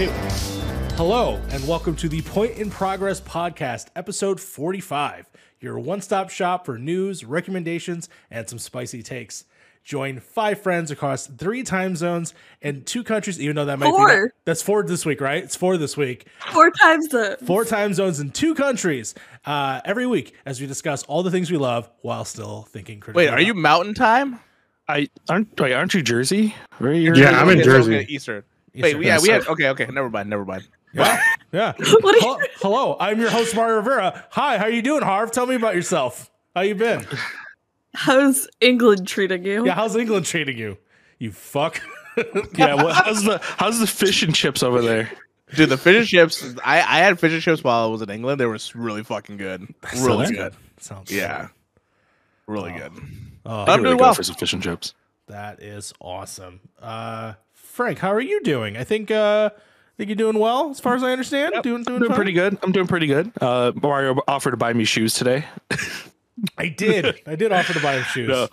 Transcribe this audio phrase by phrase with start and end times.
[0.00, 0.10] two.
[0.96, 5.28] Hello, and welcome to the Point in Progress podcast, episode 45,
[5.60, 9.44] your one stop shop for news, recommendations, and some spicy takes.
[9.84, 13.92] Join five friends across three time zones and two countries, even though that might be.
[13.92, 14.32] Four.
[14.46, 15.44] That's four this week, right?
[15.44, 16.28] It's four this week.
[16.50, 21.02] Four times the Four time zones in two countries uh, every week as we discuss
[21.02, 23.26] all the things we love while still thinking critically.
[23.26, 24.40] Wait, are you Mountain Time?
[24.88, 26.54] I aren't wait, aren't you Jersey?
[26.78, 27.14] Where are you?
[27.14, 28.06] Yeah, I'm in Jersey.
[28.08, 28.44] Eastern.
[28.74, 28.98] Eastern.
[28.98, 29.48] Wait, yeah, we so- have.
[29.48, 30.68] Okay, okay, never mind, never mind.
[30.92, 31.20] Yeah.
[31.52, 31.72] yeah.
[31.78, 34.24] What you- hello, hello, I'm your host Mario Rivera.
[34.30, 35.30] Hi, how are you doing, Harv?
[35.30, 36.30] Tell me about yourself.
[36.54, 37.06] How you been?
[37.94, 39.66] How's England treating you?
[39.66, 40.78] Yeah, how's England treating you?
[41.18, 41.80] You fuck.
[42.56, 42.74] yeah.
[42.74, 45.10] What, how's the how's the fish and chips over there?
[45.54, 46.44] Dude, the fish and chips.
[46.64, 48.40] I I had fish and chips while I was in England.
[48.40, 49.72] They were really fucking good.
[49.98, 50.54] Really Sounds good.
[50.78, 51.48] Sounds Yeah,
[52.46, 52.78] really Oh.
[52.78, 52.92] good.
[53.46, 54.14] Oh, I'm Really doing go well.
[54.14, 54.94] for some fish and chips.
[55.26, 56.60] that is awesome.
[56.80, 57.34] Uh,
[57.80, 58.76] Frank, how are you doing?
[58.76, 59.60] I think uh, I
[59.96, 61.54] think you're doing well, as far as I understand.
[61.54, 62.58] Yep, Doing doing, I'm doing pretty good.
[62.62, 63.32] I'm doing pretty good.
[63.40, 65.46] Uh, Mario offered to buy me shoes today.
[66.58, 67.22] I did.
[67.26, 68.28] I did offer to buy him shoes.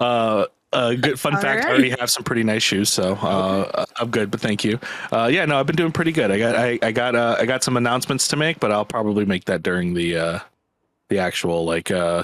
[0.00, 0.06] No.
[0.06, 1.64] Uh, uh, good fun All fact.
[1.64, 4.30] I already have some pretty nice shoes, so uh, I'm good.
[4.30, 4.78] But thank you.
[5.10, 6.30] Uh, yeah, no, I've been doing pretty good.
[6.30, 9.24] I got I, I got uh, I got some announcements to make, but I'll probably
[9.24, 10.38] make that during the uh,
[11.08, 12.22] the actual like uh,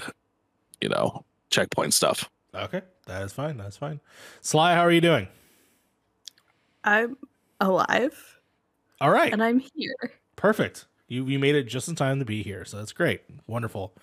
[0.81, 2.31] you know checkpoint stuff.
[2.55, 3.57] Okay, that is fine.
[3.57, 3.99] That's fine.
[4.41, 5.27] Sly, how are you doing?
[6.85, 7.17] I'm
[7.61, 8.39] alive
[9.01, 9.33] All right.
[9.33, 9.95] and I'm here.
[10.37, 10.87] Perfect.
[11.09, 13.23] You you made it just in time to be here, so that's great.
[13.47, 13.95] Wonderful.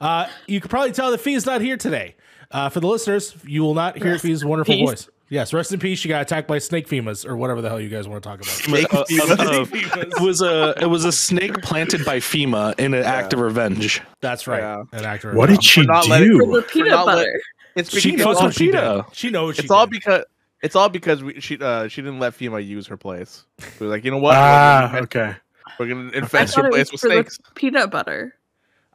[0.00, 2.16] Uh, you could probably tell that Fee's not here today.
[2.50, 4.88] Uh, for the listeners, you will not hear Rest Fee's wonderful peace.
[4.88, 5.08] voice.
[5.30, 6.00] Yes, rest in peace.
[6.00, 8.40] She got attacked by snake femas or whatever the hell you guys want to talk
[8.40, 8.92] about.
[8.92, 13.04] Uh, uh, uh, it was a it was a snake planted by FEMA in an
[13.04, 14.02] act of revenge.
[14.20, 14.58] That's right.
[14.60, 14.82] Yeah.
[14.92, 15.32] An actor.
[15.34, 16.52] What did she not letting- For do?
[16.56, 17.40] the peanut not let- butter.
[17.76, 19.04] It's She knows what she did.
[19.12, 20.24] She knows what she it's all because
[20.62, 23.44] it's all because we, she uh, she didn't let FEMA use her place.
[23.78, 24.36] We were like, you know what?
[24.36, 25.36] Ah, we're, gonna, okay.
[25.78, 27.38] we're gonna infest thought your place with snakes.
[27.54, 28.34] peanut butter.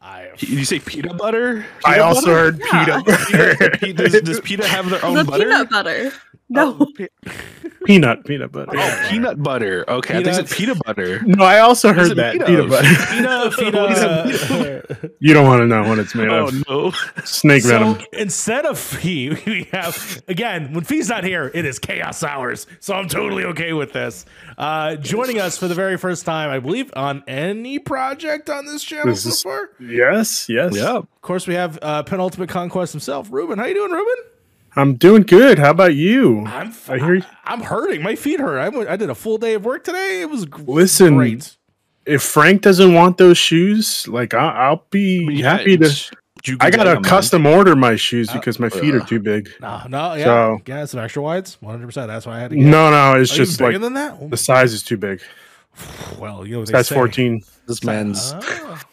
[0.02, 1.66] I, Did you say peanut butter?
[1.84, 2.36] I also butter?
[2.36, 2.86] heard Yeah.
[3.02, 3.94] peanut butter.
[3.94, 5.44] does, does PETA have their own the butter?
[5.46, 6.12] peanut butter.
[6.48, 6.78] No.
[6.80, 7.08] Oh, pe-
[7.86, 8.72] peanut, peanut butter.
[8.76, 9.84] Oh, peanut butter.
[9.90, 11.22] Okay, I think it's peanut butter.
[11.24, 12.70] No, I also heard it that made peanut of?
[13.56, 13.56] butter.
[13.58, 14.34] peanut.
[14.88, 16.68] Fina, you don't want to know what it's made Oh of.
[16.70, 16.92] no!
[17.24, 17.98] Snake so venom.
[18.14, 22.68] instead of Fee, we have again when Fee's not here, it is chaos hours.
[22.80, 24.26] So I'm totally okay with this.
[24.58, 28.84] Uh, joining us for the very first time, I believe, on any project on this
[28.84, 29.70] channel This so is- far.
[29.80, 30.76] Yes, yes.
[30.76, 33.58] Yeah, Of course, we have uh, penultimate conquest himself, Ruben.
[33.58, 34.16] How you doing, Ruben?
[34.76, 35.58] I'm doing good.
[35.60, 36.46] How about you?
[36.46, 37.24] I'm f- I hear you.
[37.46, 38.02] I, am hurting.
[38.04, 38.60] My feet hurt.
[38.60, 40.22] I did a full day of work today.
[40.22, 41.56] It was gr- Listen, great.
[42.06, 45.90] If Frank doesn't want those shoes, like I, I'll be Yeah, happy to.
[46.46, 49.06] you I gotta get them, custom order my shoes Uh, because my feet are uh,
[49.06, 49.50] too big.
[49.60, 51.86] No, no, yeah, So- yeah, some extra wides, 100.
[51.86, 52.66] percent That's why I had to get.
[52.66, 54.18] No, no, it's Are just bigger like than that?
[54.22, 55.22] Oh, the size is too big.
[56.20, 57.42] well, you know what they Size 14.
[57.68, 58.34] This man's.
[58.36, 58.84] Ah.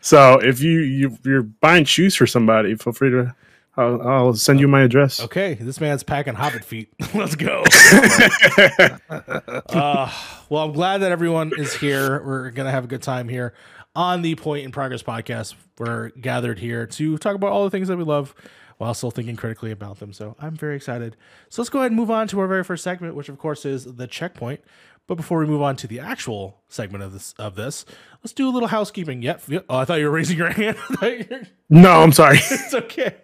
[0.00, 3.34] So if you, you you're buying shoes for somebody, feel free to.
[3.78, 5.20] I'll, I'll send you my address.
[5.20, 6.92] Okay, this man's packing hobbit feet.
[7.14, 7.62] Let's go.
[9.10, 10.12] uh,
[10.48, 12.22] well, I'm glad that everyone is here.
[12.24, 13.54] We're gonna have a good time here
[13.94, 15.54] on the Point in Progress podcast.
[15.78, 18.34] We're gathered here to talk about all the things that we love
[18.78, 20.12] while still thinking critically about them.
[20.12, 21.16] So I'm very excited.
[21.48, 23.64] So let's go ahead and move on to our very first segment, which of course
[23.64, 24.60] is the checkpoint.
[25.06, 27.84] But before we move on to the actual segment of this of this,
[28.22, 29.22] let's do a little housekeeping.
[29.22, 29.42] Yep.
[29.48, 29.64] yep.
[29.68, 30.76] Oh, I thought you were raising your hand.
[30.90, 32.36] I thought you were- No, I'm sorry.
[32.38, 33.16] it's okay.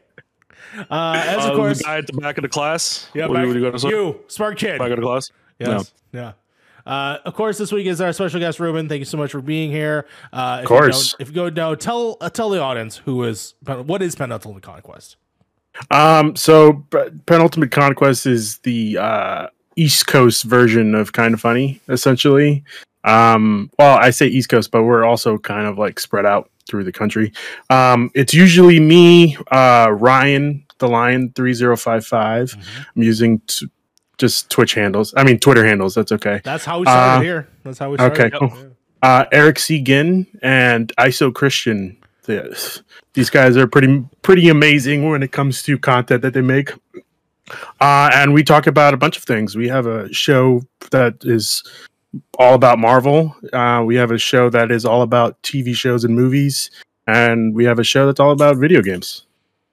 [0.91, 3.09] Uh, as Uh, of course, the guy at the back of the class.
[3.15, 4.79] yeah, What back, you, go to you smart kid.
[4.79, 5.31] back of the class?
[5.59, 5.93] Yes.
[6.13, 6.33] Yeah.
[6.87, 8.89] Uh, of course, this week is our special guest, Ruben.
[8.89, 10.07] Thank you so much for being here.
[10.33, 11.13] Uh, if Of course.
[11.13, 14.63] You if you go no, tell uh, tell the audience who is what is Penultimate
[14.63, 15.17] Conquest.
[15.91, 16.85] Um, so
[17.27, 19.47] Penultimate Conquest is the uh,
[19.77, 22.63] East Coast version of Kind of Funny, essentially.
[23.05, 26.85] Um, well, I say East Coast, but we're also kind of like spread out through
[26.85, 27.33] the country.
[27.71, 32.55] Um, it's usually me, uh, Ryan, the zero five five.
[32.97, 33.67] I'm using t-
[34.19, 35.13] just Twitch handles.
[35.17, 35.95] I mean Twitter handles.
[35.95, 36.41] That's okay.
[36.45, 37.49] That's how we started Uh, here.
[37.65, 38.35] That's how we started.
[38.35, 38.53] okay, cool.
[39.03, 39.81] uh, Eric C.
[39.83, 41.97] Ginn and ISO Christian.
[42.25, 42.81] The-
[43.15, 46.73] These guys are pretty pretty amazing when it comes to content that they make.
[47.81, 49.55] Uh, and we talk about a bunch of things.
[49.55, 51.63] We have a show that is
[52.39, 53.37] all about Marvel.
[53.53, 56.71] Uh, we have a show that is all about TV shows and movies,
[57.07, 59.27] and we have a show that's all about video games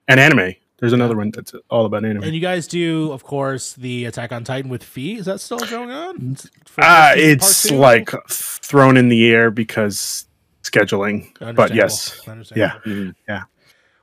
[0.08, 0.54] and anime.
[0.82, 2.24] There's another one that's all about anime.
[2.24, 5.16] And you guys do, of course, the Attack on Titan with Fee.
[5.18, 6.36] Is that still going on?
[6.66, 10.26] For Uh, it's like thrown in the air because
[10.64, 11.28] scheduling.
[11.40, 11.76] But Understandable.
[11.78, 12.82] yes, Understandable.
[13.30, 13.46] Mhm.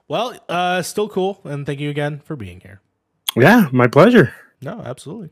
[0.07, 2.81] Well, uh, still cool, and thank you again for being here.
[3.37, 4.33] yeah, my pleasure.
[4.63, 5.31] No, absolutely.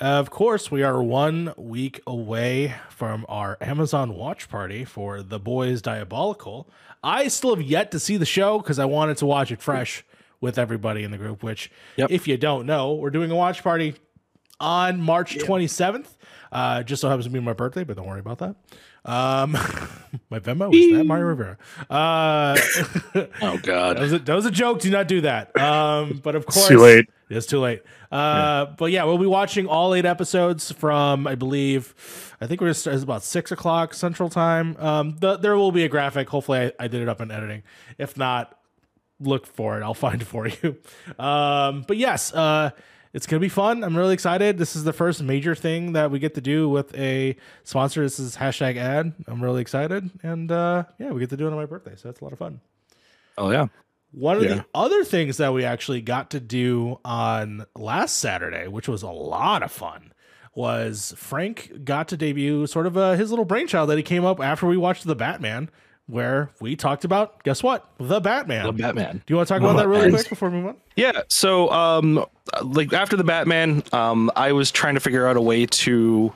[0.00, 5.80] Of course, we are one week away from our Amazon watch party for The Boys
[5.80, 6.68] Diabolical.
[7.02, 10.04] I still have yet to see the show because I wanted to watch it fresh
[10.44, 12.10] with everybody in the group, which, Yep.
[12.10, 13.94] if you don't know, we're doing a watch party
[14.60, 16.06] on March 27th.
[16.52, 18.54] Uh, just so happens to be my birthday, but don't worry about that.
[19.06, 19.52] Um,
[20.30, 21.58] my Venmo is that Mario Rivera.
[21.90, 22.56] Uh,
[23.42, 23.98] Oh that God.
[23.98, 24.80] was a, that was a joke.
[24.80, 25.58] Do not do that.
[25.60, 27.06] Um, but of It's course, too late.
[27.30, 27.82] It's too late.
[28.12, 31.94] Uh, But yeah, we'll be watching all eight episodes from, I believe,
[32.40, 34.76] I think we're just, it's about six o'clock Central Time.
[34.78, 36.28] Um, the, there will be a graphic.
[36.28, 37.62] Hopefully, I, I did it up in editing.
[37.98, 38.56] If not,
[39.20, 39.82] look for it.
[39.82, 40.76] I'll find it for you.
[41.18, 42.70] Um, but yes, uh,
[43.12, 43.84] it's gonna be fun.
[43.84, 44.58] I'm really excited.
[44.58, 48.02] This is the first major thing that we get to do with a sponsor.
[48.02, 49.12] This is hashtag ad.
[49.28, 52.08] I'm really excited, and uh, yeah, we get to do it on my birthday, so
[52.08, 52.60] that's a lot of fun.
[53.38, 53.66] Oh yeah.
[54.12, 54.54] One of Yeah.
[54.54, 59.10] the other things that we actually got to do on last Saturday, which was a
[59.10, 60.12] lot of fun,
[60.54, 64.38] was Frank got to debut sort of uh, his little brainchild that he came up
[64.40, 65.68] after we watched The Batman,
[66.06, 67.88] where we talked about, guess what?
[67.98, 68.66] The Batman.
[68.66, 69.22] The Batman.
[69.26, 70.76] do you want to talk about that really quick before we move on?
[70.96, 71.22] Yeah.
[71.28, 72.24] So, um,
[72.62, 76.32] like after the Batman, um, I was trying to figure out a way to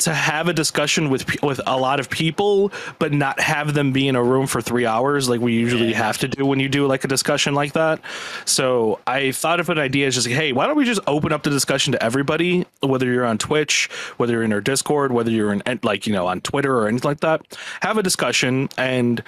[0.00, 4.08] to have a discussion with with a lot of people, but not have them be
[4.08, 6.86] in a room for three hours like we usually have to do when you do
[6.86, 8.00] like a discussion like that.
[8.44, 11.32] So I thought of an idea as just like, hey, why don't we just open
[11.32, 15.30] up the discussion to everybody, whether you're on Twitch, whether you're in our Discord, whether
[15.30, 19.22] you're in like you know on Twitter or anything like that, have a discussion and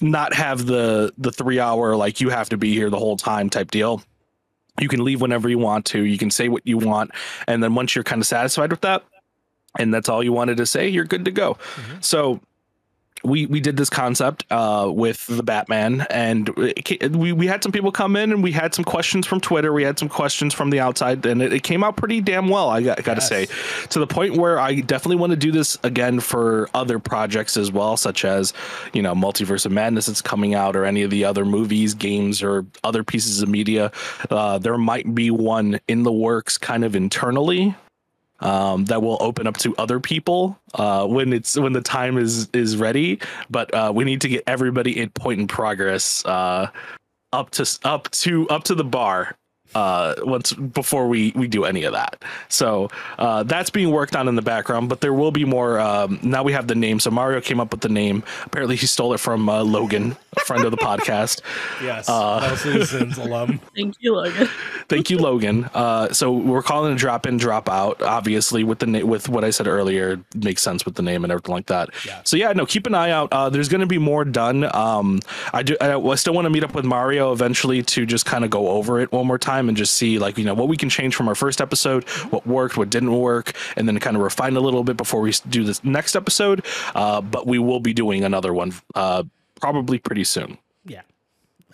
[0.00, 3.50] not have the the three hour like you have to be here the whole time
[3.50, 4.02] type deal.
[4.80, 7.10] You can leave whenever you want to you can say what you want
[7.48, 9.02] and then once you're kind of satisfied with that
[9.78, 11.56] and that's all you wanted to say you're good to go
[12.00, 12.40] so
[13.24, 17.72] we we did this concept uh, with the Batman, and it we we had some
[17.72, 20.70] people come in, and we had some questions from Twitter, we had some questions from
[20.70, 22.68] the outside, and it, it came out pretty damn well.
[22.68, 23.46] I got, got to say,
[23.90, 27.72] to the point where I definitely want to do this again for other projects as
[27.72, 28.52] well, such as
[28.92, 32.42] you know Multiverse of Madness that's coming out, or any of the other movies, games,
[32.42, 33.90] or other pieces of media.
[34.30, 37.74] Uh, there might be one in the works, kind of internally,
[38.40, 42.48] um, that will open up to other people uh, when it's when the time is
[42.52, 43.20] is ready.
[43.50, 46.68] But uh, we need to get everybody in point in progress uh,
[47.32, 49.36] up to up to up to the bar
[49.74, 52.88] uh once before we we do any of that so
[53.18, 56.42] uh that's being worked on in the background but there will be more um now
[56.42, 59.18] we have the name so mario came up with the name apparently he stole it
[59.18, 61.40] from uh, logan a friend of the podcast
[61.82, 63.60] Yes, Uh, Citizens alum.
[63.74, 64.48] Thank you, Logan.
[64.88, 65.64] Thank you, Logan.
[65.74, 68.02] Uh, so we're calling it drop in, drop out.
[68.02, 71.24] Obviously, with the na- with what I said earlier, it makes sense with the name
[71.24, 71.90] and everything like that.
[72.06, 72.20] Yeah.
[72.24, 73.32] So yeah, no, keep an eye out.
[73.32, 74.64] Uh, there's going to be more done.
[74.74, 75.20] Um,
[75.52, 75.76] I do.
[75.80, 78.68] I, I still want to meet up with Mario eventually to just kind of go
[78.68, 81.16] over it one more time and just see like you know what we can change
[81.16, 84.60] from our first episode, what worked, what didn't work, and then kind of refine a
[84.60, 86.62] little bit before we do this next episode.
[86.94, 89.22] Uh, but we will be doing another one uh,
[89.60, 90.58] probably pretty soon.
[90.84, 91.02] Yeah.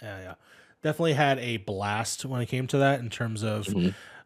[0.00, 0.34] Yeah, yeah.
[0.82, 3.74] Definitely had a blast when it came to that in terms of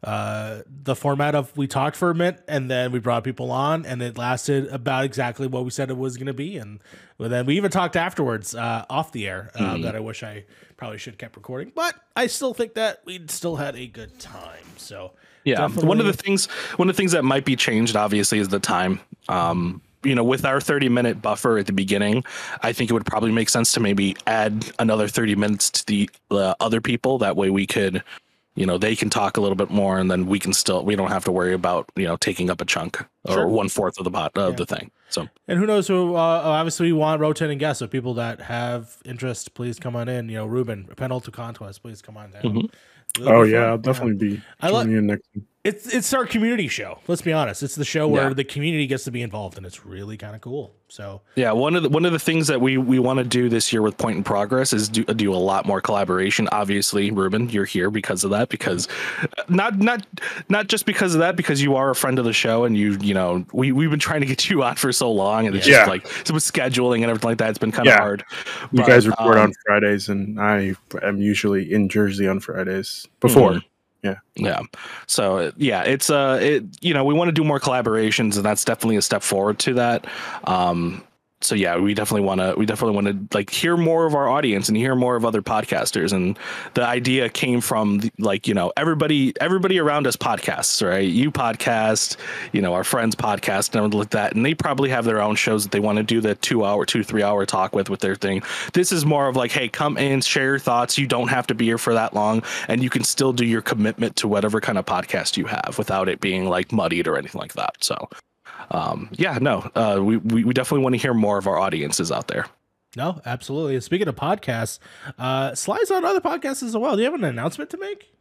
[0.03, 3.85] uh, the format of we talked for a minute and then we brought people on
[3.85, 6.57] and it lasted about exactly what we said it was going to be.
[6.57, 6.79] And
[7.27, 10.45] then we even talked afterwards uh, off the air uh, that I wish I
[10.77, 14.17] probably should have kept recording, but I still think that we still had a good
[14.19, 14.63] time.
[14.77, 15.11] So
[15.43, 16.45] Yeah, one of the things
[16.77, 19.01] one of the things that might be changed obviously is the time.
[19.27, 22.23] Um, you know, with our 30 minute buffer at the beginning,
[22.61, 26.09] I think it would probably make sense to maybe add another 30 minutes to the,
[26.29, 27.17] the other people.
[27.17, 28.01] That way we could,
[28.59, 30.93] you know, they can talk a little bit more and then we can still, we
[30.95, 32.97] don't have to worry about, you know, taking up a chunk
[33.27, 33.45] Sure.
[33.45, 34.55] or one fourth of the pot of Yeah.
[34.57, 34.91] the thing.
[35.09, 36.15] So, And who knows who?
[36.15, 37.79] Uh, obviously, we want rotating guests.
[37.79, 40.27] So people that have interest, please come on in.
[40.27, 42.41] You know, Ruben, Penultimate Conquest, please come on down.
[42.43, 42.69] Mhm.
[43.21, 43.69] Oh yeah, fun.
[43.69, 45.27] I'll definitely be I like- joining in next.
[45.33, 45.45] one.
[45.69, 46.99] It's it's our community show.
[47.07, 47.61] Let's be honest.
[47.63, 48.33] It's the show where Yeah.
[48.33, 50.73] the community gets to be involved, and it's really kind of cool.
[50.91, 53.47] So Yeah, one of the one of the things that we we want to do
[53.49, 56.49] this year with Point in Progress is do do a lot more collaboration.
[56.51, 58.49] Obviously, Ruben, you're here because of that.
[58.49, 58.87] Because
[59.47, 60.05] not not
[60.49, 62.97] not just because of that, because you are a friend of the show and you
[63.01, 65.67] you know we we've been trying to get you on for so long, and it's
[65.67, 65.79] Yeah.
[65.85, 67.99] just like so with scheduling and everything like that, it's been kind of Yeah.
[67.99, 68.23] hard.
[68.71, 70.73] You But, guys record um, on Fridays, and I
[71.03, 73.07] am usually in Jersey on Fridays.
[73.19, 73.63] Before, Mhm.
[74.03, 74.15] Yeah.
[74.35, 74.61] Yeah.
[75.07, 78.63] So yeah, it's uh, it you know we want to do more collaborations, and that's
[78.63, 80.07] definitely a step forward to that.
[80.45, 81.03] Um,
[81.41, 84.27] so yeah, we definitely want to we definitely want to like hear more of our
[84.27, 86.11] audience and hear more of other podcasters.
[86.11, 86.37] And
[86.73, 91.07] the idea came from the, like you know everybody everybody around us podcasts, right?
[91.07, 92.17] You podcast,
[92.51, 95.63] you know our friends podcast and like that, and they probably have their own shows
[95.63, 98.15] that they want to do the two hour, two three hour talk with with their
[98.15, 98.43] thing.
[98.73, 100.97] This is more of like, hey, come in, share your thoughts.
[100.97, 103.61] You don't have to be here for that long, and you can still do your
[103.61, 107.39] commitment to whatever kind of podcast you have without it being like muddied or anything
[107.39, 107.75] like that.
[107.79, 108.09] So
[108.71, 112.11] um, yeah, no, uh, we, we, we definitely want to hear more of our audiences
[112.11, 112.45] out there.
[112.95, 113.79] No, absolutely.
[113.81, 114.79] Speaking of podcasts,
[115.17, 116.95] uh, Sly's on other podcasts as well.
[116.95, 118.11] Do you have an announcement to make?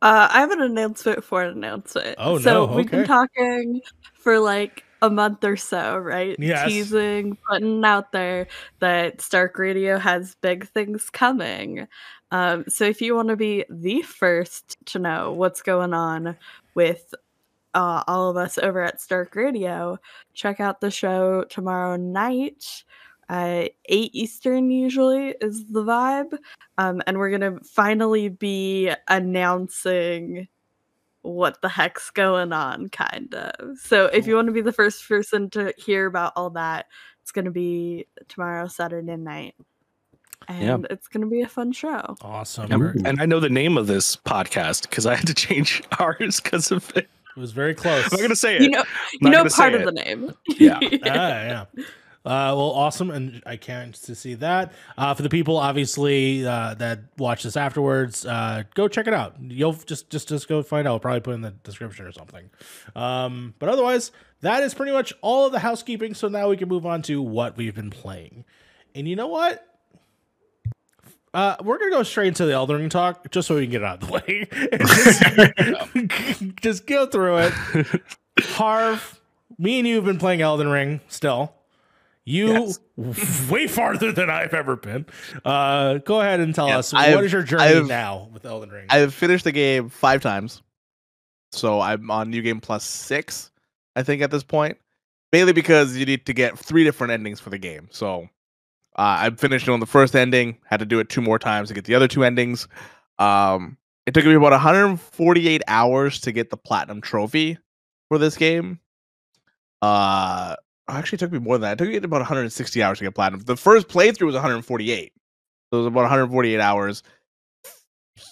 [0.00, 2.16] Uh, I have an announcement for an announcement.
[2.18, 3.80] Oh, so no, we've been talking
[4.14, 6.36] for like a month or so, right?
[6.38, 6.68] Yes.
[6.68, 8.46] Teasing, putting out there
[8.80, 11.86] that Stark Radio has big things coming.
[12.30, 16.36] Um, so if you want to be the first to know what's going on
[16.74, 17.14] with
[17.74, 19.98] uh, all of us over at Stark Radio,
[20.32, 22.84] check out the show tomorrow night.
[23.28, 26.36] Uh, 8 Eastern usually is the vibe.
[26.78, 30.48] Um, and we're going to finally be announcing
[31.22, 33.78] what the heck's going on, kind of.
[33.78, 36.86] So if you want to be the first person to hear about all that,
[37.22, 39.54] it's going to be tomorrow, Saturday night.
[40.46, 42.16] And it's going to be a fun show.
[42.20, 42.70] Awesome.
[42.70, 46.40] And, and I know the name of this podcast because I had to change ours
[46.40, 47.08] because of it.
[47.36, 48.04] It was very close.
[48.04, 48.62] I'm not gonna say it.
[48.62, 48.84] You know,
[49.20, 49.84] you know part of it.
[49.86, 50.34] the name.
[50.56, 50.78] Yeah.
[50.82, 51.64] ah, yeah.
[52.26, 54.72] Uh, well, awesome, and I can't to see that.
[54.96, 59.34] Uh, for the people, obviously, uh, that watch this afterwards, uh, go check it out.
[59.42, 60.92] You'll just just just go find out.
[60.92, 62.48] I'll probably put in the description or something.
[62.96, 64.10] Um, but otherwise,
[64.40, 66.14] that is pretty much all of the housekeeping.
[66.14, 68.44] So now we can move on to what we've been playing.
[68.94, 69.73] And you know what?
[71.34, 73.82] Uh, we're gonna go straight into the Elden Ring talk, just so we can get
[73.82, 74.48] it out of the way.
[76.08, 77.52] just, just go through it.
[78.40, 79.20] Harv,
[79.58, 81.52] me and you have been playing Elden Ring still.
[82.24, 82.72] You
[83.50, 85.04] way farther than I've ever been.
[85.44, 88.46] Uh, go ahead and tell Yeah, us I've- what is your journey I've- now with
[88.46, 88.86] Elden Ring?
[88.88, 90.62] I've finished the game five times,
[91.52, 93.50] so I'm on New Game Plus six,
[93.94, 94.78] I think, at this point.
[95.32, 97.88] Mainly because you need to get three different endings for the game.
[97.90, 98.28] So
[98.96, 101.74] uh, I finished on the first ending, had to do it two more times to
[101.74, 102.68] get the other two endings.
[103.18, 107.58] Um, it took me about 148 hours to get the platinum trophy
[108.08, 108.78] for this game.
[109.82, 110.54] Uh,
[110.88, 111.72] actually, it took me more than that.
[111.72, 113.40] It took me about 160 hours to get platinum.
[113.40, 115.12] The first playthrough was 148,
[115.72, 117.02] so it was about 148 hours.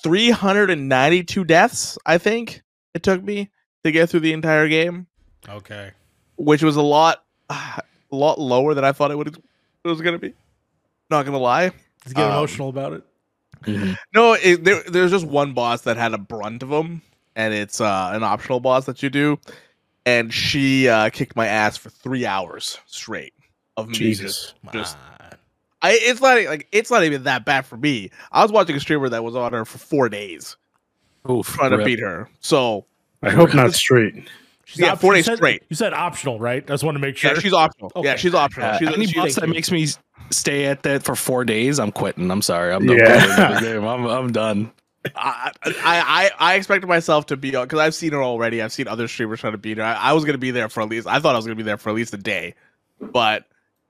[0.04, 2.62] 392 deaths, I think
[2.94, 3.50] it took me
[3.82, 5.08] to get through the entire game,
[5.48, 5.90] okay.
[6.36, 9.36] which was a lot, a lot lower than I thought it would
[9.84, 10.34] it was gonna be.
[11.12, 11.70] Not gonna lie.
[12.04, 13.04] Just get Um, emotional about it.
[14.14, 17.00] No, it, there, there's just one boss that had a brunt of them,
[17.36, 19.38] and it's uh, an optional boss that you do.
[20.04, 23.34] And she uh, kicked my ass for three hours straight
[23.76, 24.54] of me just Jesus.
[24.72, 25.30] just- Ah,
[25.82, 28.10] I it's not like it's not even that bad for me.
[28.32, 30.56] I was watching a streamer that was on her for four days
[31.30, 32.28] Oof, trying to beat her.
[32.40, 32.86] So
[33.22, 34.28] I hope not straight.
[34.72, 35.62] She's Yeah, op- four you days said- straight.
[35.68, 36.62] You said optional, right?
[36.62, 37.32] I just want to make sure.
[37.34, 37.92] yeah, she's optional.
[37.94, 38.08] Okay.
[38.08, 38.68] Yeah, she's optional.
[38.70, 39.86] Uh, she's, any she's- boss that makes me
[40.30, 42.30] stay at that for four days, I'm quitting.
[42.30, 42.72] I'm sorry.
[42.72, 43.36] I'm done Yeah.
[43.36, 43.84] playing the game.
[43.84, 44.72] I'm I'm done.
[45.16, 48.62] I, I I I expected myself to be because I've seen her already.
[48.62, 49.82] I've seen other streamers trying to beat her.
[49.82, 51.06] I, I was gonna be there for at least.
[51.08, 52.54] I thought I was gonna be there for at least a day,
[53.00, 53.44] but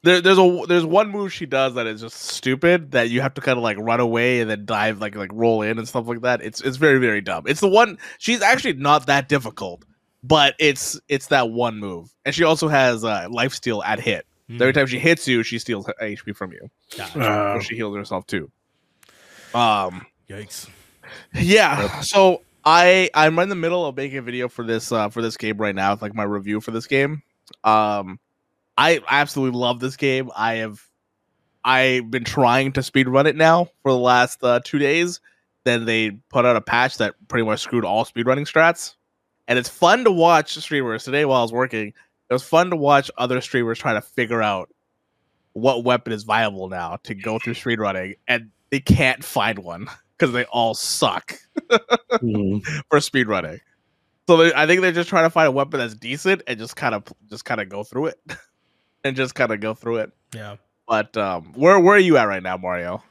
[0.05, 3.35] there, there's a there's one move she does that is just stupid that you have
[3.35, 6.07] to kind of like run away and then dive like like roll in and stuff
[6.09, 6.41] like that.
[6.43, 7.45] It's it's very very dumb.
[7.47, 9.85] It's the one she's actually not that difficult,
[10.23, 14.27] but it's it's that one move, and she also has uh, life steal at hit.
[14.49, 16.69] Hmm, Every time she hits you, she steals HP from you.
[16.97, 17.21] gotcha.
[17.21, 18.51] Uh, So she heals herself too.
[19.55, 20.07] Um.
[20.29, 20.69] Yikes.
[21.35, 22.01] Yeah.
[22.01, 25.37] So I I'm in the middle of making a video for this uh for this
[25.37, 27.23] game right now, like my review for this game.
[27.65, 28.19] Um
[28.79, 30.31] I absolutely love this game.
[30.35, 30.81] I have
[31.65, 35.21] I've been trying to speed run it now for the last uh, 2 days.
[35.65, 38.95] Then they put out a patch that pretty much screwed all speedrunning strats.
[39.49, 41.89] And it's fun to watch streamers today while I was working.
[41.89, 44.71] It was fun to watch other streamers try to figure out
[45.55, 50.33] what weapon is viable now to go through speedrunning and they can't find one because
[50.33, 51.35] they all suck
[51.71, 52.65] Mhm.
[52.89, 53.61] for speedrunning.
[54.29, 56.77] So they, I think they're just trying to find a weapon that's decent and just
[56.77, 58.21] kind of just kind of go through it,
[59.05, 60.13] and just kind of go through it.
[60.33, 60.57] Yeah.
[60.89, 63.03] But um, where where are you at right now, Mario?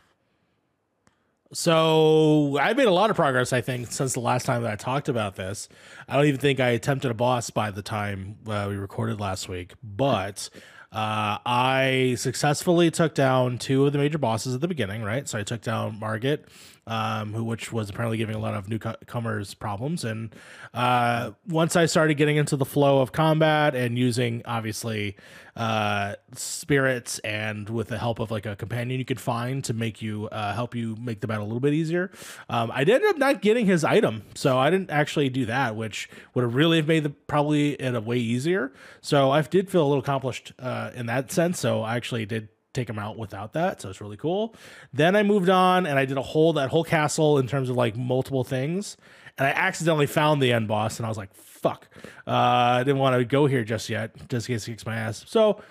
[1.53, 4.75] So I've made a lot of progress, I think, since the last time that I
[4.77, 5.67] talked about this.
[6.07, 9.49] I don't even think I attempted a boss by the time uh, we recorded last
[9.49, 10.49] week, but
[10.93, 15.03] uh, I successfully took down two of the major bosses at the beginning.
[15.03, 16.45] Right, so I took down Margit,
[16.87, 20.35] um, who which was apparently giving a lot of newcomers problems, and
[20.73, 25.15] uh, once I started getting into the flow of combat and using obviously
[25.55, 30.01] uh, spirits and with the help of like a companion you could find to make
[30.01, 32.09] you uh, help you make the battle a little bit easier.
[32.49, 36.09] Um, I ended up not getting his item, so I didn't actually do that, which
[36.33, 38.71] would have really made the probably it a way easier.
[39.01, 41.59] So I did feel a little accomplished uh, in that sense.
[41.59, 44.55] So I actually did take him out without that so it's really cool.
[44.93, 47.75] Then i moved on and i did a whole that whole castle in terms of
[47.75, 48.97] like multiple things
[49.37, 51.87] and i accidentally found the end boss and i was like fuck.
[52.27, 54.95] Uh i didn't want to go here just yet just in case he kicks my
[54.95, 55.25] ass.
[55.27, 55.61] So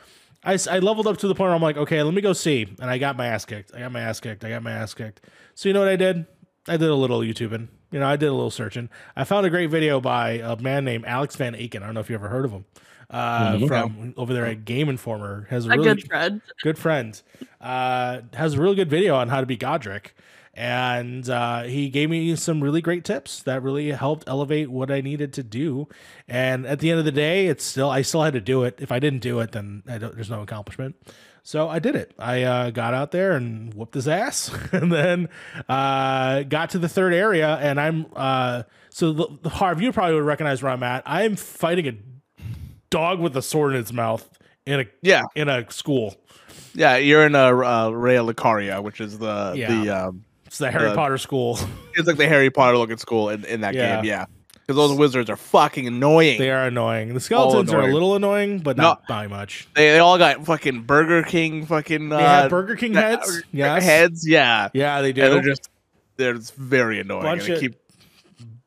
[0.43, 2.91] I leveled up to the point where i'm like okay let me go see and
[2.91, 3.75] i got my ass kicked.
[3.75, 4.45] I got my ass kicked.
[4.45, 5.23] I got my ass kicked.
[5.55, 6.27] So you know what i did?
[6.69, 7.69] I did a little youtubing.
[7.91, 8.91] You know i did a little searching.
[9.17, 11.83] I found a great video by a man named alex van aken.
[11.83, 12.67] I don't know if you ever heard of him
[13.11, 13.69] uh, Mhm.
[13.69, 16.41] from over there at Game Informer has a A really good friend.
[16.63, 17.21] good friend,
[17.61, 20.09] uh, has a really good video on how to be Godrick.
[20.55, 25.01] And uh, he gave me some really great tips that really helped elevate what I
[25.01, 25.89] needed to do.
[26.29, 28.79] And at the end of the day, it's still I still had to do it.
[28.81, 30.97] If I didn't do it, then I don't, there's no accomplishment.
[31.43, 32.13] So I did it.
[32.19, 35.29] I uh, got out there and whooped his ass, and then
[35.69, 37.57] uh, got to the third area.
[37.57, 41.03] And I'm uh, so the, the Harv, you probably would recognize where I'm at.
[41.07, 41.93] I'm fighting a
[42.91, 44.29] dog with a sword in its mouth
[44.67, 46.17] in a Yeah, in a school.
[46.75, 46.97] yeah.
[46.97, 49.69] You're in a uh, Raya Lucaria, which is the Yeah.
[49.83, 51.59] the um, It's the Harry Uh, Potter school.
[51.95, 53.97] it's like the Harry Potter looking school in, in that Yeah.
[53.97, 54.05] game.
[54.05, 56.39] Yeah, because those wizards are fucking annoying.
[56.39, 57.15] They are annoying.
[57.15, 58.83] The skeletons are a little annoying, but No.
[58.83, 59.69] not by much.
[59.75, 63.43] They, they all got fucking Burger King fucking uh, They have Burger King uh, heads.
[63.53, 63.83] Yes.
[63.85, 64.29] heads.
[64.29, 65.23] Yeah, Yeah, they do.
[65.23, 65.69] and they're just
[66.17, 67.23] they're just very annoying.
[67.23, 67.77] Bunch they keep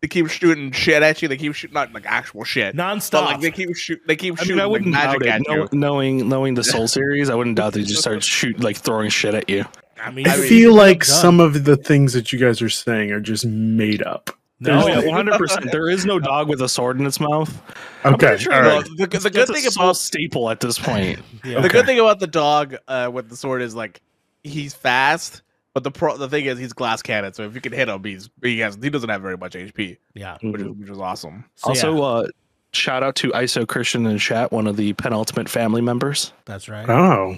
[0.03, 1.29] they keep shooting shit at you.
[1.29, 3.23] They keep shooting not like actual shit, but nonstop.
[3.25, 5.47] like they keep shoot they keep I mean, shooting I wouldn't magic doubt at it.
[5.49, 5.55] you.
[5.55, 9.09] Know- knowing knowing the Soul series, I wouldn't doubt they just start shoot like throwing
[9.09, 9.63] shit at you.
[10.03, 13.11] I mean, I mean, feel like some of the things that you guys are saying
[13.11, 14.29] are just made up.
[14.59, 15.37] no, yeah, 100.
[15.37, 17.61] percent There is no dog with a sword in its mouth.
[18.03, 18.83] Okay, sure all right.
[18.83, 21.19] the, the good That's a thing about staple at this point.
[21.45, 21.53] yeah.
[21.53, 21.67] the Okay.
[21.69, 24.01] good thing about the dog uh, with the sword is like
[24.43, 25.41] he's fast,
[25.73, 27.33] but the pro the thing is he's glass cannon.
[27.33, 29.97] So if you can hit him, he's he has he doesn't have very much HP,
[30.13, 30.37] yeah.
[30.41, 31.45] which is which is awesome.
[31.55, 32.27] So, also, yeah, uh,
[32.73, 36.33] shout out to ISO Christian in chat, one of the penultimate family members.
[36.45, 36.87] that's right.
[36.89, 37.37] Oh,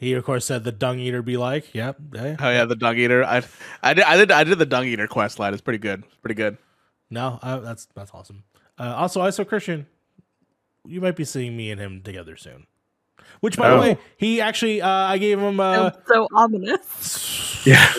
[0.00, 1.96] He of course said the dung eater be like, yep.
[2.12, 2.36] yeah.
[2.40, 3.24] Oh yeah, the dung eater.
[3.24, 3.42] I
[3.82, 5.52] I did I did I did the dung eater quest line.
[5.52, 6.02] It's pretty good.
[6.04, 6.58] It's pretty good.
[7.10, 8.44] No, uh, that's that's awesome.
[8.76, 9.86] Uh, also, ISO Christian,
[10.84, 12.66] you might be seeing me and him together soon.
[13.40, 13.80] Which, by the Oh.
[13.80, 15.60] way, he actually, uh, I gave him.
[15.60, 17.62] Uh, so ominous.
[17.66, 17.92] yeah,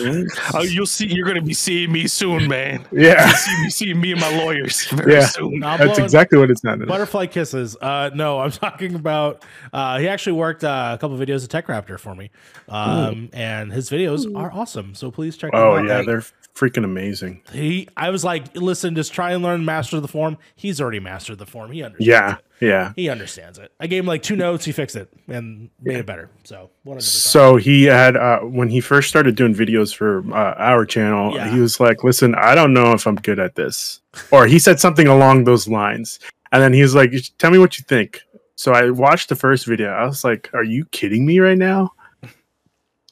[0.54, 1.06] Oh, you'll see.
[1.06, 2.84] You're gonna be seeing me soon, man.
[2.92, 3.26] yeah.
[3.26, 5.26] You'll see me seeing me and my lawyers very Yeah.
[5.26, 5.62] soon.
[5.64, 6.88] I'm That's exactly what it's sounded.
[6.88, 6.94] like.
[6.94, 7.76] Butterfly kisses.
[7.80, 9.44] Uh, no, I'm talking about.
[9.72, 12.30] Uh, he actually worked uh, a couple videos of Tech Raptor for me,
[12.68, 14.94] um, and his videos are awesome.
[14.94, 15.50] So please check.
[15.54, 15.88] Oh them out.
[15.88, 16.24] yeah, they're
[16.56, 17.42] freaking amazing.
[17.52, 17.88] he.
[17.96, 20.38] I was like, listen, just try and learn master the form.
[20.54, 21.70] He's already mastered the form.
[21.70, 22.08] He understands.
[22.08, 22.66] Yeah, it.
[22.66, 22.92] yeah.
[22.96, 23.70] he understands it.
[23.78, 24.64] I gave him like two notes.
[24.64, 26.30] He fixed it and made it better.
[26.44, 27.02] So 100%.
[27.02, 31.48] So he had uh, when he first started doing videos for uh, our channel, Yeah.
[31.50, 34.80] he was like, "Listen, I don't know if I'm good at this," or he said
[34.80, 36.18] something along those lines,
[36.52, 38.22] and then he was like, "Tell me what you think."
[38.58, 39.90] So I watched the first video.
[39.90, 41.92] I was like, "Are you kidding me right now?"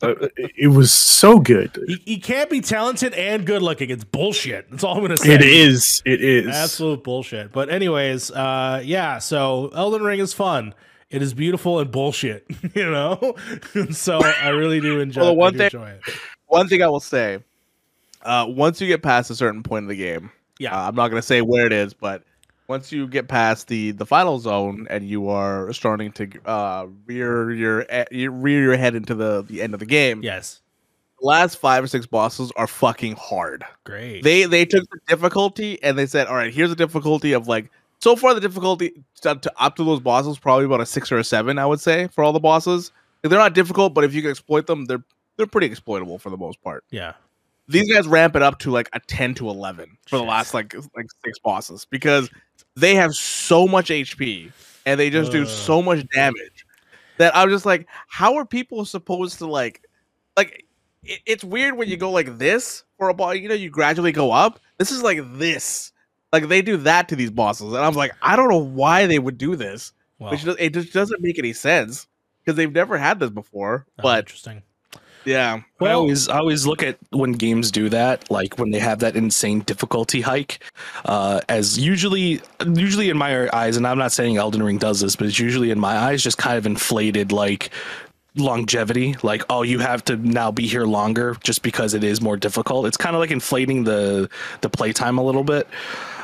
[0.05, 1.79] Uh, it it was so good.
[1.87, 3.91] he, he can't be talented and good looking.
[3.91, 4.71] It's bullshit.
[4.71, 5.35] That's all I'm gonna say.
[5.35, 6.03] It is.
[6.05, 6.49] It is.
[6.55, 7.53] absolute bullshit.
[7.53, 9.19] But anyways, uh, yeah.
[9.19, 10.75] So Elden Ring is fun.
[11.11, 12.47] It is beautiful and bullshit.
[12.75, 13.37] You know.
[13.93, 15.23] so I really do enjoy.
[15.23, 16.01] Well, one thing- enjoy it.
[16.47, 17.39] One thing I will say,
[18.23, 20.77] uh, once you get past a certain point of the game, Yeah.
[20.77, 22.23] uh, I'm not gonna say where it is, but
[22.69, 27.53] once you get past the the final zone and you are starting to uh, rear
[27.53, 30.61] your eh, you rear your head into the the end of the game, yes.
[31.21, 33.65] the last five or six bosses are fucking hard.
[33.85, 34.23] Great.
[34.23, 37.71] They they took the difficulty and they said, all right, here's a difficulty of like
[38.01, 41.19] so far the difficulty to, to up to those bosses probably about a six or
[41.19, 42.93] a seven, I would say, for all the bosses.
[43.23, 45.03] They're not difficult, but if you can exploit them, they're
[45.37, 46.85] they're pretty exploitable for the most part.
[46.91, 47.15] yeah.
[47.67, 50.75] These guys ramp it up to like a ten to eleven for the last like
[50.95, 52.29] like six bosses because
[52.77, 54.53] they have so much HP
[54.87, 56.67] and they just do so much damage
[57.19, 59.83] that I'm just like, how are people supposed to like
[60.37, 60.65] like
[61.05, 64.13] it, it's weird when you go like this for a boss, you know, you gradually
[64.13, 64.61] go up.
[64.79, 65.93] This is like this.
[66.33, 69.21] Like they do that to these bosses, and I'm like, I don't know why they
[69.21, 69.93] would do this.
[70.19, 72.07] Which it just doesn't make any sense
[72.43, 73.87] because they've never had this before.
[73.99, 74.63] oh, But interesting.
[75.25, 78.79] Yeah, I Well, always I always look at when games do that, like when they
[78.79, 80.63] have that insane difficulty hike,
[81.05, 82.41] uh, as usually
[82.75, 85.71] usually in my eyes, and I'm not saying Elden Ring does this, but it's usually
[85.71, 87.71] in my eyes just kind of inflated like
[88.37, 92.37] longevity like oh you have to now be here longer just because it is more
[92.37, 92.87] difficult.
[92.87, 94.29] It's kind of like inflating the
[94.61, 95.69] the playtime a little bit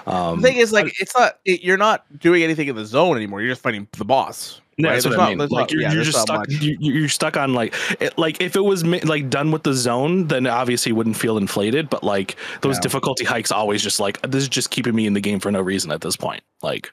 [0.07, 3.17] Um, the thing is, like, it's not it, you're not doing anything in the zone
[3.17, 3.41] anymore.
[3.43, 4.61] You're just fighting the boss.
[4.83, 4.93] Right?
[4.93, 5.39] that's There's what I not- mean.
[5.39, 6.47] there's Like you're, yeah, you're just stuck.
[6.49, 10.29] You, you're stuck on like it, like if it was like done with the zone,
[10.29, 11.91] then obviously wouldn't feel inflated.
[11.91, 12.81] But like those Yeah.
[12.83, 15.61] difficulty hikes, always just like this is just keeping me in the game for no
[15.61, 16.43] reason at this point.
[16.63, 16.91] Like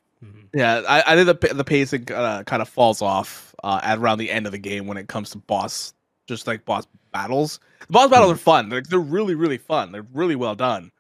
[0.54, 4.18] Yeah, I, I think the the pacing uh, kind of falls off uh, at around
[4.18, 5.94] the end of the game when it comes to boss,
[6.28, 7.62] just like boss battles.
[7.88, 8.70] The boss battles are fun.
[8.70, 9.94] Like they're really really fun.
[9.94, 10.92] They're really well done.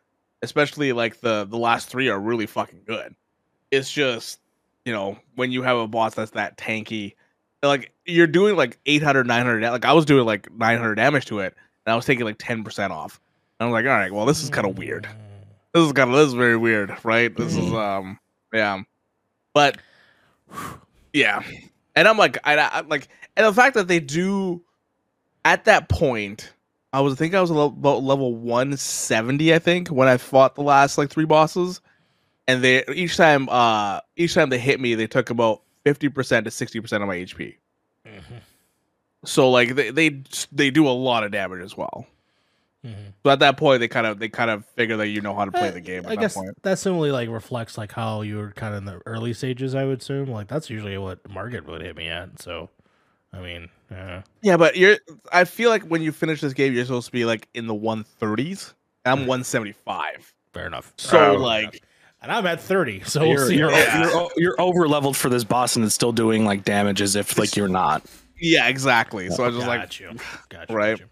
[0.41, 3.15] Especially like the the last three are really fucking good.
[3.71, 4.39] It's just
[4.85, 7.15] you know when you have a boss that's that tanky,
[7.63, 11.55] like you're doing like 800 900 like I was doing like 900 damage to it,
[11.85, 13.19] and I was taking like 10 percent off.
[13.59, 15.07] And I was like, all right, well this is kind of weird
[15.77, 17.35] this is kind of this is very weird, right?
[17.35, 18.19] This is um
[18.53, 18.81] yeah,
[19.53, 19.77] but
[21.13, 21.43] yeah,
[21.95, 24.61] and I'm like I, I like and the fact that they do
[25.45, 26.51] at that point,
[26.97, 30.63] I was I think I was about level 170, I think, when I fought the
[30.63, 31.79] last like three bosses,
[32.47, 36.45] and they each time uh each time they hit me, they took about 50 percent
[36.45, 37.55] to 60 percent of my HP.
[38.05, 38.41] Mhm.
[39.25, 42.07] So like they they they do a lot of damage as well.
[42.83, 43.13] Mhm.
[43.23, 45.45] So at that point, they kind of they kind of figure that you know how
[45.45, 45.99] to play Uh, the game.
[46.05, 46.61] At I that guess point.
[46.63, 49.75] that similarly like reflects like how you were kind of in the early stages.
[49.75, 52.41] I would assume like that's usually what Margit would hit me at.
[52.41, 52.69] So,
[53.33, 54.97] I mean, uh, Yeah, but you're.
[55.31, 57.75] I feel like when you finish this game, you're supposed to be like in the
[57.75, 58.73] 130s.
[59.05, 60.33] I'm 175.
[60.53, 60.93] fair enough.
[60.97, 61.37] So Oh.
[61.37, 61.81] like,
[62.21, 63.55] and I'm at thirty, so we'll you're see.
[63.57, 64.09] you're, Yeah.
[64.11, 67.37] you're you're over leveled for this boss, and it's still doing like damage as if
[67.37, 68.03] like you're not.
[68.39, 69.29] yeah, exactly.
[69.29, 70.09] So I was just got like, you,
[70.49, 70.99] got you, Right.
[70.99, 71.07] got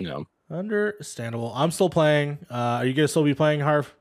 [0.00, 0.06] you.
[0.08, 1.52] Know, Understandable.
[1.54, 2.38] I'm still playing.
[2.50, 3.94] Uh, are you gonna still be playing Harv?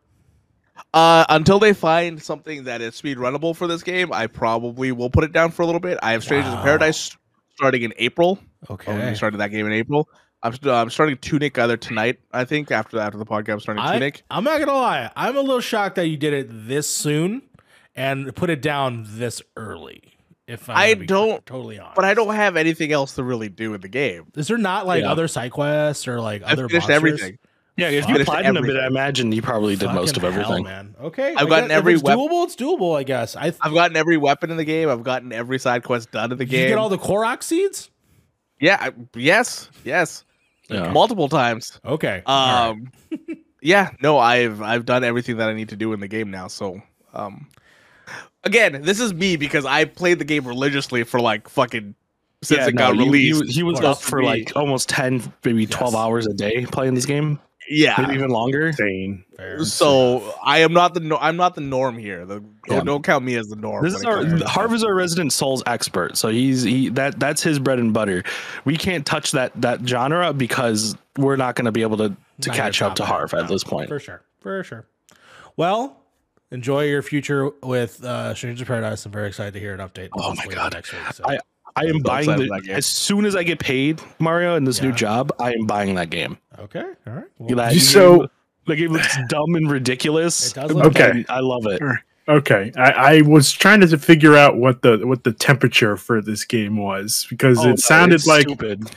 [0.93, 5.09] uh, until they find something that is speed runnable for this game, I probably will
[5.09, 5.99] put it down for a little bit.
[6.01, 6.59] I have Strangers Wow.
[6.59, 7.15] in Paradise
[7.59, 8.39] starting in April.
[8.69, 9.09] Oh, Okay.
[9.09, 10.07] we started that game in April.
[10.41, 12.19] I'm, st- I'm starting Tunic either tonight.
[12.31, 14.23] I think after after the podcast, I'm starting I, Tunic.
[14.31, 15.11] I'm not gonna lie.
[15.15, 17.41] I'm a little shocked that you did it this soon
[17.95, 20.13] and put it down this early.
[20.47, 23.73] If I'm I don't- totally honest, But I don't have anything else to really do
[23.73, 24.27] in the game.
[24.35, 25.11] Is there not like Yeah.
[25.11, 26.95] other side quests or like I other finished monsters?
[26.95, 27.37] everything.
[27.79, 27.87] Yeah.
[27.89, 28.75] If you Finished applied in a bit.
[28.77, 30.63] I imagine you probably did most of Fucking hell, everything.
[30.65, 30.95] man.
[31.01, 32.43] Okay, I've I gotten guess every it's wep- doable.
[32.45, 33.35] It's doable, I guess.
[33.35, 34.89] I I've gotten every weapon in the game.
[34.89, 36.51] I've gotten every side quest done in the game.
[36.59, 37.89] Did you get all the Korok seeds.
[38.59, 40.23] yeah, I, yes, yes,
[40.69, 40.91] Yeah.
[40.91, 41.79] multiple times.
[41.85, 42.21] Okay.
[42.25, 42.69] all right.
[42.71, 42.91] Um,
[43.61, 46.47] yeah, no, I've I've done everything that I need to do in the game now.
[46.47, 46.81] So,
[47.13, 47.47] um,
[48.43, 51.95] again, this is me because I played the game religiously for like fucking
[52.41, 53.45] since Yeah, it no, got you- released.
[53.45, 54.01] He, he was up course.
[54.01, 55.99] for like almost ten, maybe twelve Yes.
[55.99, 57.39] hours a day playing this game,
[57.69, 57.95] yeah.
[57.99, 58.67] maybe even longer.
[58.67, 59.23] Insane.
[59.37, 59.63] Fair.
[59.65, 62.25] So I am not the no- I'm not the norm here.
[62.25, 62.35] The,
[62.67, 62.75] Yeah.
[62.77, 63.83] don't, don't count me as the norm.
[63.83, 66.89] This when is it our comes Harv is our resident Souls expert, so he's he
[66.89, 68.23] that that's his bread and butter.
[68.65, 72.09] We can't touch that that genre because we're not going to be able to
[72.41, 73.09] to Not catch up to top.
[73.09, 73.87] Harv at No, this point.
[73.89, 74.21] for sure.
[74.39, 74.85] For sure.
[75.57, 75.97] Well,
[76.51, 79.05] enjoy your future with uh, Strangers in Paradise.
[79.05, 80.09] I'm very excited to hear an update.
[80.17, 80.73] Oh my God.
[80.73, 81.01] Next week.
[81.13, 81.23] So.
[81.27, 81.39] I-
[81.79, 82.75] I am buying excited the, that game.
[82.75, 85.31] as soon as I get paid, Mario, in this new job.
[85.39, 86.37] I am buying that game.
[86.59, 86.83] okay.
[87.07, 87.23] All right.
[87.37, 88.27] Well, That You- game- so-
[88.67, 90.51] the game looks dumb and ridiculous.
[90.51, 91.09] It does look Okay.
[91.09, 91.81] and I love it.
[92.27, 96.45] Okay, I, I was trying to figure out what the what the temperature for this
[96.45, 98.87] game was because Oh, no, it sounded like stupid.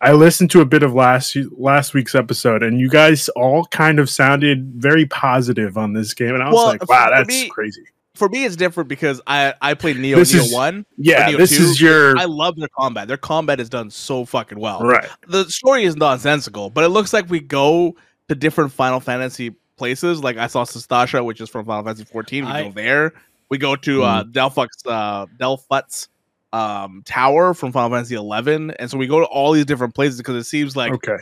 [0.00, 3.98] I listened to a bit of last last week's episode, and you guys all kind
[3.98, 7.28] of sounded very positive on this game, and I was Well, like, uh, "Wow, that's
[7.28, 7.82] me- crazy."
[8.18, 10.84] For me, it's different because I I played Nioh This Nioh is- One.
[10.96, 13.06] Yeah, Nioh this 2, is your I love their combat.
[13.08, 14.80] Their combat is done so fucking well.
[14.80, 15.08] right.
[15.28, 17.96] the story is nonsensical, but it looks like we go
[18.28, 20.22] to different Final Fantasy places.
[20.22, 22.44] Like I saw Sastasha, which is from Final Fantasy 14.
[22.44, 23.12] We I- go there.
[23.50, 26.08] We go to uh, Delphux, uh, Delphut's
[26.52, 30.18] um, tower from Final Fantasy 11, and so we go to all these different places
[30.18, 31.16] because it seems like okay,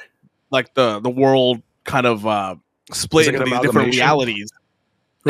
[0.50, 2.56] like the the world kind of uh,
[2.92, 4.00] split like into these different amalgamation?
[4.00, 4.50] realities.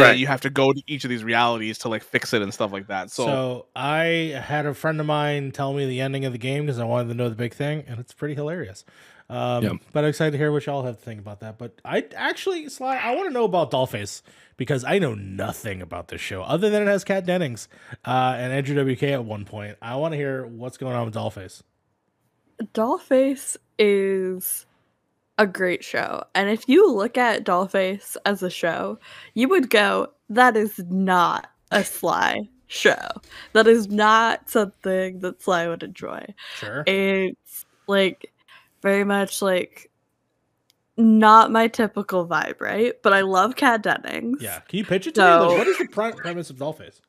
[0.03, 0.11] Right.
[0.11, 2.53] And you have to go to each of these realities to like fix it and
[2.53, 3.11] stuff like that.
[3.11, 6.67] So, So, I had a friend of mine tell me the ending of the game
[6.67, 8.85] because I wanted to know the big thing, and it's pretty hilarious.
[9.29, 9.73] Um, Yeah.
[9.93, 11.59] But I'm excited to hear what y'all have to think about that.
[11.59, 14.23] But I actually, Sly, I want to know about Dollface
[14.57, 17.69] because I know nothing about this show other than it has Kat Dennings
[18.07, 19.77] uh, and Andrew WK at one point.
[19.83, 21.63] I want to hear what's going on with Dollface.
[22.75, 24.67] Dollface is
[25.39, 26.25] a great show.
[26.35, 28.99] And if you look at Dollface as a show,
[29.35, 33.09] you would go, that is not a Sly show.
[33.53, 36.25] That is not something that Sly would enjoy.
[36.57, 36.83] Sure.
[36.87, 38.33] It's like
[38.83, 39.91] very much like
[40.97, 42.95] not my typical vibe, right?
[43.03, 44.39] But I love Kat Dennings.
[44.41, 44.61] Yeah.
[44.61, 45.27] Can you pitch it to me?
[45.27, 47.01] So- Like, what is the premise of Dollface?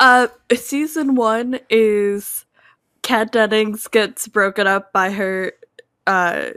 [0.00, 2.44] Uh, season one is
[3.02, 5.52] Kat Dennings gets broken up by her,
[6.06, 6.50] uh,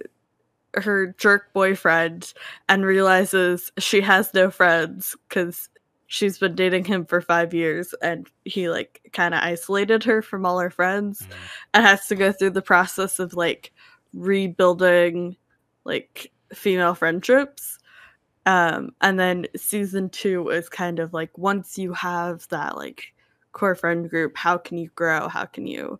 [0.76, 2.34] her jerk boyfriend
[2.70, 5.70] and realizes she has no friends because
[6.08, 10.46] she's been dating him for five years and he like kind of isolated her from
[10.46, 11.36] all her friends Mhm.
[11.74, 13.72] and has to go through the process of like
[14.14, 15.36] rebuilding
[15.86, 17.80] like female friendships
[18.46, 23.14] um and then season two is kind of like once you have that like
[23.54, 26.00] core friend group how can you grow how can you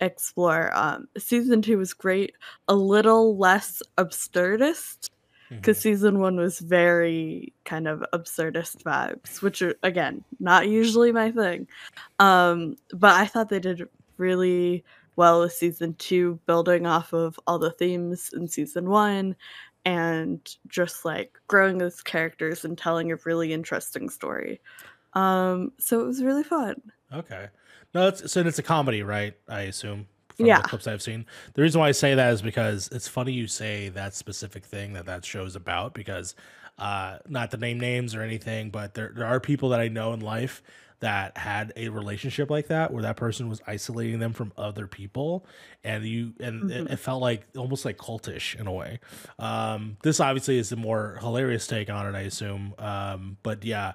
[0.00, 2.34] explore um season two was great
[2.68, 5.08] a little less absurdist
[5.60, 5.82] because Mhm.
[5.82, 11.66] season one was very kind of absurdist vibes which are again not usually my thing
[12.18, 13.82] um but i thought they did
[14.18, 14.84] really
[15.16, 19.36] well with season two building off of all the themes in season one
[19.84, 24.60] and just like growing those characters and telling a really interesting story
[25.14, 26.76] um so it was really fun
[27.12, 27.48] Okay.
[27.96, 29.34] No, it's so it's a comedy, right?
[29.48, 30.06] I assume.
[30.36, 30.60] From Yeah.
[30.60, 31.24] the clips I've seen.
[31.54, 34.92] The reason why I say that is because it's funny you say that specific thing
[34.92, 36.34] that that show's about because
[36.78, 40.12] uh not to name names or anything, but there there are people that I know
[40.12, 40.62] in life
[41.00, 45.46] that had a relationship like that where that person was isolating them from other people
[45.84, 46.92] and you and it, Mhm.
[46.92, 48.98] it felt like almost like cultish in a way
[49.38, 53.92] um this obviously is a more hilarious take on it i assume um but yeah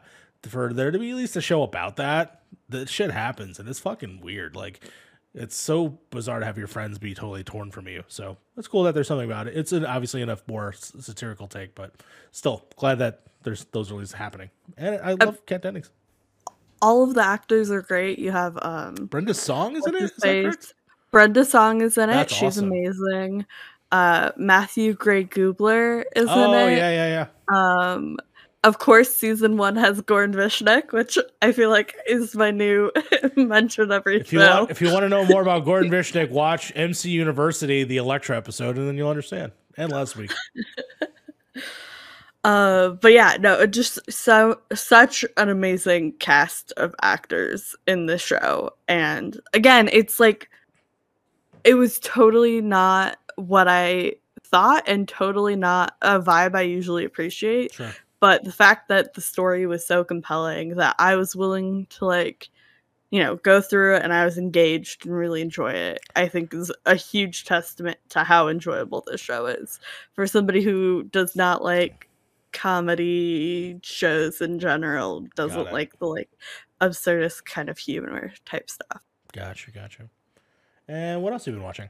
[0.47, 3.79] for there to be at least a show about that that shit happens and it's
[3.79, 4.83] fucking weird like
[5.33, 8.83] it's so bizarre to have your friends be totally torn from you so it's cool
[8.83, 11.93] that there's something about it it's an, obviously enough more satirical take but
[12.31, 15.89] still glad that there's those releases happening and i love kat dennings
[16.81, 20.11] all of the actors are great you have um Brenda Song is in it.
[20.17, 20.73] that?
[21.11, 22.13] Brenda Song is in it.
[22.13, 22.71] That's She's awesome.
[22.71, 23.45] amazing.
[23.91, 26.63] Uh, Matthew Gray Gubler is Oh in it.
[26.63, 27.55] Oh yeah, yeah, yeah.
[27.93, 28.17] Um,
[28.63, 32.91] of course, season one has Goran Visnjic, which I feel like is my new
[33.35, 34.59] mention every If you show.
[34.59, 38.37] want, if you want to know more about Goran Visnjic, watch MC University, the Electra
[38.37, 39.51] episode, and then you'll understand.
[39.77, 40.31] And last week,
[42.43, 48.71] Uh, but yeah, no, just so such an amazing cast of actors in the show,
[48.87, 50.49] and again, it's like
[51.63, 57.73] it was totally not what I thought, and totally not a vibe I usually appreciate.
[57.73, 57.93] sure.
[58.21, 62.49] But the fact that the story was so compelling that I was willing to like,
[63.09, 66.53] you know, go through it and I was engaged and really enjoy it, I think
[66.53, 69.79] is a huge testament to how enjoyable this show is
[70.13, 72.07] for somebody who does not like
[72.53, 76.29] comedy shows in general, doesn't like the like
[76.79, 79.01] absurdist kind of humor type stuff.
[79.33, 80.09] Gotcha, gotcha.
[80.87, 81.89] And what else have you been watching?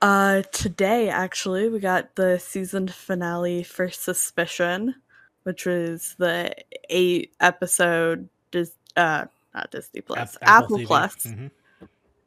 [0.00, 4.94] Uh today actually we got the season finale for Suspicion,
[5.42, 6.54] which was the
[6.88, 10.86] eight episode Dis- uh not Disney Plus, App- Apple, TV.
[10.86, 11.16] Plus.
[11.26, 11.50] Mhm.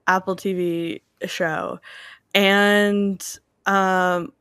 [0.07, 1.79] Apple TV show.
[2.35, 3.21] And
[3.65, 4.33] um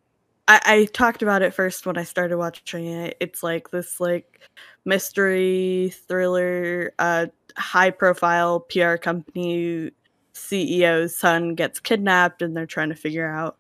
[0.49, 3.17] I, I talked about it first when I started watching it.
[3.21, 4.41] It's like this like
[4.85, 9.93] mystery thriller, uh high profile PR company
[10.41, 13.57] CEO's son gets kidnapped and they're trying to figure out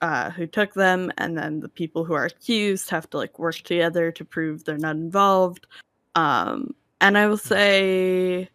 [0.00, 3.56] uh, who took them, and then the people who are accused have to like work
[3.56, 5.66] together to prove they're not involved.
[6.14, 8.48] Um, and I will say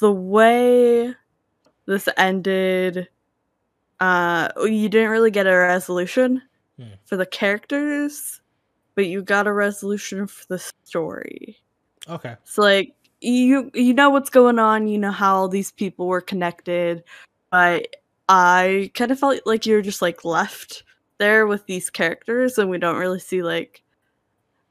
[0.00, 1.14] the way
[1.86, 3.08] this ended,
[4.00, 6.42] uh, you didn't really get a resolution
[6.78, 6.94] Hmm.
[7.04, 8.40] for the characters,
[8.94, 11.58] but you got a resolution for the story.
[12.08, 12.36] Okay.
[12.44, 16.20] So like you you know what's going on, you know how all these people were
[16.20, 17.02] connected,
[17.50, 17.96] but
[18.28, 20.84] I kind of felt like you're just like left
[21.18, 23.82] there with these characters and we don't really see like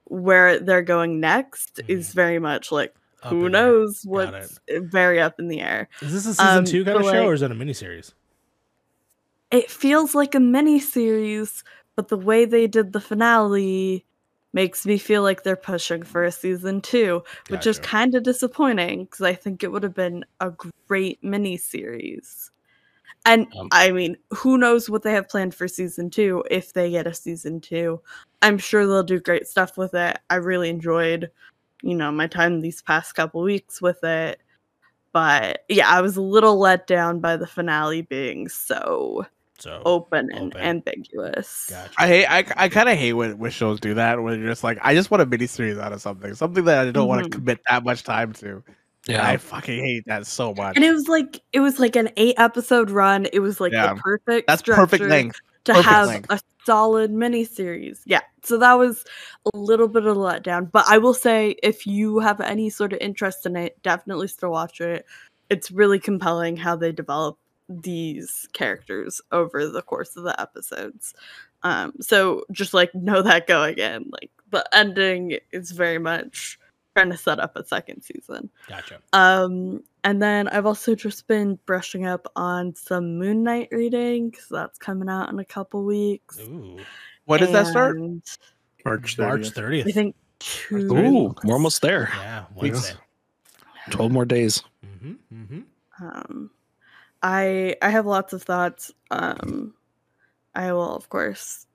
[0.05, 5.47] where they're going next is very much like Up who knows what's very up in
[5.47, 5.87] the air.
[6.01, 8.13] Is this a season Um, two kind of show, like- or is it a miniseries?
[9.51, 11.63] It feels like a mini series,
[11.95, 14.05] but the way they did the finale
[14.53, 19.05] makes me feel like they're pushing for a season two, which is kind of disappointing
[19.05, 20.53] because I think it would have been a
[20.87, 22.51] great mini series.
[23.25, 26.89] And Um, I mean, who knows what they have planned for season two if they
[26.91, 28.01] get a season two.
[28.41, 30.17] I'm sure they'll do great stuff with it.
[30.29, 31.31] I really enjoyed,
[31.83, 34.41] you know, my time these past couple weeks with it.
[35.13, 39.25] But yeah, I was a little let down by the finale being so
[39.62, 40.62] So open and Open.
[40.62, 41.67] ambiguous.
[41.69, 41.91] gotcha.
[41.97, 42.26] I hate.
[42.26, 44.21] I, I kind of hate when, when shows do that.
[44.21, 46.91] When you're just like, I just want a miniseries out of something, something that I
[46.91, 47.32] don't want Mhm.
[47.32, 48.63] to commit that much time to.
[49.08, 49.28] Yeah.
[49.28, 50.76] I fucking hate that so much.
[50.76, 53.28] And it was like it was like an eight episode run.
[53.34, 53.93] It was like Yeah.
[53.93, 55.38] the perfect That's perfect length.
[55.65, 56.32] to perfect have length.
[56.32, 58.00] a solid miniseries.
[58.06, 58.21] Yeah.
[58.43, 59.04] So that was
[59.54, 60.71] a little bit of a letdown.
[60.71, 64.52] But I will say if you have any sort of interest in it, definitely still
[64.52, 65.06] watch it.
[65.50, 67.38] It's really compelling how they develop
[67.81, 71.13] these characters over the course of the episodes.
[71.63, 76.60] Um, so just like know that going in, like the ending is very much
[76.95, 78.49] trying to set up a second season.
[78.67, 78.99] Gotcha.
[79.13, 84.47] Um, and then I've also just been brushing up on some Moon Knight reading because
[84.49, 86.39] that's coming out in a couple weeks.
[86.39, 86.79] Ooh.
[87.25, 87.97] When does that start?
[87.97, 88.21] And
[88.84, 89.53] March March 30th.
[89.53, 89.88] 30th.
[89.88, 90.75] I think two.
[90.91, 91.43] Ooh, weeks.
[91.43, 92.10] we're almost there.
[92.17, 92.73] Yeah, Weeks.
[92.73, 92.99] Wednesday.
[93.89, 94.63] Twelve more days.
[94.86, 96.05] Mm-hmm, mm-hmm.
[96.05, 96.51] Um,
[97.23, 98.91] I I have lots of thoughts.
[99.12, 99.73] Um,
[100.55, 101.67] I will of course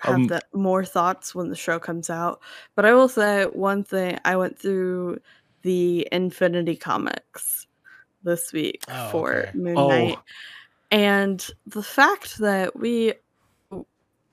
[0.00, 2.40] have Um, that more thoughts when the show comes out.
[2.76, 5.20] But I will say one thing: I went through
[5.62, 7.66] the Infinity comics
[8.24, 9.58] this week Oh, for okay.
[9.58, 9.88] Moon Oh.
[9.88, 10.18] Knight,
[10.92, 13.14] and the fact that we.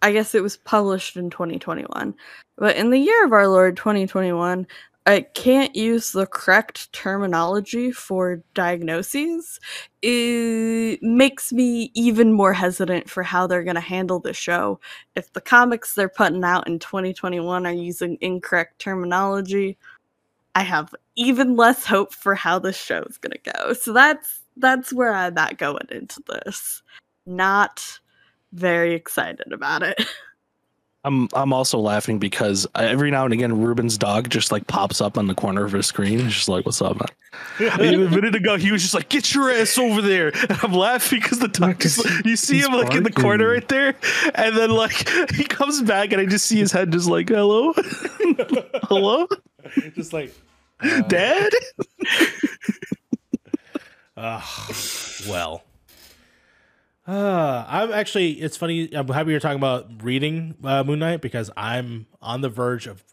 [0.04, 2.16] I guess it was published in 2021.
[2.58, 4.68] But in the year of our Lord 2021,
[5.08, 9.58] I can't use the correct terminology for diagnoses.
[10.02, 14.82] It makes me even more hesitant for how they're going to handle the show.
[15.16, 19.78] If the comics they're putting out in 2021 are using incorrect terminology,
[20.56, 23.72] I have even less hope for how this show is going to go.
[23.72, 26.84] So that's that's where I'm at going into this.
[27.26, 28.02] Not
[28.52, 30.04] very excited about it.
[31.08, 35.18] I'm I'm also laughing because every now and again Ruben's dog just like pops up
[35.18, 36.20] on the corner of his screen.
[36.20, 39.50] It's just like, "What's up, man?" a minute ago he was just like, "Get your
[39.50, 42.74] ass over there!" And I'm laughing because the dog just like, you see he's him
[42.74, 43.96] like in the corner right there,
[44.36, 47.74] and then like he comes back and I just see his head just like, "Hello,
[48.84, 49.28] hello,
[49.96, 50.34] Just like
[50.82, 51.52] uh, Dad."
[54.18, 54.42] Uh,
[55.30, 55.64] well,
[57.08, 58.32] uh, I'm actually.
[58.34, 58.94] It's funny.
[58.94, 63.04] I'm happy you're talking about reading uh, Moon Knight because I'm on the verge of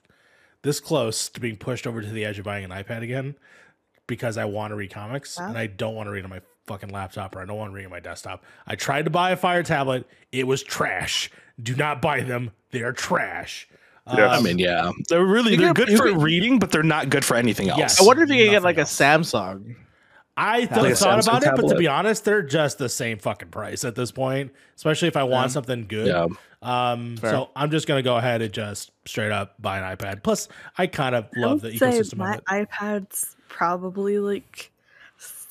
[0.62, 3.34] this close to being pushed over to the edge of buying an iPad again
[4.06, 5.48] because I want to read comics Wow.
[5.48, 7.74] and I don't want to read on my fucking laptop or I don't want to
[7.74, 8.42] read on my desktop.
[8.66, 10.06] I tried to buy a Fire tablet.
[10.32, 11.30] It was trash.
[11.62, 12.50] Do not buy them.
[12.70, 13.68] They are trash.
[14.08, 14.18] Yes.
[14.18, 17.36] I Um, mean, yeah, they're really they're good for reading, but they're not good for
[17.36, 17.78] anything else.
[17.78, 18.00] Yes.
[18.00, 18.82] I wonder if you can get Nothing like a.
[18.82, 19.76] Samsung.
[20.36, 23.18] I Like thought a thought about it, but to be honest, they're just the same
[23.18, 24.52] fucking price at this point.
[24.76, 25.52] Especially if I want Yeah.
[25.52, 26.08] something good.
[26.08, 26.26] Yeah.
[26.62, 30.22] Um, so I'm just gonna go ahead and just straight up buy an iPad.
[30.22, 32.44] Plus, I kind of love the ecosystem my of it.
[32.70, 34.72] iPad's probably like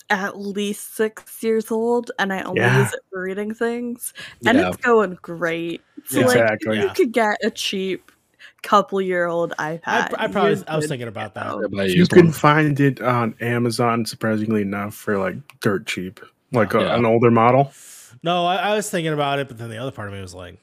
[0.09, 2.79] at least six years old, and I only Yeah.
[2.83, 4.13] use it for reading things,
[4.45, 4.69] and Yeah.
[4.69, 5.81] it's going great.
[6.05, 6.25] So Yeah.
[6.25, 6.93] like, you Yeah.
[6.93, 8.11] could get a cheap
[8.63, 9.81] couple year old iPad.
[9.85, 11.47] I, I probably you're I was thinking about that.
[11.51, 11.67] go.
[11.71, 16.19] Yeah, You can find it on Amazon, surprisingly enough, for like dirt cheap,
[16.51, 16.95] like a, Yeah.
[16.95, 17.71] an older model.
[18.23, 20.33] No, I, I was thinking about it, but then the other part of me was
[20.33, 20.57] like,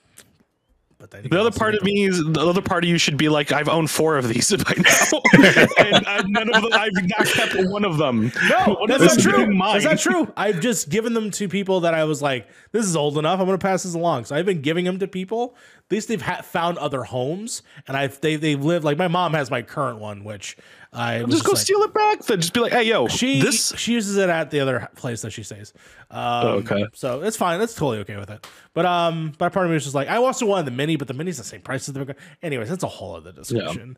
[0.99, 3.31] but then The other part of me is the other part of you should be
[3.31, 5.23] like, I've owned four of these by now,
[5.79, 8.31] and I've, none of them, I've not kept one of them.
[8.51, 9.37] No, What that's not true.
[9.47, 9.81] being mine?
[9.81, 10.31] That's not true.
[10.37, 13.41] I've just given them to people that I was like, this is old enough.
[13.41, 14.27] I'm going to pass this along.
[14.27, 15.57] So I've been giving them to people.
[15.77, 19.35] At least they've ha- found other homes, and I've they they've lived like my mom
[19.35, 20.57] has my current one, which
[20.93, 22.23] I was Just go like- steal it back.
[22.25, 23.73] Then just be like, hey, yo, She this.
[23.77, 25.73] she uses it at the other place that she stays.
[26.11, 26.87] Um, okay.
[26.95, 27.59] so it's fine.
[27.59, 28.47] That's totally okay with it.
[28.73, 31.09] But um, but part of me was just like, I also wanted the mini, but
[31.09, 32.15] the mini's the same price as the.
[32.43, 33.97] Anyways, that's a whole other discussion.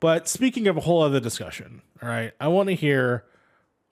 [0.00, 3.24] But speaking of a whole other discussion, all right, I want to hear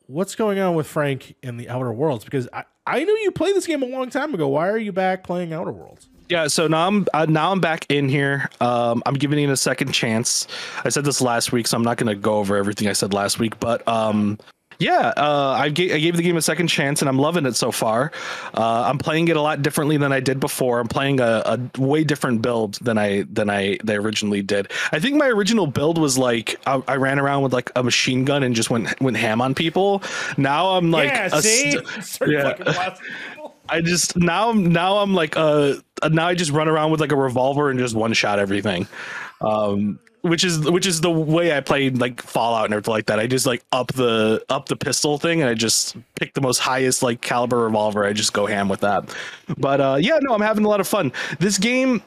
[0.07, 3.55] what's going on with Frank in the Outer Worlds because I I knew you played
[3.55, 4.49] this game a long time ago.
[4.49, 6.09] Why are you back playing Outer Worlds?
[6.29, 8.49] Yeah, so now I'm uh, now I'm back in here.
[8.61, 10.49] Um, I'm giving it a second chance.
[10.85, 13.13] I said this last week, so I'm not going to go over everything I said
[13.13, 13.61] last week.
[13.61, 14.39] But um,
[14.83, 17.55] yeah, uh, I, gave, I gave the game a second chance, and I'm loving it
[17.55, 18.11] so far.
[18.53, 20.81] Uh, I'm playing it a lot differently than I did before.
[20.81, 24.73] I'm playing a, a way different build than I than I, they originally did.
[24.91, 28.25] I think my original build was like I, I ran around with like a machine
[28.25, 30.03] gun and just went went ham on people.
[30.37, 32.43] Now I'm like yeah, a see, st- yeah.
[32.43, 33.57] fucking blasting people.
[33.69, 35.75] I just now now I'm like uh
[36.11, 38.89] now I just run around with like a revolver and just one shot everything,
[39.41, 43.19] um which is which is the way I played like Fallout and everything like that.
[43.19, 46.59] I just like up the up the pistol thing and I just pick the most
[46.59, 48.05] highest like caliber revolver.
[48.05, 49.15] I just go ham with that.
[49.59, 51.13] But uh yeah, no, I'm having a lot of fun.
[51.39, 52.03] This game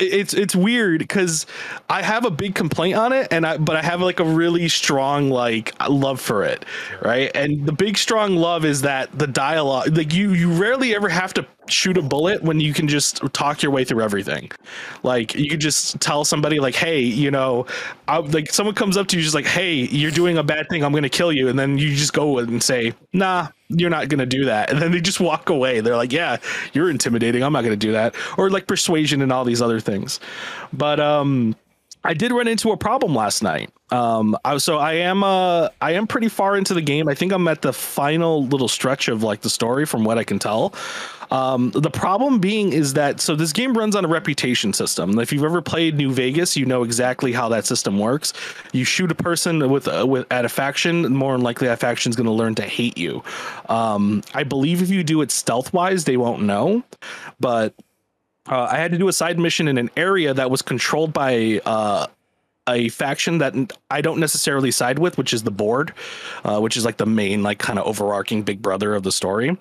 [0.00, 1.46] it's it's weird because
[1.88, 4.68] I have a big complaint on it, and I but I have like a really
[4.68, 6.64] strong like love for it,
[7.00, 7.30] right?
[7.34, 11.32] And the big strong love is that the dialogue, like you you rarely ever have
[11.34, 14.50] to shoot a bullet when you can just talk your way through everything.
[15.02, 17.66] Like you could just tell somebody like, hey, you know,
[18.08, 20.84] I, like someone comes up to you just like, hey, you're doing a bad thing,
[20.84, 24.26] I'm gonna kill you, and then you just go and say, nah, you're not gonna
[24.26, 25.80] do that, and then they just walk away.
[25.80, 26.36] They're like, yeah,
[26.72, 30.20] you're intimidating, I'm not gonna do that, or like persuasion and all these other things.
[30.72, 31.56] But um,
[32.04, 33.70] I did run into a problem last night.
[33.90, 37.08] Um, I, so I am uh, I am pretty far into the game.
[37.08, 40.24] I think I'm at the final little stretch of like the story, from what I
[40.24, 40.74] can tell.
[41.30, 45.18] Um, the problem being is that so this game runs on a reputation system.
[45.18, 48.32] If you've ever played New Vegas, you know exactly how that system works.
[48.72, 52.10] You shoot a person with uh, with at a faction, more than likely that faction
[52.10, 53.22] is going to learn to hate you.
[53.68, 56.82] Um, I believe if you do it stealth wise, they won't know,
[57.40, 57.74] but
[58.48, 61.60] uh, I had to do a side mission in an area that was controlled by
[61.64, 62.06] uh,
[62.68, 63.54] a faction that
[63.90, 65.92] I don't necessarily side with, which is the board,
[66.44, 69.56] uh, which is like the main, like kind of overarching big brother of the story.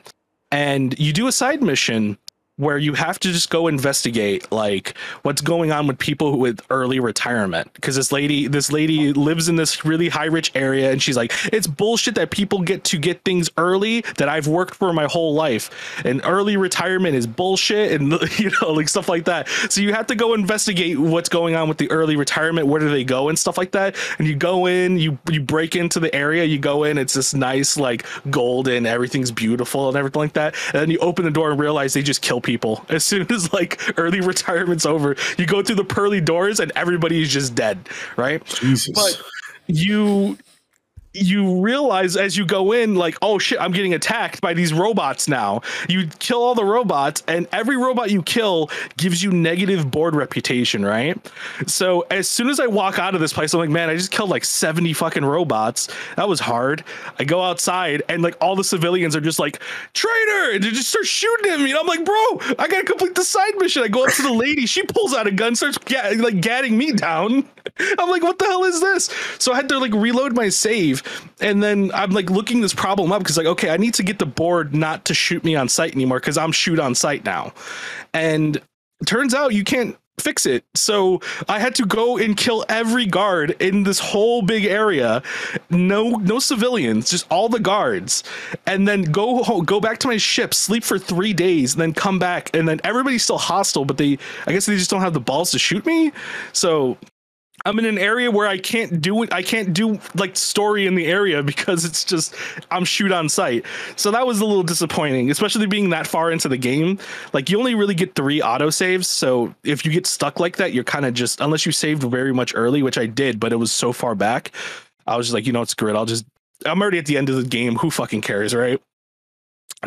[0.52, 2.18] And you do a side mission
[2.58, 7.00] where you have to just go investigate like what's going on with people with early
[7.00, 7.74] retirement.
[7.74, 11.34] Because this lady this lady lives in this really high rich area and she's like
[11.52, 15.34] it's bullshit that people get to get things early that I've worked for my whole
[15.34, 15.72] life.
[16.06, 19.48] And early retirement is bullshit and you know like stuff like that.
[19.70, 22.90] So you have to go investigate what's going on with the early retirement where do
[22.90, 23.96] they go and stuff like that.
[24.20, 27.34] And you go in you you break into the area you go in it's this
[27.34, 30.54] nice like golden everything's beautiful and everything like that.
[30.68, 33.52] And then you open the door and realize they just kill people as soon as
[33.54, 35.16] like early retirement's over.
[35.38, 38.44] You go through the pearly doors and everybody is just dead, right?
[38.46, 38.94] Jesus.
[38.94, 39.22] But
[39.68, 40.38] you
[41.14, 45.28] you realize as you go in like oh shit i'm getting attacked by these robots
[45.28, 45.62] now.
[45.88, 50.84] You kill all the robots and every robot you kill gives you negative board reputation
[50.84, 51.18] right?
[51.68, 54.12] So as soon as i walk out of this place i'm like man i just
[54.12, 55.88] killed like 70 fucking robots.
[56.16, 56.84] That was hard.
[57.20, 59.62] I go outside and like all the civilians are just like
[59.94, 62.16] traitor and they just start shooting at me and i'm like bro
[62.60, 63.84] i gotta complete the side mission.
[63.84, 66.76] I go up to the lady she pulls out a gun starts ga- like gatting
[66.78, 67.48] me down
[67.80, 69.10] i'm like what the hell is this
[69.40, 71.04] so i had to like reload my save
[71.42, 74.20] and then I'm like looking this problem up because like okay, I need to get
[74.20, 77.54] the board not to shoot me on sight anymore because I'm shoot on sight now,
[78.14, 78.62] and
[79.06, 80.64] turns out you can't fix it.
[80.76, 85.22] So I had to go and kill every guard in this whole big area.
[85.70, 88.24] No no civilians, just all the guards.
[88.66, 92.20] And then go go back to my ship, sleep for 3 days and then come
[92.20, 95.20] back and then everybody's still hostile but they I guess they just don't have the
[95.20, 96.12] balls to shoot me.
[96.54, 96.98] So
[97.66, 99.32] I'm in an area where I can't do it.
[99.32, 102.36] I can't do like story in the area because it's just
[102.70, 103.66] I'm shoot on sight.
[103.96, 107.00] So that was a little disappointing, especially being that far into the game.
[107.32, 110.74] Like you only really get three auto saves, so if you get stuck like that,
[110.74, 113.58] you're kind of just unless you saved very much early, which I did, but it
[113.58, 114.52] was so far back.
[115.08, 115.98] I was just like, you know, screw great.
[115.98, 116.26] I'll just
[116.66, 117.76] I'm already at the end of the game.
[117.76, 118.82] Who fucking cares, right?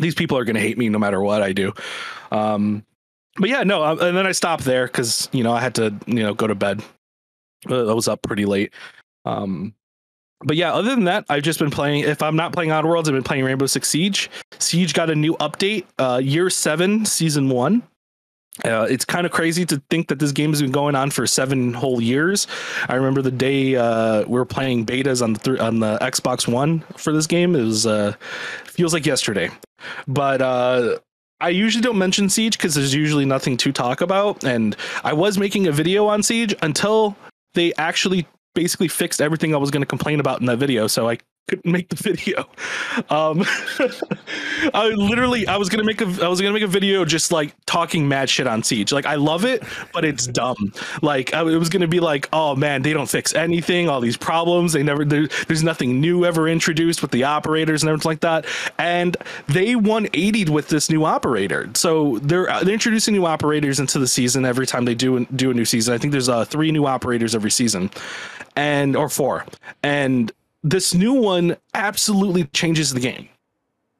[0.01, 1.75] These people are gonna hate me no matter what I do.
[2.31, 2.87] Um,
[3.39, 5.95] but yeah, no, uh, and then I stopped there because you know I had to
[6.07, 6.83] you know go to bed
[7.69, 8.73] I was up pretty late.
[9.25, 9.75] Um,
[10.41, 12.05] but yeah, other than that, I've just been playing.
[12.05, 14.31] If I'm not playing Outer Worlds, I've been playing Rainbow Six Siege.
[14.59, 17.83] Siege got a new update, uh, year seven, season one.
[18.65, 21.27] Uh, it's kind of crazy to think that this game has been going on for
[21.27, 22.47] seven whole years.
[22.89, 26.51] I remember the day uh, we were playing betas on the th- on the Xbox
[26.51, 27.55] One for this game.
[27.55, 28.15] It was uh,
[28.65, 29.51] feels like yesterday,
[30.09, 30.99] but uh,
[31.41, 34.43] I usually don't mention Siege because there's usually nothing to talk about.
[34.43, 37.15] And I was making a video on Siege until
[37.57, 40.87] they actually basically fixed everything I was going to complain about in that video.
[40.87, 41.19] So I
[41.49, 42.41] couldn't make the video.
[43.09, 43.45] Um,
[44.75, 47.55] I literally, I was gonna make a, I was gonna make a video just like
[47.67, 48.93] talking mad shit on Siege.
[48.93, 50.73] Like I love it, but it's dumb.
[51.03, 53.89] Like I, it was gonna be like, oh man, they don't fix anything.
[53.89, 55.05] All these problems, they never.
[55.05, 58.47] There, there's nothing new ever introduced with the operators and everything like that.
[58.79, 59.17] And
[59.47, 61.71] they 180'd with this new operator.
[61.75, 65.55] So they're they're introducing new operators into the season every time they do do a
[65.55, 65.95] new season.
[65.95, 67.91] I think there's uh, three new operators every season,
[68.57, 69.47] and or four,
[69.85, 70.33] and
[70.63, 73.29] this new one absolutely changes the game.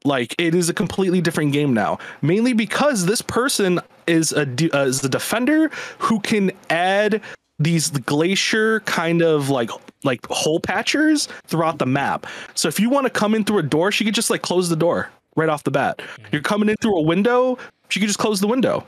[0.03, 4.43] Like it is a completely different game now, mainly because this person is a
[4.73, 7.21] uh, is a defender who can add
[7.59, 9.69] these glacier kind of like
[10.03, 12.27] like hole patchers throughout the map.
[12.53, 14.69] So if you want to come in through a door, she could just like close
[14.69, 16.01] the door right off the bat.
[16.31, 17.57] You're coming in through a window,
[17.89, 18.85] she could just close the window.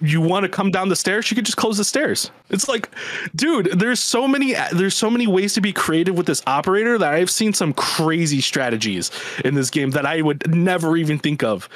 [0.00, 2.30] You want to come down the stairs, she could just close the stairs.
[2.50, 2.90] It's like,
[3.34, 7.14] dude, there's so many there's so many ways to be creative with this operator that
[7.14, 9.10] I've seen some crazy strategies
[9.44, 11.68] in this game that I would never even think of.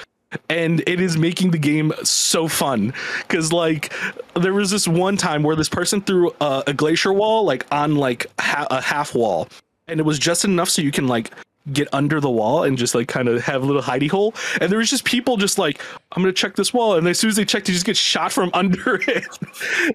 [0.48, 2.92] And it is making the game so fun
[3.22, 3.92] because, like,
[4.34, 7.96] there was this one time where this person threw a, a glacier wall, like on
[7.96, 9.48] like ha- a half wall,
[9.88, 11.32] and it was just enough so you can like
[11.72, 14.34] get under the wall and just like kind of have a little hidey hole.
[14.60, 15.80] And there was just people just like,
[16.12, 18.32] I'm gonna check this wall, and as soon as they check, they just get shot
[18.32, 19.26] from under it.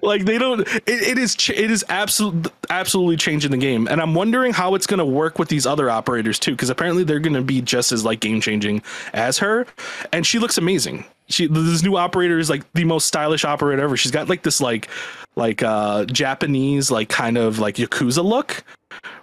[0.02, 0.60] like they don't.
[0.60, 4.86] It, it is it is absolutely absolutely changing the game, and I'm wondering how it's
[4.86, 8.20] gonna work with these other operators too, because apparently they're gonna be just as like
[8.20, 9.66] game changing as her,
[10.12, 11.04] and she looks amazing.
[11.28, 13.96] She this new operator is like the most stylish operator ever.
[13.96, 14.88] She's got like this like
[15.34, 18.64] like uh Japanese like kind of like yakuza look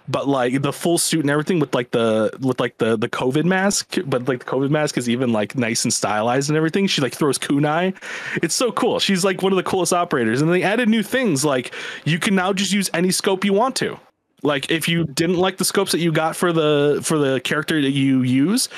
[0.08, 3.44] but like the full suit and everything with like the with like the the covid
[3.44, 6.86] mask but like the covid mask is even like nice and stylized and everything.
[6.86, 7.94] She like throws kunai.
[8.42, 8.98] It's so cool.
[8.98, 10.42] She's like one of the coolest operators.
[10.42, 13.76] And they added new things like you can now just use any scope you want
[13.76, 13.98] to.
[14.42, 17.80] Like if you didn't like the scopes that you got for the for the character
[17.80, 18.68] that you use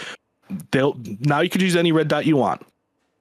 [0.71, 2.65] they'll now you could use any red dot you want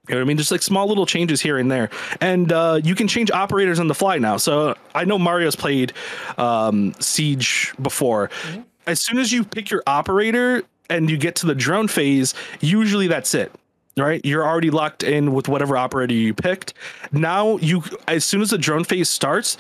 [0.08, 0.38] you know what I mean?
[0.38, 1.90] Just like small little changes here and there.
[2.22, 4.38] And uh, you can change operators on the fly now.
[4.38, 5.94] So I know Mario's played
[6.38, 8.30] um, Siege before.
[8.30, 8.62] Mm-hmm.
[8.88, 13.08] As soon as you pick your operator and you get to the drone phase, usually
[13.08, 13.52] that's it.
[13.98, 16.74] Right, you're already locked in with whatever operator you picked.
[17.14, 19.56] Now, you as soon as the drone phase starts,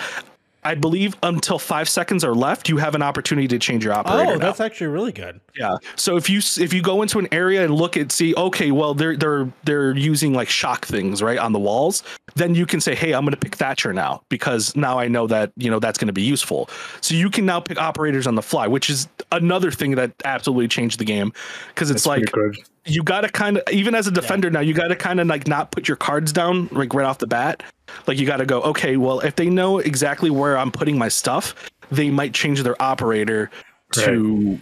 [0.66, 3.97] I believe until five seconds are left, you have an opportunity to change your oh,
[3.97, 4.34] operator.
[4.34, 5.39] Oh, that's actually really good.
[5.55, 5.78] Yeah.
[5.95, 8.95] So if you if you go into an area and look at see, okay, well
[8.95, 12.01] they're they're they're using like shock things right on the walls,
[12.34, 15.28] then you can say, hey, I'm going to pick Thatcher now because now I know
[15.28, 16.68] that you know that's going to be useful.
[16.99, 20.68] So you can now pick operators on the fly, which is another thing that absolutely
[20.68, 21.32] changed the game
[21.70, 22.55] because it's that's like
[22.86, 24.53] you got to kind of even as a defender yeah.
[24.53, 27.18] now you got to kind of like not put your cards down like right off
[27.18, 27.63] the bat
[28.07, 31.07] like you got to go, okay, well, if they know exactly where I'm putting my
[31.07, 31.55] stuff,
[31.91, 33.49] they might change their operator
[33.91, 34.59] to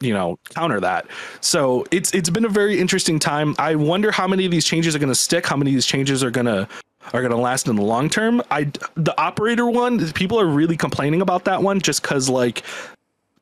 [0.00, 1.06] you know counter that.
[1.40, 3.54] So it's it's been a very interesting time.
[3.58, 5.46] I wonder how many of these changes are going to stick.
[5.46, 6.68] How many of these changes are going to
[7.12, 8.42] are going to last in the long term.
[8.50, 12.62] I the operator one, people are really complaining about that one just cuz like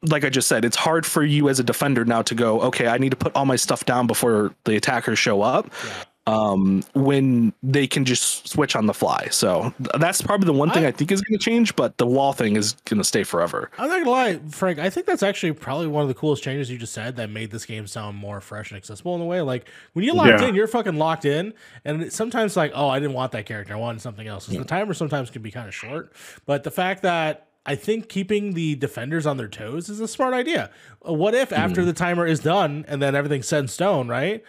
[0.04, 2.88] like I just said, it's hard for you as a defender now to go, okay,
[2.88, 5.70] I need to put all my stuff down before the attackers show up.
[5.84, 9.26] Yeah um, when they can just switch on the fly.
[9.30, 12.06] So that's probably the one thing I, I think is going to change, but the
[12.06, 13.70] wall thing is going to stay forever.
[13.76, 14.78] I'm not going to lie, Frank.
[14.78, 17.50] I think that's actually probably one of the coolest changes you just said that made
[17.50, 19.40] this game sound more fresh and accessible in a way.
[19.40, 20.48] Like when you're locked yeah.
[20.48, 21.54] in, you're fucking locked in,
[21.84, 23.74] and sometimes like, oh, I didn't want that character.
[23.74, 24.48] I wanted something else.
[24.48, 24.60] Yeah.
[24.60, 26.12] The timer sometimes can be kind of short,
[26.46, 30.34] but the fact that I think keeping the defenders on their toes is a smart
[30.34, 30.70] idea.
[31.00, 31.86] What if after mm.
[31.86, 34.42] the timer is done and then everything's set in stone, right?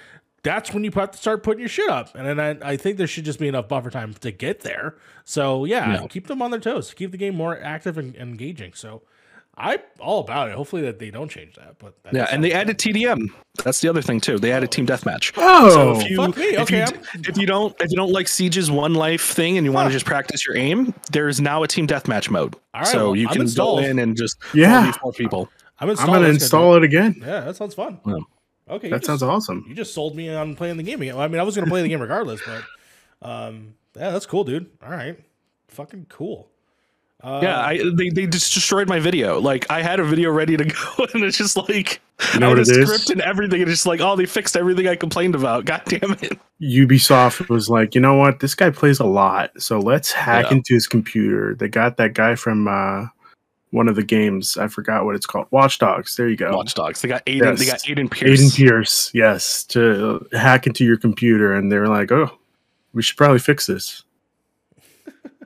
[0.44, 2.14] That's when you have to start putting your shit up.
[2.16, 4.96] And then I, I think there should just be enough buffer time to get there.
[5.24, 6.08] So yeah, no.
[6.08, 8.74] keep them on their toes, keep the game more active and, and engaging.
[8.74, 9.04] So
[9.58, 10.56] I all about it.
[10.56, 11.78] Hopefully that they don't change that.
[11.80, 13.30] But that yeah, and they added TDM.
[13.64, 14.38] That's the other thing too.
[14.38, 15.32] They added team deathmatch.
[15.38, 16.84] Oh, so if you okay, if, you,
[17.30, 19.94] if you don't if you don't like Siege's one life thing and you want to
[19.94, 22.56] just practice your aim, there is now a team deathmatch mode.
[22.74, 23.82] All right, so well, you I'm can installed.
[23.82, 25.50] go in and just yeah, four people.
[25.80, 27.16] I'm, I'm gonna install it again.
[27.20, 28.00] Yeah, that sounds fun.
[28.06, 28.18] Yeah.
[28.70, 29.66] Okay, that sounds awesome.
[29.68, 31.18] You just sold me on playing the game again.
[31.18, 32.64] I mean, I was going to play the game regardless, but
[33.22, 34.70] um, yeah, that's cool, dude.
[34.82, 35.20] All right,
[35.68, 36.50] fucking cool.
[37.24, 39.40] Uh, yeah, I they, they just destroyed my video.
[39.40, 40.66] Like I had a video ready to
[40.98, 42.02] go, and it's just like
[42.34, 43.10] you know I had a script is?
[43.12, 45.64] and everything, and it's just like, oh, they fixed everything I complained about.
[45.66, 46.38] God damn it!
[46.62, 48.42] Ubisoft was like, you know what?
[48.42, 50.58] This guy plays a lot, so let's hack yeah.
[50.58, 51.56] into his computer.
[51.56, 53.08] They got that guy from uh,
[53.74, 54.56] one of the games.
[54.56, 55.48] I forgot what it's called.
[55.50, 56.16] Watch Dogs.
[56.16, 56.56] There you go.
[56.56, 57.02] Watch Dogs.
[57.02, 57.58] They got Aiden.
[57.58, 57.60] Yes.
[57.60, 58.40] They got Aiden Pearce.
[58.40, 59.12] Aiden Pearce.
[59.14, 62.30] Yes, to hack into your computer, and they're like, "Oh,
[62.94, 64.04] we should probably fix this."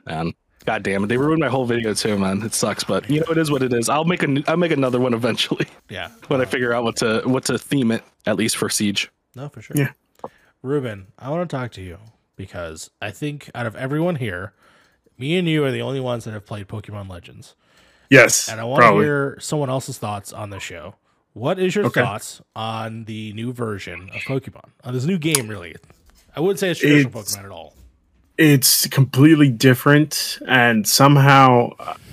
[0.06, 0.34] Man,
[0.66, 1.06] god damn it!
[1.06, 2.42] They ruined my whole video too, man.
[2.42, 3.88] It sucks, but you know it is what it is.
[3.88, 4.42] I'll make a.
[4.46, 5.66] I'll make another one eventually.
[5.88, 6.10] Yeah.
[6.28, 9.10] when uh, I figure out what to what to theme it at least for Siege.
[9.34, 9.76] No, for sure.
[9.76, 9.92] Yeah.
[10.62, 11.98] Ruben, I want to talk to you
[12.36, 14.52] because I think out of everyone here,
[15.16, 17.54] me and you are the only ones that have played Pokemon Legends.
[18.10, 18.48] Yes.
[18.48, 20.94] And I want to hear someone else's thoughts on the show.
[21.34, 22.00] What is your okay.
[22.00, 24.70] thoughts on the new version of Pokemon?
[24.84, 25.76] On this new game, really?
[26.34, 27.74] I wouldn't say it's traditional it's, Pokemon at all.
[28.38, 31.70] It's completely different, and somehow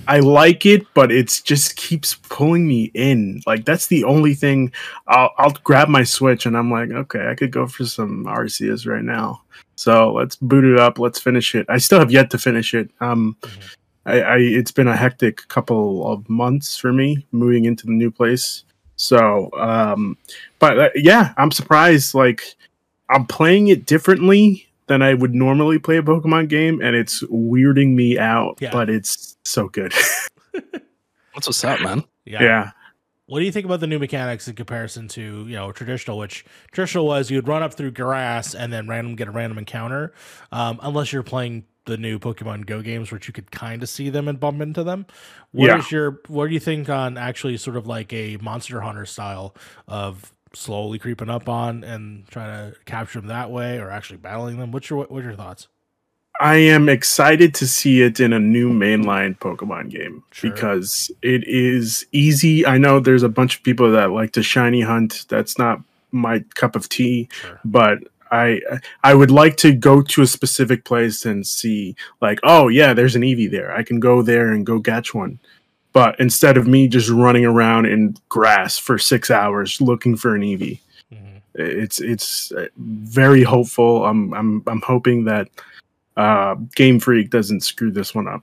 [0.08, 3.42] I like it, but it just keeps pulling me in.
[3.46, 4.72] Like that's the only thing.
[5.06, 8.86] I'll, I'll grab my Switch, and I'm like, okay, I could go for some Arceus
[8.86, 9.42] right now.
[9.76, 10.98] So let's boot it up.
[10.98, 11.66] Let's finish it.
[11.68, 12.90] I still have yet to finish it.
[13.00, 13.60] Um, mm-hmm
[14.06, 18.10] I, I it's been a hectic couple of months for me moving into the new
[18.10, 18.64] place.
[18.96, 20.16] So, um,
[20.58, 22.14] but uh, yeah, I'm surprised.
[22.14, 22.56] Like,
[23.10, 27.94] I'm playing it differently than I would normally play a Pokemon game, and it's weirding
[27.94, 28.58] me out.
[28.60, 28.72] Yeah.
[28.72, 29.92] But it's so good.
[31.32, 32.02] What's what's up, man?
[32.24, 32.42] Yeah.
[32.42, 32.70] yeah.
[33.26, 36.16] what do you think about the new mechanics in comparison to you know traditional?
[36.16, 40.14] Which traditional was you'd run up through grass and then random get a random encounter,
[40.50, 44.10] um, unless you're playing the new Pokemon Go games, which you could kind of see
[44.10, 45.06] them and bump into them.
[45.52, 45.78] What Yeah.
[45.78, 49.54] is your what do you think on actually sort of like a Monster Hunter style
[49.88, 54.58] of slowly creeping up on and trying to capture them that way, or actually battling
[54.58, 54.70] them?
[54.72, 55.68] What's your what's your thoughts?
[56.38, 60.50] I am excited to see it in a new mainline Pokemon game Sure.
[60.50, 62.66] because it is easy.
[62.66, 65.24] I know there's a bunch of people that like to shiny hunt.
[65.30, 65.80] That's not
[66.12, 67.58] my cup of tea, Sure.
[67.64, 68.00] but
[68.30, 68.60] I
[69.04, 73.16] I would like to go to a specific place and see like, oh yeah, there's
[73.16, 73.74] an Eevee there.
[73.76, 75.38] I can go there and go catch one.
[75.92, 80.42] But instead of me just running around in grass for six hours looking for an
[80.42, 80.80] Eevee,
[81.12, 81.40] Mhm.
[81.54, 84.04] it's it's uh, very hopeful.
[84.04, 85.48] I'm I'm I'm hoping that
[86.16, 88.42] uh, Game Freak doesn't screw this one up.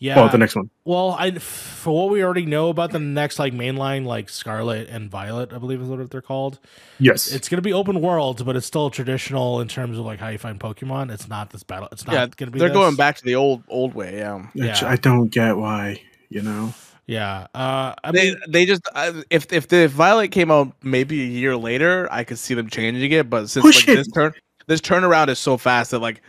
[0.00, 0.16] Yeah.
[0.16, 0.70] Well, the next one.
[0.84, 5.10] Well, I for what we already know about the next like mainline, like Scarlet and
[5.10, 6.60] Violet, I believe is what they're called.
[7.00, 10.28] Yes, It's gonna be open world, but it's still traditional in terms of like how
[10.28, 11.10] you find Pokemon.
[11.12, 11.88] It's not this battle.
[11.90, 12.60] It's not yeah, gonna be.
[12.60, 12.76] they're this.
[12.76, 14.18] going back to the old old way.
[14.18, 14.88] Yeah, Which yeah.
[14.88, 16.00] I don't get why.
[16.30, 16.74] You know,
[17.06, 17.46] Yeah.
[17.54, 21.26] Uh, I they mean, they just uh, if if the Violet came out maybe a
[21.26, 23.28] year later, I could see them changing it.
[23.28, 23.96] But since like, it.
[23.96, 24.32] this turn
[24.68, 26.20] this turnaround is so fast that like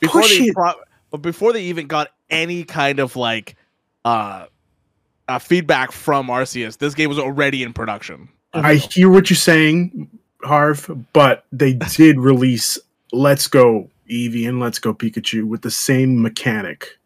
[0.00, 0.74] before Push they pro-
[1.10, 3.56] but before they even got any kind of like
[4.04, 4.46] uh,
[5.28, 8.28] uh feedback from Arceus, this game was already in production.
[8.54, 10.08] I hear what you're saying,
[10.42, 12.78] Harv, but they did release
[13.12, 16.98] Let's Go Eevee and Let's Go Pikachu with the same mechanic.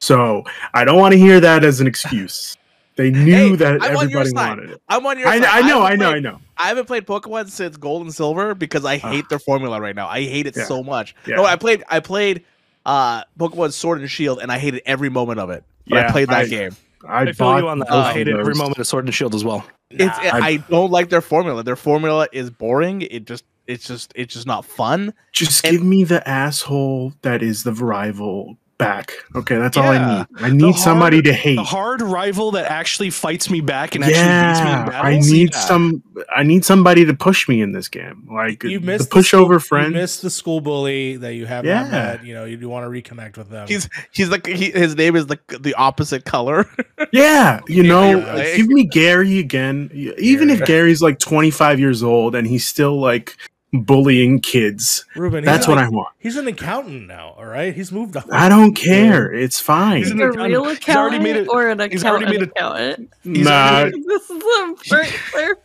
[0.00, 0.42] So
[0.74, 2.56] I don't want to hear that as an excuse.
[2.96, 4.82] They knew Hey, that I'm everybody wanted it.
[4.88, 5.28] I'm on your.
[5.28, 5.48] I, side.
[5.64, 6.38] I know, I haven't know, played- I know.
[6.58, 9.28] I haven't played Pokemon since Gold and Silver because I hate Ugh.
[9.30, 10.08] their formula right now.
[10.08, 10.64] I hate it Yeah.
[10.64, 11.14] so much.
[11.26, 11.36] Yeah.
[11.36, 12.44] No, I played I played
[12.86, 15.64] uh Pokemon Sword and Shield and I hated every moment of it.
[15.86, 16.76] But I played that I- game.
[17.06, 17.88] I, I feel bought you on that.
[17.88, 19.64] both I hated every moment of Sword and Shield as well.
[19.90, 20.12] It's Nah.
[20.22, 21.62] I don't like their formula.
[21.64, 23.02] Their formula is boring.
[23.02, 25.12] It just it's just it's just not fun.
[25.32, 29.12] Just And- give me the asshole that is the rival back.
[29.34, 30.26] Okay, that's all I need.
[30.38, 31.56] I need somebody to hate.
[31.56, 35.18] The hard rival that actually fights me back and actually beats me in Yeah, I
[35.18, 35.60] need Yeah.
[35.60, 36.02] some.
[36.34, 38.28] I need somebody to push me in this game.
[38.30, 39.94] Like you the missed pushover school, friend.
[39.94, 41.88] You missed the school bully that you have Yeah.
[41.88, 42.24] met.
[42.24, 43.66] You know, you do want to reconnect with them.
[43.68, 46.68] He's he's like he, his name is like the opposite color.
[47.12, 49.90] Yeah, you know, you're uh, give me Gary again.
[50.18, 53.36] Even if Gary's like 25 years old and he's still like
[53.72, 55.44] bullying kids, Ruben.
[55.44, 56.08] that's what like- I want.
[56.18, 57.34] He's an accountant now.
[57.38, 58.24] All right, he's moved on.
[58.30, 59.32] I don't care.
[59.32, 59.98] It's fine.
[59.98, 60.48] He's an a accountant.
[60.52, 63.12] real He's already accountant made it- or an he's already accountant made accountant?
[63.24, 65.56] Nah, this is the first clarification.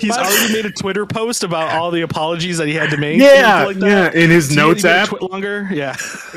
[0.00, 2.96] He's But- already made a Twitter post about all the apologies that he had to
[2.96, 3.20] make.
[3.20, 4.14] yeah, like that.
[4.14, 4.20] yeah.
[4.22, 5.70] In his So notes to get a app, TwitLonger.
[5.72, 5.94] Yeah.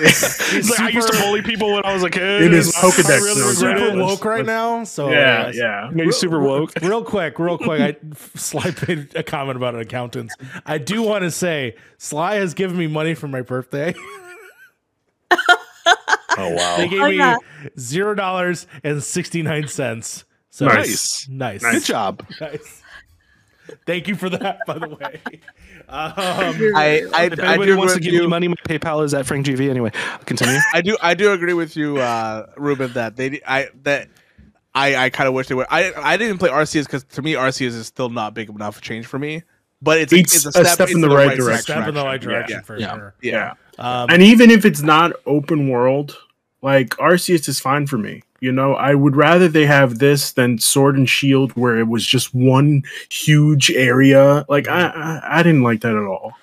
[0.52, 2.42] He's like, I used to bully people when I was a kid.
[2.44, 3.96] In his and I Pokedex really notes super it.
[3.96, 4.84] woke right now.
[4.84, 5.56] So yeah, yes.
[5.58, 5.92] yeah.
[5.96, 6.72] Yeah, he's super woke.
[6.82, 7.80] Real quick, real quick.
[7.82, 7.96] I
[8.36, 10.32] Sly made a comment about an accountant.
[10.66, 13.94] I do want to say Sly has given me money for my birthday.
[16.36, 16.78] Oh wow.
[16.78, 17.36] They gave Oh, me yeah.
[17.80, 20.26] zero dollars and sixty nine cents.
[20.50, 21.28] So Nice.
[21.30, 22.26] nice, Good job.
[22.42, 22.82] nice.
[23.86, 25.22] Thank you for that, by the way.
[25.90, 28.30] Um, I I, If I anybody do wants to give with me you.
[28.30, 29.70] money, my PayPal is at Frank GV.
[29.70, 29.92] Anyway,
[30.26, 30.58] continue.
[30.74, 32.94] I do I do agree with you, uh, Ruben.
[32.94, 34.08] That they I that
[34.74, 35.68] I I kind of wish they would.
[35.70, 39.06] I I didn't play Arceus because to me Arceus is still not big enough change
[39.06, 39.44] for me.
[39.82, 41.64] But it's It's it's, a step in into the right it's a direction.
[41.64, 42.30] step in the right Yeah.
[42.30, 42.96] direction for Yeah.
[42.96, 43.14] sure.
[43.22, 43.54] Yeah.
[43.78, 46.18] Um, And even if it's not open world,
[46.64, 48.24] like Arceus is fine for me.
[48.40, 52.06] You know, I would rather they have this than Sword and Shield, where it was
[52.06, 54.46] just one huge area.
[54.50, 56.34] Like I, I, I didn't like that at all.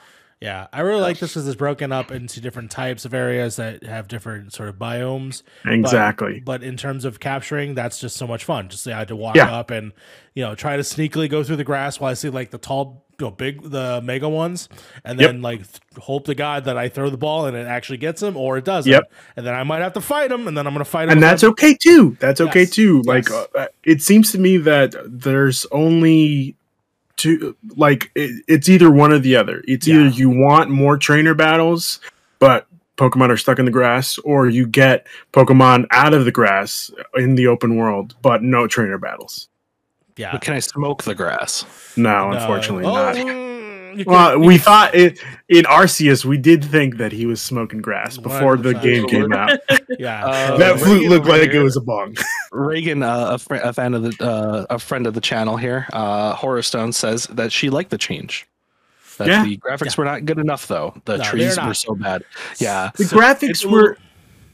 [0.41, 1.21] Yeah, I really like oh.
[1.21, 4.77] this because it's broken up into different types of areas that have different sort of
[4.77, 5.43] biomes.
[5.65, 6.41] But- Exactly.
[6.41, 8.71] But, in terms of capturing, that's just so much fun.
[8.71, 9.55] Just I had to walk Yeah.
[9.55, 9.93] up and
[10.35, 13.05] you know try to sneakily go through the grass while I see like the tall,
[13.27, 14.69] know, big, the mega ones,
[15.05, 15.29] and Yep.
[15.31, 18.23] then like th- hope to God that I throw the ball and it actually gets
[18.23, 18.91] him, or it doesn't.
[18.91, 19.13] Yep.
[19.37, 21.11] And then I might have to fight him, and then I'm gonna fight him.
[21.11, 22.17] and that's okay too.
[22.21, 23.03] That's okay too.
[23.03, 23.47] Like Yes.
[23.55, 26.55] uh, it seems to me that there's only
[27.17, 27.57] two.
[27.77, 29.63] Like it, it's either one or the other.
[29.69, 29.97] It's Yeah.
[29.97, 32.01] either you want more trainer battles,
[32.39, 32.67] but
[32.97, 37.35] Pokemon are stuck in the grass, or you get Pokemon out of the grass in
[37.35, 39.49] the open world, but no trainer battles.
[40.17, 40.33] Yeah.
[40.33, 41.65] But can I smoke the grass?
[41.97, 42.39] No, No.
[42.39, 43.15] unfortunately Oh, not.
[43.17, 46.25] mm, Well, we thought it in Arceus.
[46.25, 49.59] We did think that he was smoking grass before the game came out.
[49.99, 50.25] yeah.
[50.25, 52.17] Uh, that flute Reagan looked over like it was a bong.
[52.53, 55.87] Reagan, uh, a, fr- a fan of the, uh, a friend of the channel here,
[55.93, 58.47] uh, Horror Stone says that she liked the change.
[59.19, 59.45] That Yeah.
[59.45, 60.95] the graphics were not good enough though.
[61.05, 62.23] The No, trees were so bad.
[62.59, 62.91] Yeah.
[62.95, 63.97] The So graphics it's were little-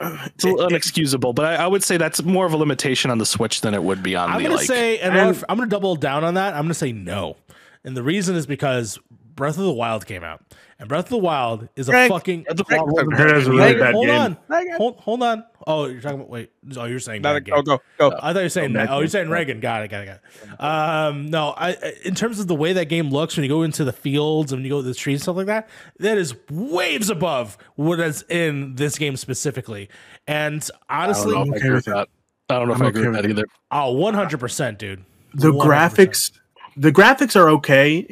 [0.01, 3.19] It's a little unexcusable, but I, I would say that's more of a limitation on
[3.19, 4.37] the Switch than it would be on the other.
[4.37, 4.67] I'm the gonna like.
[4.67, 6.55] say, and and- I'm gonna double down on that.
[6.55, 7.37] I'm gonna say no,
[7.85, 8.99] and the reason is because
[9.35, 10.43] Breath of the Wild came out,
[10.79, 12.43] and Breath of the Wild is a Greg, fucking.
[12.43, 14.21] Breath of the Greg, Wild wasn't I heard it was a really Wait, hold game.
[14.21, 14.37] on,
[14.77, 15.45] hold, hold on.
[15.69, 16.51] Oh, you're talking about wait.
[16.77, 17.65] Oh, you're saying No, bad go game.
[17.65, 18.17] go go.
[18.23, 18.73] I thought you were saying.
[18.73, 19.59] bad Oh, you're saying Reagan.
[19.61, 19.89] Got it.
[19.89, 20.07] Got it.
[20.07, 20.21] Got
[20.53, 20.61] it.
[20.63, 23.63] Um, no, I I- in terms of the way that game looks when you go
[23.63, 26.35] into the fields and you go to the trees and stuff like that, that is
[26.51, 29.89] waves above what is in this game specifically.
[30.29, 32.09] And honestly, I don't honestly, know if I okay agree with with that.
[32.49, 33.45] I don't know if I'm I agree okay with that either.
[33.73, 35.05] oh, 100 percent, dude.
[35.35, 35.61] the 100%.
[35.67, 36.31] graphics
[36.79, 38.07] the graphics are okay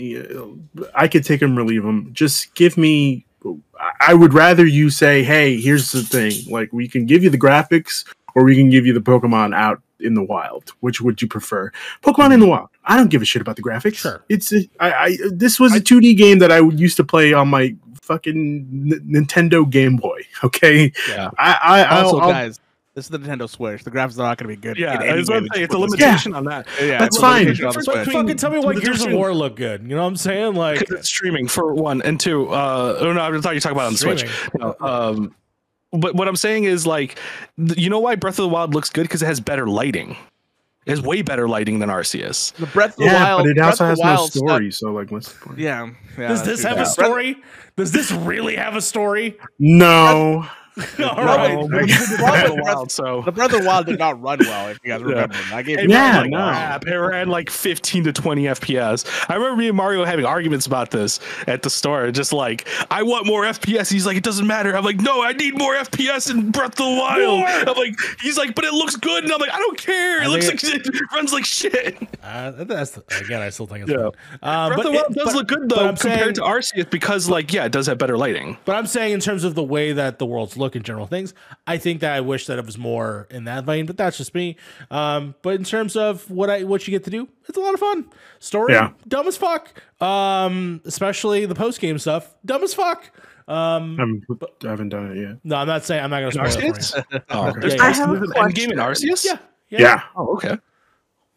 [0.95, 3.27] i could take them or leave them just give me
[4.01, 6.32] i would rather you say hey here's the thing.
[6.51, 8.05] Like we can give you the graphics
[8.35, 10.70] or we can give you the pokemon out in the wild.
[10.80, 11.70] Which would you prefer?
[12.03, 12.68] Pokemon in the wild.
[12.85, 13.97] I don't give a shit about the graphics.
[13.97, 14.22] Sure.
[14.28, 17.49] it's uh, I, I this was a 2d game that i used to play on
[17.49, 20.93] my fucking N- nintendo game boy okay?
[21.09, 22.59] Yeah, i i Also, I'll- guys,
[22.95, 23.83] this is the Nintendo Switch.
[23.83, 24.79] The graphics are not going to be good.
[24.79, 24.95] yeah.
[24.95, 25.61] in any That's what way I'm that saying.
[25.61, 26.67] you It's a put this- limitation on that.
[26.81, 27.41] Yeah, That's fine.
[27.45, 28.05] limitation on the Fuck- Switch.
[28.07, 29.83] between- fucking tell me why the Gears of War look good.
[29.83, 30.55] You know what I'm saying?
[30.55, 32.49] Like it's streaming for one and two.
[32.49, 34.25] Uh, oh no, I thought you were talking about on the Switch.
[34.59, 35.35] No, um,
[35.93, 37.19] but what I'm saying is like,
[37.57, 40.17] you know why Breath of the Wild looks good because it has better lighting.
[40.87, 42.53] It has way better lighting than Arceus.
[42.57, 43.43] The Breath of the yeah Wild.
[43.45, 45.91] but it also of has no Wild stuff- story so like what's the point Yeah.
[46.19, 46.83] yeah Does this have Yeah.
[46.83, 47.37] a story?
[47.77, 49.37] Does this really have a story?
[49.59, 50.47] no
[50.99, 51.57] All Probably- right.
[51.57, 53.99] Well, we did Breath of the Probably Wild, so The Breath of the Wild did
[53.99, 55.07] not run well, if you guys Yeah.
[55.07, 55.37] remember.
[55.53, 56.39] I gave It it Yeah, like no.
[56.39, 56.87] crap.
[56.87, 59.05] It ran like 15 to 20 FPS.
[59.29, 62.11] I remember me and Mario having arguments about this at the store.
[62.11, 63.91] Just like, I want more FPS.
[63.91, 64.77] He's like, it doesn't matter.
[64.77, 67.39] I'm like, no, I need more FPS in Breath of the Wild.
[67.39, 67.47] More!
[67.47, 69.22] I'm like, he's like, but it looks good.
[69.25, 70.22] And I'm like, I don't care.
[70.22, 71.97] It I looks think like it runs like shit.
[72.22, 74.11] Uh, that's again, I still think it's Yeah.
[74.11, 74.12] fun.
[74.43, 76.91] Um, Breath of the it- Wild does but- look good though compared saying- to Arceus
[76.91, 78.57] because like, yeah, it does have better lighting.
[78.64, 81.35] But I'm saying in terms of the way that the worlds look in general things,
[81.67, 83.87] I think that I wish that it was more in that vein.
[83.87, 84.57] But that's just me.
[84.91, 87.75] Um, but in terms of what I what you get to do, it's a lot
[87.75, 88.07] of fun.
[88.41, 88.91] Story, Yeah.
[89.07, 89.73] dumb as fuck.
[90.03, 93.11] Um, especially the post game stuff, dumb as fuck.
[93.47, 94.27] Um, I'm,
[94.65, 95.37] I haven't done it yet.
[95.45, 97.05] no, I'm not saying I'm not going to spoil it for Arceus?
[97.12, 97.21] you.
[97.31, 97.95] Oh, there's Yeah, I yeah.
[97.97, 98.79] have a there's an endgame in.
[98.79, 99.25] Arceus?
[99.25, 99.39] Yeah,
[99.69, 100.03] yeah, Yeah.
[100.17, 100.57] Oh, okay.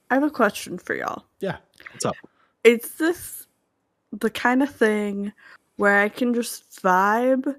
[0.09, 1.25] I have a question for y'all.
[1.41, 1.57] yeah.
[1.91, 2.15] What's up?
[2.63, 3.47] Is this
[4.13, 5.34] the kind of thing
[5.75, 7.55] where I can just vibe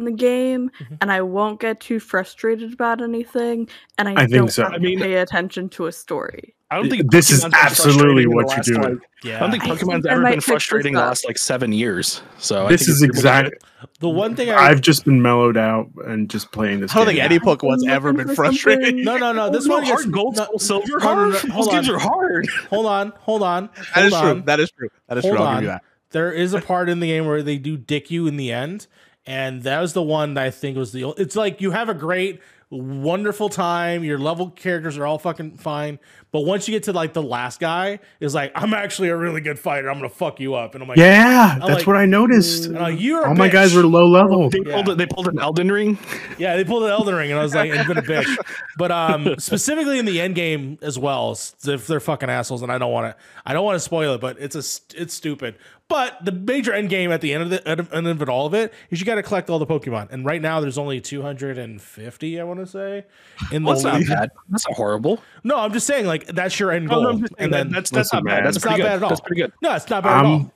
[0.00, 0.96] in the game Mhm.
[1.00, 4.64] and I won't get too frustrated about anything and I, I don't so.
[4.64, 6.54] have I to mean- pay attention to a story?
[6.72, 8.94] I don't think This is absolutely frustrating in the what you're doing.
[9.00, 9.36] like, Yeah.
[9.36, 12.22] I don't think I think Pokemon's ever been frustrating the last like seven years.
[12.38, 13.58] So I this think is exactly
[13.98, 16.92] the one thing I I've just been mellowed out and just playing this.
[16.92, 17.24] I don't think game.
[17.24, 18.84] any Pokemon's ever been frustrating.
[18.84, 21.18] something- no no no this no one gets HeartGold, no, soul, silver, no, no, hard.
[21.18, 21.94] no, Those hold games on.
[21.96, 22.48] are hard.
[22.70, 24.34] hold on hold on That hold is on.
[24.36, 24.42] true.
[24.46, 24.88] That is true.
[25.08, 25.42] That is Hold true.
[25.44, 25.56] I'll on.
[25.56, 25.82] give you that.
[26.12, 28.86] There is a part in the game where they do dick you in the end,
[29.30, 31.14] and that was the one that I think was the.
[31.16, 34.02] It's like you have a great, wonderful time.
[34.02, 36.00] Your level characters are all fucking fine,
[36.32, 39.40] but once you get to like the last guy, is like I'm actually a really
[39.40, 39.88] good fighter.
[39.88, 42.66] I'm gonna fuck you up, and I'm like, Yeah, I'm that's like, what I noticed.
[42.66, 44.50] and like, you're a All my guys were low level.
[44.50, 44.98] They pulled it.
[44.98, 45.96] They pulled an Elden Ring.
[46.36, 48.36] Yeah, they pulled an Elden Ring, and I was like, "It's been a bitch."
[48.78, 52.78] But um, specifically in the end game as well, if they're fucking assholes, and I
[52.78, 55.56] don't want to, I don't want to spoil it, but it's a, it's stupid.
[55.90, 58.28] But the major end game at the end of the end of, end of it,
[58.28, 60.78] all of it, is you got to collect all the Pokemon, and right now there's
[60.78, 63.04] only 250, I want to say.
[63.50, 64.30] In the Well, that's not bad.
[64.48, 65.20] That's not horrible.
[65.44, 67.52] No, I'm just saying, like that's your end No, goal, no, I'm just saying and
[67.52, 68.34] that- then that's that's not Listen, bad.
[68.36, 68.82] man, That's not good.
[68.84, 69.08] bad at all.
[69.08, 69.52] That's pretty good.
[69.62, 70.34] no, it's not bad at all.
[70.36, 70.52] Um,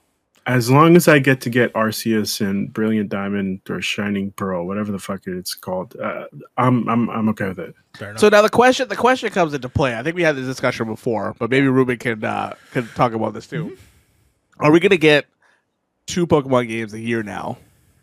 [0.47, 4.91] as long as I get to get Arceus and Brilliant Diamond or Shining Pearl, whatever
[4.91, 6.25] the fuck it's called, uh,
[6.57, 7.75] I'm I'm I'm okay with it.
[8.17, 9.97] So now the question, the question comes into play.
[9.97, 13.33] I think we had this discussion before, but maybe Ruben can uh, can talk about
[13.33, 13.65] this too.
[13.65, 13.75] Mm-hmm.
[14.59, 15.25] Are we gonna get
[16.05, 17.57] two Pokemon games a year now,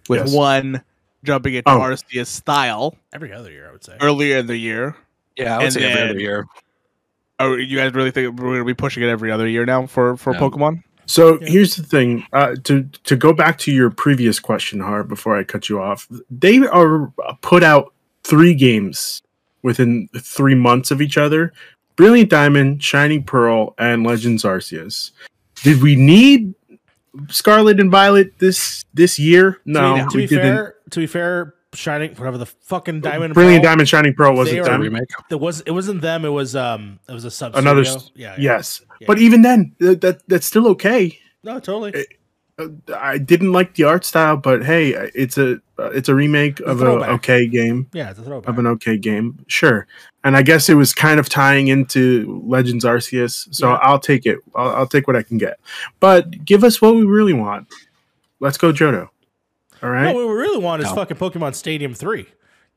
[0.08, 0.32] with Yes.
[0.34, 0.82] one
[1.24, 1.78] jumping into Oh.
[1.78, 3.96] Arceus style every other year, I would say.
[4.00, 4.96] earlier in the year?
[5.36, 6.46] Yeah, I would say every then- other year.
[7.38, 10.16] Are you guys really think we're gonna be pushing it every other year now for
[10.16, 10.40] for Yeah.
[10.40, 10.82] Pokemon?
[11.06, 11.48] So Yeah.
[11.48, 12.24] here's the thing.
[12.32, 16.06] Uh, to to go back to your previous question, Hart, before I cut you off,
[16.30, 17.92] they are uh, put out
[18.24, 19.22] three games
[19.62, 21.52] within three months of each other:
[21.96, 25.10] Brilliant Diamond, Shining Pearl, and Legends Arceus.
[25.62, 26.54] Did we need
[27.28, 29.60] Scarlet and Violet this this year?
[29.64, 33.62] No, to be, to be fair, to be fair, Shining, whatever the fucking Diamond, Brilliant
[33.64, 34.80] Pearl, Diamond, Shining Pearl wasn't them.
[34.82, 35.08] remake.
[35.30, 35.62] It was.
[35.62, 36.24] It wasn't them.
[36.26, 36.98] It was um.
[37.08, 37.56] It was a sub.
[37.56, 37.96] Another Yeah.
[38.14, 38.34] yeah.
[38.38, 39.06] Yes, Yeah.
[39.06, 41.18] but even then, th- that that's still okay.
[41.42, 41.92] No, totally.
[41.92, 42.08] It-
[42.94, 46.64] I didn't like the art style, but hey, it's a uh, it's a remake a
[46.64, 47.08] of an throwback.
[47.10, 47.88] okay game.
[47.92, 48.48] yeah, it's a throwback.
[48.48, 49.42] of an okay game.
[49.48, 49.86] Sure.
[50.22, 53.52] And I guess it was kind of tying into Legends Arceus.
[53.54, 53.78] So Yeah.
[53.82, 54.38] I'll take it.
[54.54, 55.58] I'll, I'll take what I can get.
[55.98, 57.66] But give us what we really want.
[58.38, 59.08] Let's go Johto.
[59.82, 60.04] All right.
[60.04, 60.94] No, what we really want is No.
[60.94, 62.26] fucking Pokemon Stadium Three.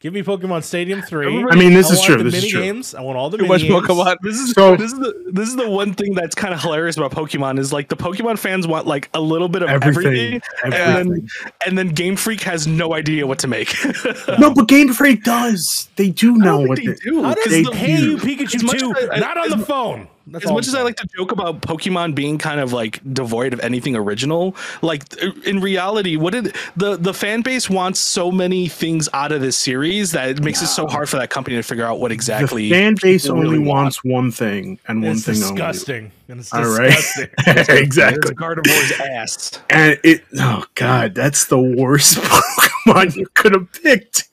[0.02, 1.26] Give me Pokemon Stadium three.
[1.50, 2.18] I mean, this I is want true.
[2.18, 2.62] The This is mini true.
[2.62, 2.94] games.
[2.94, 3.88] I want all the Too mini much games.
[3.88, 4.18] Pokemon.
[4.22, 6.96] This is So- this is the this is the one thing that's kind of hilarious
[6.98, 10.42] about Pokemon is like the Pokemon fans want like a little bit of everything, Everything.
[10.64, 11.12] and everything.
[11.12, 11.30] then
[11.66, 13.74] and then Game Freak has no idea what to make.
[14.38, 15.88] no, but Game Freak does.
[15.96, 17.24] They do I know don't what think they they do.
[17.24, 18.28] How 'cause does They the the- Hey You do.
[18.28, 20.08] Pikachu As much two not on as- the phone?
[20.28, 23.00] That's as much I'm as I like to joke about Pokemon being kind of like
[23.14, 25.04] devoid of anything original, like
[25.46, 29.56] in reality, what did the the fan base wants so many things out of this
[29.56, 32.64] series that it makes it so hard for that company to figure out what exactly.
[32.64, 33.86] The fan base only really want.
[33.86, 36.12] wants one thing and one it's thing disgusting.
[36.28, 36.68] And it's only.
[36.68, 36.90] All right.
[36.90, 37.30] disgusting.
[37.46, 38.34] It's exactly.
[38.34, 39.60] Gardevoir's ass.
[39.70, 40.24] And it.
[40.40, 42.18] Oh God, that's the worst
[42.88, 44.28] Pokemon you could have picked.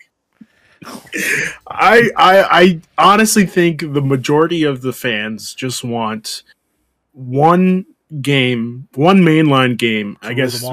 [1.69, 6.43] I, I I honestly think the majority of the fans just want
[7.13, 7.87] one
[8.21, 10.17] game, one mainline game.
[10.23, 10.65] I guess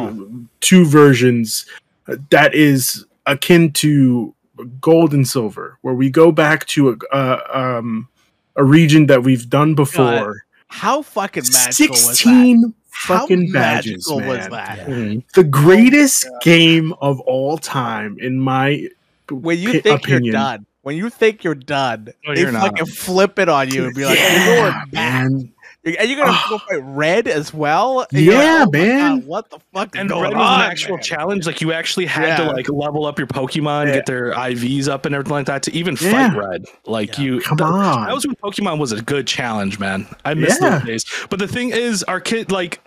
[0.62, 1.66] two versions
[2.07, 4.34] uh, that is akin to
[4.82, 8.07] gold and silver, where we go back to a uh, um
[8.55, 10.43] a region that we've done before.
[10.68, 12.16] How fucking magical was that?
[12.16, 14.28] Sixteen How fucking badges, magical man.
[14.28, 14.89] was that?
[14.89, 15.20] Yeah.
[15.34, 18.88] The greatest game of all time, in my
[19.32, 20.23] When you pi- think opinion.
[20.25, 22.61] you're done, when you think you're done, No, they you're not.
[22.63, 25.51] fucking flip it on you and be like, yeah, "You're man.
[25.86, 26.45] And you're gonna ah.
[26.49, 28.05] go fight red as well.
[28.11, 29.19] And Yeah, like, "Oh man.
[29.19, 30.61] God, what the fuck And going Red was on?
[30.61, 31.47] an actual man?" challenge.
[31.47, 33.93] Like you actually had to like level up your Pokemon, Yeah.
[33.93, 36.32] get their IVs up and everything like that to even Yeah.
[36.32, 36.65] fight Red.
[36.86, 37.23] Like Yeah.
[37.23, 38.05] you, Come th- on.
[38.07, 40.05] That was when Pokemon was a good challenge, man.
[40.25, 40.80] I miss Yeah.
[40.80, 41.05] those days.
[41.30, 42.82] But the thing is, our kid like.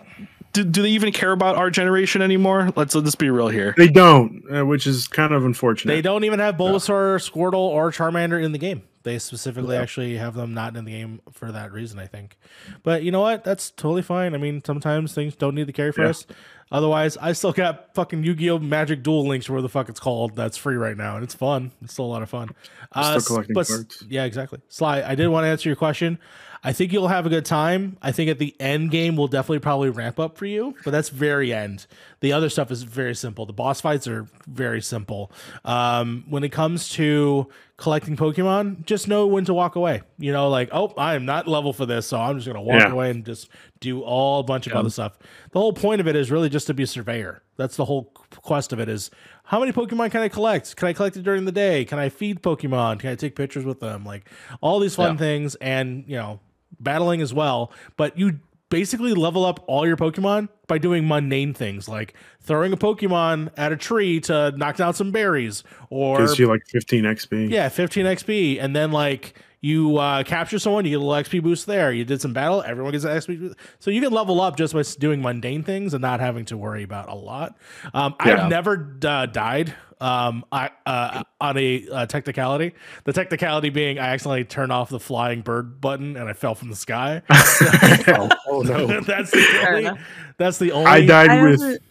[0.53, 2.71] Do, do they even care about our generation anymore?
[2.75, 3.73] Let's let's be real here.
[3.75, 5.93] They don't, uh, which is kind of unfortunate.
[5.93, 8.83] They don't even have Bulbasaur, Squirtle, or Charmander in the game.
[9.01, 12.37] They specifically actually have them not in the game for that reason, I think.
[12.83, 13.43] But you know what?
[13.43, 14.33] That's totally fine.
[14.33, 16.11] I mean, sometimes things don't need to carry for Yeah.
[16.11, 16.25] us.
[16.71, 18.59] Otherwise, I still got fucking Yu-Gi-Oh!
[18.59, 20.35] Magic Duel Links, where the fuck it's called.
[20.35, 21.71] That's free right now, and it's fun.
[21.81, 22.49] It's still a lot of fun.
[22.91, 24.03] still s- collecting but cards.
[24.07, 24.59] Yeah, exactly.
[24.69, 26.17] Sly, I did want to answer your question.
[26.63, 27.97] I think you'll have a good time.
[28.01, 31.09] I think at the end game will definitely probably ramp up for you, but that's
[31.09, 31.85] very end.
[32.21, 33.45] The other stuff is very simple.
[33.45, 35.29] The boss fights are very simple.
[35.65, 40.03] Um, when it comes to collecting Pokemon, just know when to walk away.
[40.17, 42.79] You know, like, oh, I am not level for this, so I'm just gonna walk
[42.83, 42.91] Yeah.
[42.93, 43.49] away and just
[43.81, 45.19] do all a bunch of other stuff.
[45.51, 47.41] The whole point of it is really just to be a surveyor.
[47.57, 49.11] That's the whole quest of it is
[49.43, 50.77] how many Pokemon can I collect?
[50.77, 51.83] Can I collect it during the day?
[51.83, 52.99] Can I feed Pokemon?
[52.99, 54.05] Can I take pictures with them?
[54.05, 54.29] Like
[54.61, 55.17] all these fun Yeah.
[55.17, 56.39] things and you know,
[56.79, 57.71] battling as well.
[57.97, 62.77] But you basically level up all your Pokemon by doing mundane things like throwing a
[62.77, 67.51] Pokemon at a tree to knock down some berries or gives you like 15 XP.
[67.51, 68.57] yeah, 15 XP.
[68.59, 71.91] And then like you uh, capture someone, you get a little XP boost there.
[71.93, 73.55] You did some battle, everyone gets an XP boost.
[73.77, 76.81] So you can level up just by doing mundane things and not having to worry
[76.81, 77.55] about a lot.
[77.93, 78.45] Um, Yeah.
[78.45, 82.73] I've never uh, died um, I, uh, on a uh, technicality.
[83.05, 86.69] The technicality being I accidentally turned off the flying bird button and I fell from
[86.69, 87.21] the sky.
[87.29, 88.29] oh,
[88.65, 88.99] no.
[89.01, 90.01] that's the only.
[90.37, 90.91] That's the only.
[90.91, 91.61] I died I with.
[91.61, 91.81] haven't,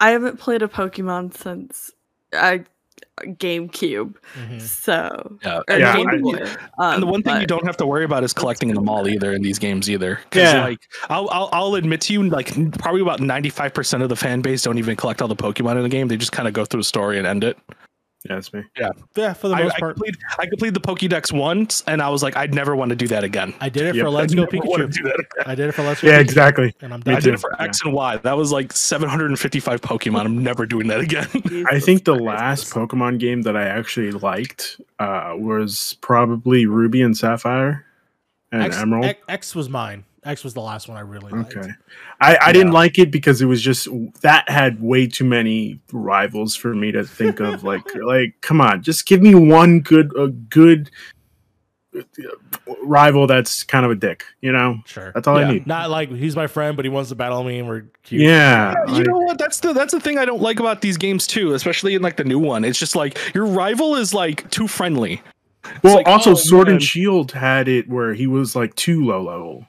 [0.00, 1.90] I haven't played a Pokemon since
[2.32, 2.58] uh,
[3.24, 4.60] GameCube, Mhm.
[4.60, 5.60] so Yeah.
[5.68, 7.76] And Yeah, the Game one thing you- Um, and the one thing you don't have
[7.78, 10.20] to worry about is collecting in the mall either in these games either.
[10.30, 10.62] 'Cause, Yeah.
[10.64, 10.78] like
[11.10, 14.40] I'll, I'll I'll admit to you, like probably about ninety five percent of the fan
[14.40, 16.08] base don't even collect all the Pokemon in the game.
[16.08, 17.58] They just kind of go through the story and end it.
[18.28, 18.62] Yeah, that's me.
[18.78, 19.32] yeah, yeah.
[19.32, 19.96] for the most I, part.
[19.96, 23.06] completed, I completed the Pokédex once, and I was like, I'd never want to do
[23.08, 23.54] that again.
[23.60, 24.04] I did it Yep.
[24.04, 24.92] for Let's Go Pikachu.
[24.92, 25.44] do that again.
[25.46, 26.74] I did it for Let's Go Yeah, Pikachu, exactly.
[26.80, 27.16] And I'm Me done.
[27.16, 28.16] I did it for X and Y.
[28.18, 30.24] That was like 755 Pokemon.
[30.26, 31.26] I'm never doing that again.
[31.70, 37.16] I think the last Pokemon game that I actually liked uh, was probably Ruby and
[37.16, 37.84] Sapphire
[38.52, 39.04] and X, Emerald.
[39.06, 40.04] X, X was mine.
[40.24, 41.56] X was the last one I really liked.
[41.56, 41.68] Okay.
[42.20, 43.88] I, I didn't like it because it was just
[44.22, 47.62] that had way too many rivals for me to think of.
[47.64, 50.90] like, like, come on, just give me one good, a good
[51.96, 52.00] uh,
[52.82, 54.24] rival that's kind of a dick.
[54.40, 55.12] You know, Sure.
[55.14, 55.46] that's all Yeah.
[55.48, 55.66] I need.
[55.66, 58.22] Not like he's my friend, but he wants to battle me and we're cute.
[58.22, 59.38] Yeah, you like- know what?
[59.38, 62.16] That's the that's the thing I don't like about these games too, especially in like
[62.16, 62.64] the new one.
[62.64, 65.22] It's just like your rival is like too friendly.
[65.82, 66.74] well, like, also oh, Sword man.
[66.74, 69.66] and Shield had it where he was like too low level.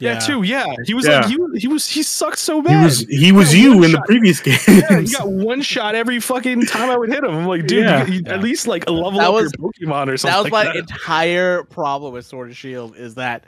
[0.00, 0.42] Yeah, too.
[0.42, 1.20] Yeah, he was Yeah.
[1.20, 2.70] like he, he was he sucked so bad.
[2.70, 2.84] He bad.
[2.84, 4.58] was he was got you one in the previous game.
[4.68, 7.30] yeah, he got one shot every fucking time I would hit him.
[7.34, 8.06] I'm like, dude, Yeah.
[8.06, 8.34] you, you Yeah.
[8.34, 10.34] at least like a level That up was- your Pokemon or something.
[10.36, 10.76] That was like my that.
[10.76, 13.44] entire problem with Sword and Shield is that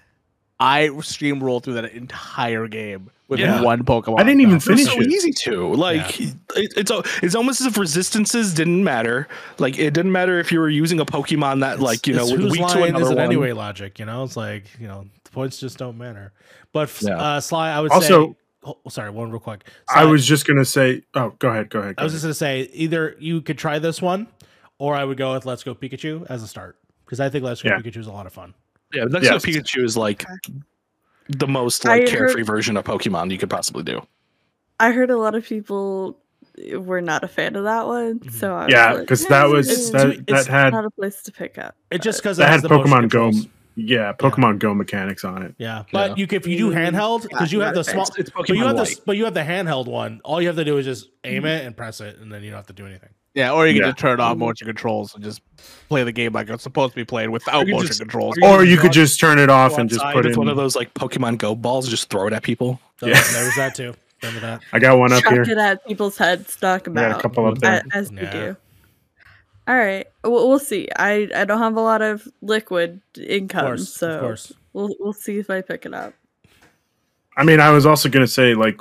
[0.61, 3.63] I steamrolled through that entire game with Yeah.
[3.63, 4.21] one Pokemon.
[4.21, 5.09] I didn't even So- It was finish so it.
[5.13, 6.21] easy to like.
[6.21, 6.35] It,
[6.77, 6.93] it's
[7.23, 9.27] it's almost as if resistances didn't matter.
[9.59, 12.31] Like it didn't matter if you were using a Pokemon that like you know was
[12.33, 13.25] whose weak to another is it one.
[13.25, 13.53] anyway?
[13.53, 16.33] Logic, you know, it's like you know the points just don't matter.
[16.73, 17.17] But Yeah.
[17.17, 18.37] uh, Sly, I would Also- say.
[18.65, 19.65] Oh, sorry, one real quick.
[19.93, 21.03] I was just gonna say.
[21.15, 21.69] Oh, go ahead.
[21.69, 21.97] Go ahead.
[21.97, 22.17] Go I was ahead.
[22.19, 24.29] just gonna say either you could try this one,
[24.79, 27.61] or I would go with Let's Go Pikachu as a start because I think Let's
[27.61, 27.79] Go Yeah.
[27.81, 28.55] Pikachu is a lot of fun.
[28.95, 29.45] Yeah, Let's Yes.
[29.45, 30.25] Go Pikachu is like
[31.29, 34.01] the most I like carefree heard- version of Pokemon you could possibly do.
[34.79, 36.19] I heard a lot of people
[36.77, 38.33] were not a fan of that one, Mhm.
[38.33, 40.91] so I was Yeah, like, because that was It's that, it's that had not a
[40.91, 41.75] place to pick up.
[41.91, 43.31] It just because that had Pokemon Go.
[43.31, 43.47] Controls.
[43.75, 45.55] Yeah, Pokemon Go mechanics on it.
[45.59, 46.17] Yeah, but Yeah.
[46.17, 48.57] you can, if you do handheld because you have the small, It's, it's but you
[48.57, 50.21] Pokemon have the but you have the handheld one.
[50.25, 52.51] All you have to do is just aim it and press it, and then you
[52.51, 53.09] don't have to do anything.
[53.35, 53.89] Yeah, or you can Yeah.
[53.93, 55.41] just turn off motion controls and just
[55.89, 58.37] play the game like it's supposed to be played without motion just- controls.
[58.43, 60.39] or you Or you could just turn it off and just put with in.
[60.39, 62.79] one of those like Pokemon Go balls, just throw it at people.
[63.01, 63.15] So Yeah.
[63.33, 63.95] there's that too.
[64.23, 64.61] Remember that?
[64.75, 65.43] I got one up Chuck here.
[65.43, 67.83] it at people's heads, knock them I got a couple up there.
[67.95, 68.31] as you Yeah.
[68.33, 68.57] do.
[69.69, 70.89] All right, we'll, we'll see.
[70.97, 74.53] I I don't have a lot of liquid Of income, course, so of course.
[74.73, 76.15] we'll we'll see if I pick it up.
[77.37, 78.81] I mean, I was also gonna say, like,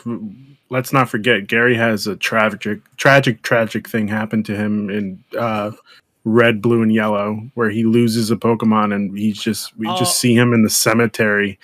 [0.69, 5.71] let's not forget, Gary has a tragic, tragic, tragic thing happen to him in uh,
[6.25, 9.95] Red, Blue, and Yellow, where he loses a Pokemon, and he's just we Oh.
[9.97, 11.59] just see him in the cemetery,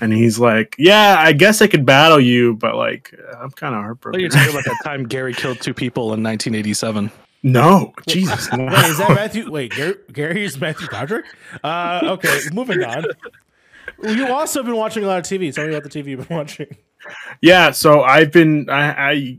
[0.00, 3.78] and he's like, "Yeah, I guess I could battle you, but like, I'm kind of
[3.78, 7.12] Oh, heartbroken." you're talking about that time Gary killed two people in 1987.
[7.42, 8.66] No, Jesus, no.
[8.66, 9.50] Wait, is that Matthew?
[9.50, 11.24] Wait, Gary, Gary is Matthew Patrick?
[11.64, 13.04] Uh, okay, moving on.
[14.02, 15.52] You also have been watching a lot of TV.
[15.54, 16.76] Tell me about the TV you've been watching.
[17.40, 19.38] Yeah, so I've been I I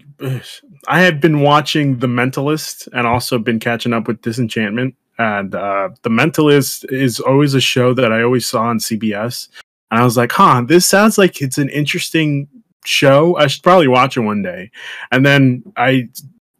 [0.87, 4.95] I have been watching The Mentalist and also been catching up with Disenchantment.
[5.17, 9.47] And uh The Mentalist is always a show that I always saw on CBS.
[9.91, 12.47] And I was like, huh, this sounds like it's an interesting
[12.85, 13.35] show.
[13.37, 14.71] I should probably watch it one day.
[15.11, 16.09] And then I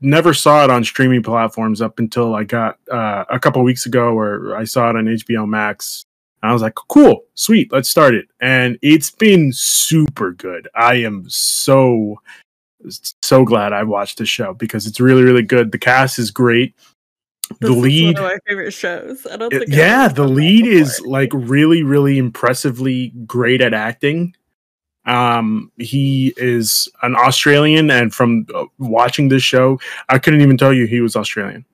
[0.02, 4.14] never saw it on streaming platforms up until I got uh, a couple weeks ago
[4.14, 6.04] where I saw it on HBO Max.
[6.42, 8.28] And I was like, cool, sweet, let's start it.
[8.40, 10.68] And it's been super good.
[10.74, 12.20] I am so,
[13.22, 15.72] so glad I watched this show because it's really, really good.
[15.72, 16.76] The cast is great.
[17.60, 19.28] This the is lead, one of my favorite shows.
[19.28, 19.64] I don't think.
[19.64, 24.34] I've yeah, the lead is like really, really impressively great at acting.
[25.06, 29.80] Um, he is an Australian, and from uh, watching this show,
[30.10, 31.66] I couldn't even tell you he was Australian.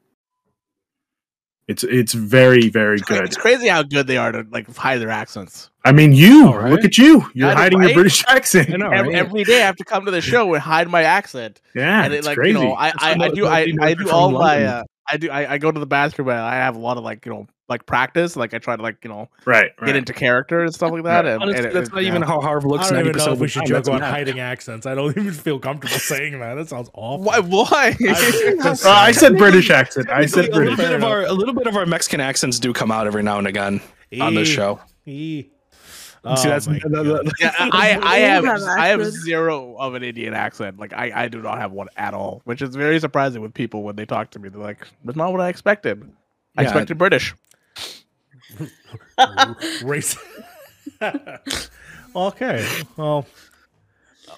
[1.67, 3.25] It's it's very very It's cra- good.
[3.25, 5.69] It's crazy how good they are to like hide their accents.
[5.84, 6.71] I mean, you right?
[6.71, 7.25] look at you.
[7.34, 7.89] You're I hiding right?
[7.89, 8.73] your British accent.
[8.73, 11.03] I know, Every, every day I have to come to the show and hide my
[11.03, 12.57] accent, Yeah, and it it's like crazy.
[12.57, 15.53] you know I I, I do I, I do all my uh, I do I,
[15.53, 17.86] I go to the bathroom and I have a lot of like you know like
[17.86, 19.86] practice like I try to like you know right, right.
[19.88, 21.26] get into character and stuff like that.
[21.26, 22.09] And, Honestly, and it- that's it- not yeah.
[22.09, 22.88] even how Harv looks.
[22.88, 24.86] I don't even 90% know if we should joke about hiding accents.
[24.86, 26.55] I don't even feel comfortable saying that.
[26.55, 27.26] That sounds awful.
[27.26, 27.39] Why?
[27.39, 27.95] Why?
[27.99, 30.09] I- Uh, I said British accent.
[30.09, 30.78] I said little British.
[30.78, 33.38] bit of our a little bit of our Mexican accents do come out every now
[33.38, 33.82] and again
[34.22, 34.80] on this E- show.
[35.05, 35.43] E.
[35.43, 35.51] See,
[36.24, 40.03] Oh that's my the- the- Yeah, I, I have have I have zero of an
[40.03, 40.78] Indian accent.
[40.80, 43.84] Like I, I do not have one at all, which is very surprising with people
[43.84, 44.49] when they talk to me.
[44.49, 46.03] They're like, "That's not what I expected.
[46.57, 46.68] I Yeah.
[46.70, 47.34] expected British."
[49.84, 50.18] race.
[52.16, 52.68] okay.
[52.95, 53.26] Well,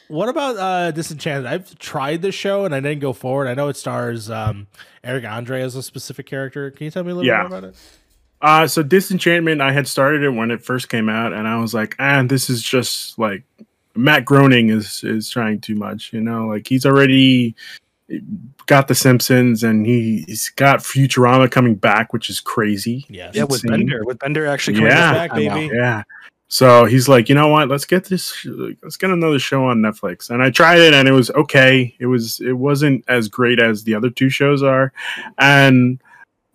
[0.07, 1.45] what about uh Disenchanted?
[1.45, 3.47] I've tried this show and I didn't go forward.
[3.47, 4.67] I know it stars um
[5.03, 6.71] Eric Andre as a specific character.
[6.71, 7.37] Can you tell me a little Yeah.
[7.39, 7.75] more about it?
[8.41, 11.73] Uh, so Disenchantment, I had started it when it first came out, and I was
[11.73, 13.43] like, ah, this is just like
[13.95, 16.13] Matt Groening is is trying too much.
[16.13, 17.55] You know, like he's already
[18.65, 23.05] got The Simpsons, and he, he's got Futurama coming back, which is crazy.
[23.09, 23.35] Yes.
[23.35, 23.71] yeah, with Insane.
[23.87, 25.11] Bender, with Bender actually coming Yeah.
[25.13, 25.71] back, Back, baby.
[25.73, 26.03] Yeah.
[26.51, 27.67] So he's like, you know what?
[27.67, 28.43] Let's get this.
[28.81, 30.31] Let's get another show on Netflix.
[30.31, 31.95] And I tried it, and it was okay.
[31.99, 32.39] It was.
[32.39, 34.91] It wasn't as great as the other two shows are.
[35.37, 36.01] And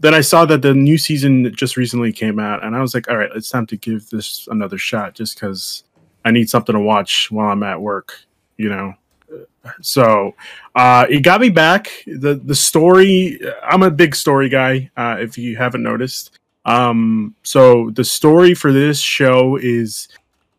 [0.00, 3.08] then I saw that the new season just recently came out, and I was like,
[3.08, 5.84] all right, it's time to give this another shot, just because
[6.24, 8.14] I need something to watch while I'm at work.
[8.56, 8.94] You know.
[9.80, 10.34] So
[10.74, 11.88] uh, it got me back.
[12.06, 13.40] the The story.
[13.62, 14.90] I'm a big story guy.
[14.96, 16.38] Uh, if you haven't noticed.
[16.66, 20.08] Um, so the story for this show is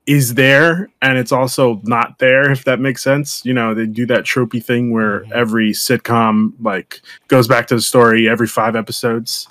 [0.07, 4.05] is there and it's also not there if that makes sense you know they do
[4.05, 5.31] that tropey thing where Mhm.
[5.31, 9.47] every sitcom like goes back to the story every five episodes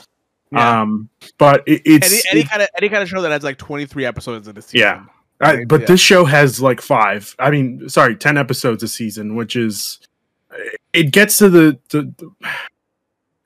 [0.52, 0.82] Yeah.
[0.82, 1.08] um
[1.38, 3.58] but it, it's any any it- kind of any kind of show that has like
[3.58, 4.78] twenty three episodes in a season.
[4.78, 5.02] Yeah.
[5.44, 5.86] Right, but yeah.
[5.86, 10.00] this show has like five i mean sorry 10 episodes a season which is
[10.92, 12.30] it gets to the, the, the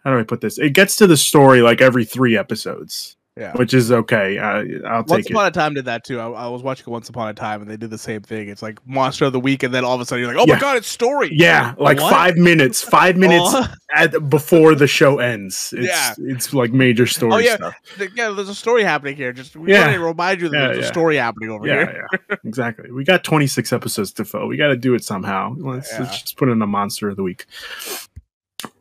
[0.04, 3.52] how do i put this it gets to the story like every three episodes Yeah.
[3.52, 6.18] which is okay uh, i'll take Once Upon it a Time did that too.
[6.18, 8.48] I, I was watching Once Upon a Time, and they did the same thing.
[8.48, 10.46] It's like Monster of the Week, and then all of a sudden you're like, "Oh
[10.48, 10.54] Yeah.
[10.54, 12.10] my god, it's story!" yeah like What?
[12.10, 13.54] five minutes five minutes
[13.94, 16.14] at, before the show ends it's Yeah.
[16.18, 17.56] it's like major story Oh, yeah.
[17.56, 17.74] stuff
[18.16, 19.32] yeah, there's a story happening here.
[19.32, 19.92] Just we Yeah.
[19.92, 20.84] to remind you that Yeah, there's yeah.
[20.84, 22.08] a story happening over here.
[22.28, 25.96] yeah exactly we got 26 episodes to fill we got to do it somehow let's,
[25.98, 27.46] let's just put in a monster of the week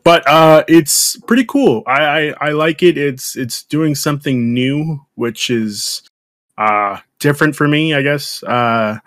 [0.08, 1.84] but uh, it's pretty cool.
[1.86, 2.97] I, I I like it.
[2.97, 6.01] It's it's doing something new, which is
[6.58, 7.93] uh different for me.
[7.93, 8.41] I guess.
[8.43, 8.99] Uh,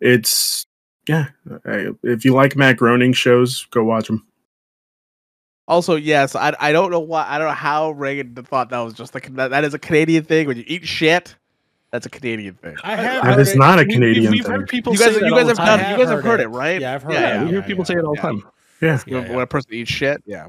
[0.00, 0.64] it's
[1.06, 1.26] yeah.
[1.66, 4.24] I, if you like Matt Groening shows, go watch them.
[5.66, 8.94] Also, yes, I, I don't know why I don't know how Reagan thought that was
[8.94, 11.36] just like that, that is a Canadian thing when you eat shit.
[11.90, 12.74] That's a Canadian thing.
[12.84, 13.58] I have That heard is it.
[13.58, 14.50] not a Canadian We've thing.
[14.52, 15.66] heard people You guys, say you all guys the have time.
[15.66, 16.44] done, I you have guys have heard heard it.
[16.44, 16.80] it, right?
[16.80, 17.22] Yeah, I've heard Yeah, it.
[17.34, 18.22] yeah, We hear yeah, people say it all the yeah.
[18.22, 18.42] time.
[18.80, 19.00] Yeah.
[19.06, 19.42] Yeah, When yeah.
[19.42, 20.48] a person eats shit, yeah.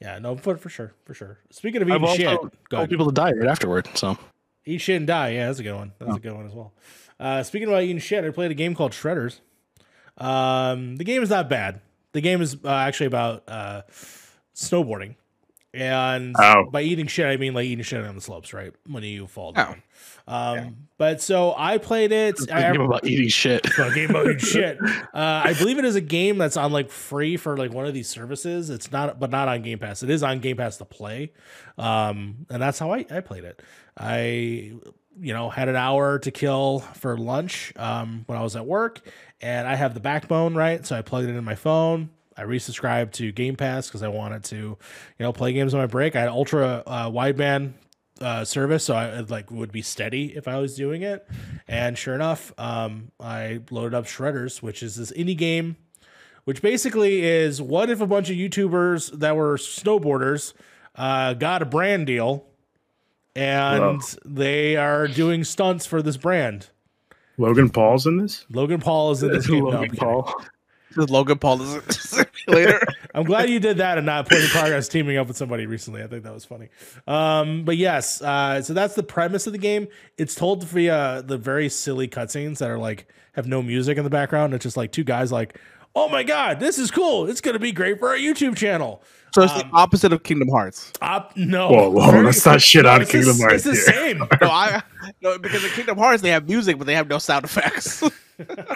[0.00, 1.38] Yeah, no, for for sure, for sure.
[1.50, 2.90] Speaking of I've eating shit, go ahead.
[2.90, 3.88] people to die right afterward.
[3.94, 4.18] So
[4.66, 5.30] Eat shit and die.
[5.30, 5.92] Yeah, that's a good one.
[5.98, 6.72] That's a good one as well.
[7.20, 9.40] Uh, speaking about eating shit, I played a game called Shredders.
[10.18, 11.80] Um, the game is not bad.
[12.12, 13.82] The game is uh, actually about uh,
[14.54, 15.14] snowboarding,
[15.72, 16.68] and Oh.
[16.70, 18.72] by eating shit, I mean like eating shit on the slopes, right?
[18.86, 19.74] When you fall Oh.
[20.26, 20.58] Down.
[20.58, 22.38] Um, but so I played it.
[22.38, 23.64] it's a I, game about eating shit.
[23.64, 24.78] it's a game about eating shit.
[24.80, 27.94] Uh, I believe it is a game that's on like free for like one of
[27.94, 28.70] these services.
[28.70, 30.02] It's not, but not on Game Pass.
[30.02, 31.32] It is on Game Pass to play,
[31.76, 33.62] um, and that's how I, I played it.
[33.98, 34.74] I,
[35.20, 39.00] you know, had an hour to kill for lunch um, when I was at work,
[39.40, 42.10] and I have the backbone right, so I plugged it in my phone.
[42.36, 44.78] I resubscribed to Game Pass because I wanted to, you
[45.18, 46.16] know, play games on my break.
[46.16, 47.72] I had ultra uh, wideband
[48.20, 51.26] uh, service, so I like would be steady if I was doing it.
[51.66, 55.76] And sure enough, um, I loaded up Shredders, which is this indie game,
[56.44, 60.52] which basically is what if a bunch of YouTubers that were snowboarders
[60.94, 62.44] uh, got a brand deal,
[63.34, 66.68] and they are doing stunts for this brand.
[67.38, 68.44] Logan Paul's in this.
[68.50, 69.64] Logan Paul is in this game.
[69.64, 70.00] No, I'm Logan kidding.
[70.00, 70.42] Paul.
[70.94, 71.92] This is Logan Paul is a
[72.46, 72.82] simulator.
[73.14, 76.02] I'm glad you did that and not Point in Progress teaming up with somebody recently.
[76.02, 76.68] I think that was funny.
[77.06, 79.88] Um, but yes, uh, so that's the premise of the game.
[80.18, 84.10] It's told via the very silly cutscenes that are like have no music in the
[84.10, 84.54] background.
[84.54, 85.58] It's just like two guys like,
[85.94, 87.26] oh my god, this is cool.
[87.28, 89.02] It's gonna be great for our YouTube channel.
[89.34, 90.90] so it's the opposite of Kingdom Hearts.
[91.02, 94.14] Op, no, Whoa, whoa, let's not shit on it's Kingdom the, Hearts It's the here.
[94.14, 94.18] same.
[94.40, 94.82] No, I
[95.20, 98.02] no because in Kingdom Hearts they have music, but they have no sound effects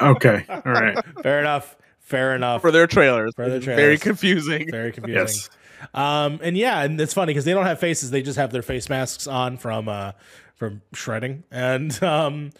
[0.02, 0.96] Okay, all right.
[1.22, 1.76] Fair enough.
[2.06, 2.62] Fair enough.
[2.62, 3.34] for their trailers.
[3.34, 4.70] For their It's Very confusing.
[4.70, 5.26] Very confusing.
[5.26, 5.50] Yes.
[5.92, 8.62] Um, and yeah, and it's funny because they don't have faces; they just have their
[8.62, 10.12] face masks on from uh,
[10.54, 12.50] from shredding, and um,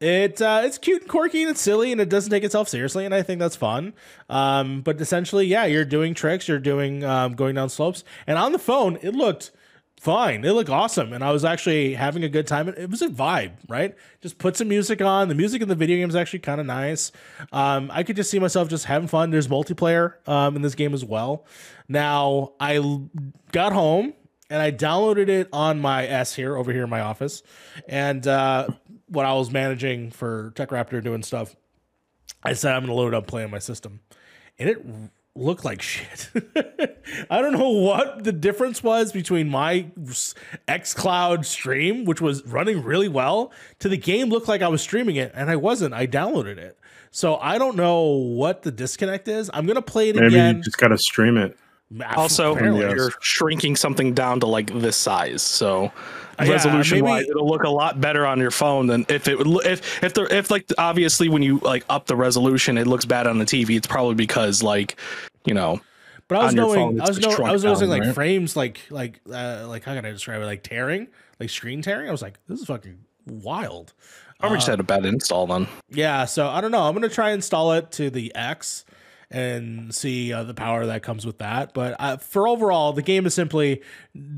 [0.00, 3.04] it uh, it's cute and quirky and it's silly and it doesn't take itself seriously,
[3.04, 3.92] and I think that's fun.
[4.28, 8.52] Um, but essentially, yeah, you're doing tricks, you're doing um, going down slopes, and on
[8.52, 9.50] the phone, it looked
[10.04, 10.42] fine.
[10.42, 12.68] They look awesome, and I was actually having a good time.
[12.68, 13.96] It, was a vibe, right?
[14.20, 15.28] Just put some music on.
[15.28, 17.10] The music in the video game is actually kind of nice.
[17.52, 19.30] Um, I could just see myself just having fun.
[19.30, 21.46] There's multiplayer um, in this game as well.
[21.88, 23.00] Now I
[23.50, 24.12] got home
[24.50, 27.42] and I downloaded it on my S here over here in my office,
[27.88, 28.68] and uh,
[29.08, 31.56] when I was managing for TechRaptor doing stuff,
[32.42, 34.00] I said I'm gonna load it up, play on my system,
[34.58, 34.84] and it
[35.36, 36.30] looked like shit.
[37.30, 39.86] I don't know what the difference was between my
[40.68, 45.16] XCloud stream, which was running really well, to the game looked like I was streaming
[45.16, 45.94] it, and I wasn't.
[45.94, 46.78] I downloaded it,
[47.10, 49.50] so I don't know what the disconnect is.
[49.52, 50.56] I'm gonna play it Maybe again.
[50.58, 51.56] you just gotta stream it.
[52.16, 52.80] Also, Apparently.
[52.80, 55.92] you're shrinking something down to like this size, so
[56.38, 59.38] Uh, yeah, resolution wise, it'll look a lot better on your phone than if it
[59.38, 59.66] would.
[59.66, 63.26] If if the if like obviously when you like up the resolution, it looks bad
[63.26, 63.76] on the TV.
[63.76, 64.96] It's probably because like
[65.44, 65.80] you know
[66.28, 68.14] But I was knowing, phone, I was knowing, I was noticing down, like right?
[68.14, 70.46] frames, like like uh, like how can I describe it?
[70.46, 71.08] Like tearing,
[71.38, 72.08] like screen tearing.
[72.08, 73.92] I was like, this is fucking wild.
[74.40, 75.66] probably just had a bad install then.
[75.90, 76.82] Yeah, so I don't know.
[76.82, 78.84] I'm gonna try install it to the X
[79.34, 81.74] and see uh, the power that comes with that.
[81.74, 83.82] But uh, for overall, the game is simply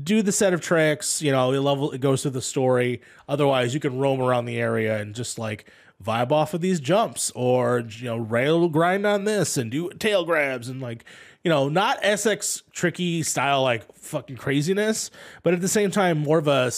[0.03, 1.21] do the set of tricks.
[1.21, 3.01] You know, it level it goes through the story.
[3.29, 5.69] Otherwise, you can roam around the area and just like
[6.03, 10.25] vibe off of these jumps or you know rail grind on this and do tail
[10.25, 11.03] grabs and like
[11.43, 15.11] you know not SSX Tricky style like fucking craziness,
[15.43, 16.71] but at the same time more of a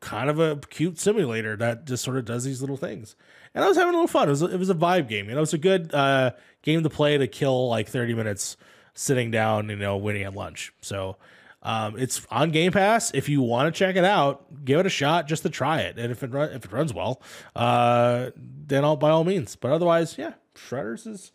[0.00, 3.16] kind of a cute simulator that just sort of does these little things.
[3.54, 4.28] And I was having a little fun.
[4.28, 5.28] It was it was a vibe game.
[5.28, 6.32] You know, it's a good uh,
[6.62, 8.56] game to play to kill like 30 minutes
[8.94, 10.72] sitting down, you know, waiting at lunch.
[10.80, 11.16] So
[11.62, 13.12] um, it's on Game Pass.
[13.14, 15.98] If you want to check it out, give it a shot just to try it.
[15.98, 17.22] And if it run, if it runs well,
[17.56, 19.56] uh, then all by all means.
[19.56, 21.32] But otherwise, yeah, Shredders is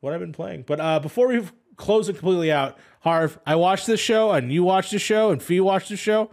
[0.00, 0.64] what I've been playing.
[0.66, 1.42] But uh, before we
[1.76, 5.42] close it completely out, Harv, I watched this show, and you watched the show, and
[5.42, 6.30] Fee watched the show.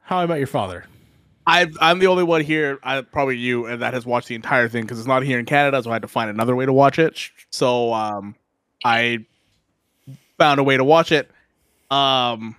[0.00, 0.84] How I Met Your Father.
[1.46, 4.68] I, I'm the only one here, I, probably you, and that has watched the entire
[4.68, 6.72] thing because it's not here in Canada, so I had to find another way to
[6.72, 7.18] watch it.
[7.50, 8.34] So um,
[8.84, 9.24] I
[10.38, 11.30] found a way to watch it.
[11.90, 12.56] Um,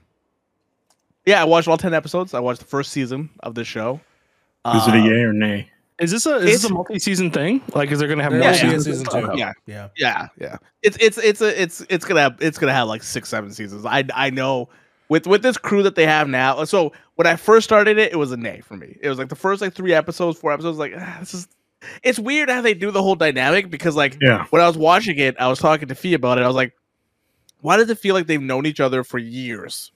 [1.25, 2.33] yeah, I watched all ten episodes.
[2.33, 3.99] I watched the first season of this show.
[4.75, 5.69] Is it a Uh, yay or nay?
[5.97, 7.61] Is this a is It's- this a multi-season thing?
[7.73, 8.55] Like, is there gonna have There more yeah.
[8.77, 8.85] seasons?
[8.85, 9.31] season two.
[9.37, 9.53] Yeah.
[9.65, 9.87] Yeah.
[9.97, 10.57] Yeah, yeah.
[10.83, 13.85] It's it's it's a it's it's gonna have it's gonna have like six seven seasons.
[13.85, 14.69] I I know
[15.09, 16.63] with with this crew that they have now.
[16.65, 18.97] So when I first started it, it was a nay for me.
[19.01, 20.77] It was like the first like three episodes, four episodes.
[20.77, 21.47] Like ah, this is.
[22.01, 24.45] It's weird how they do the whole dynamic because like Yeah.
[24.49, 26.41] when I was watching it, I was talking to Fee about it.
[26.43, 26.73] I was like,
[27.61, 29.91] why does it feel like they've known each other for years,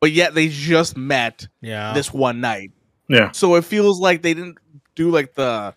[0.00, 1.92] but yet they just met Yeah.
[1.94, 2.70] this one night?
[3.08, 3.32] Yeah.
[3.32, 4.58] So it feels like they didn't
[4.94, 5.74] do like the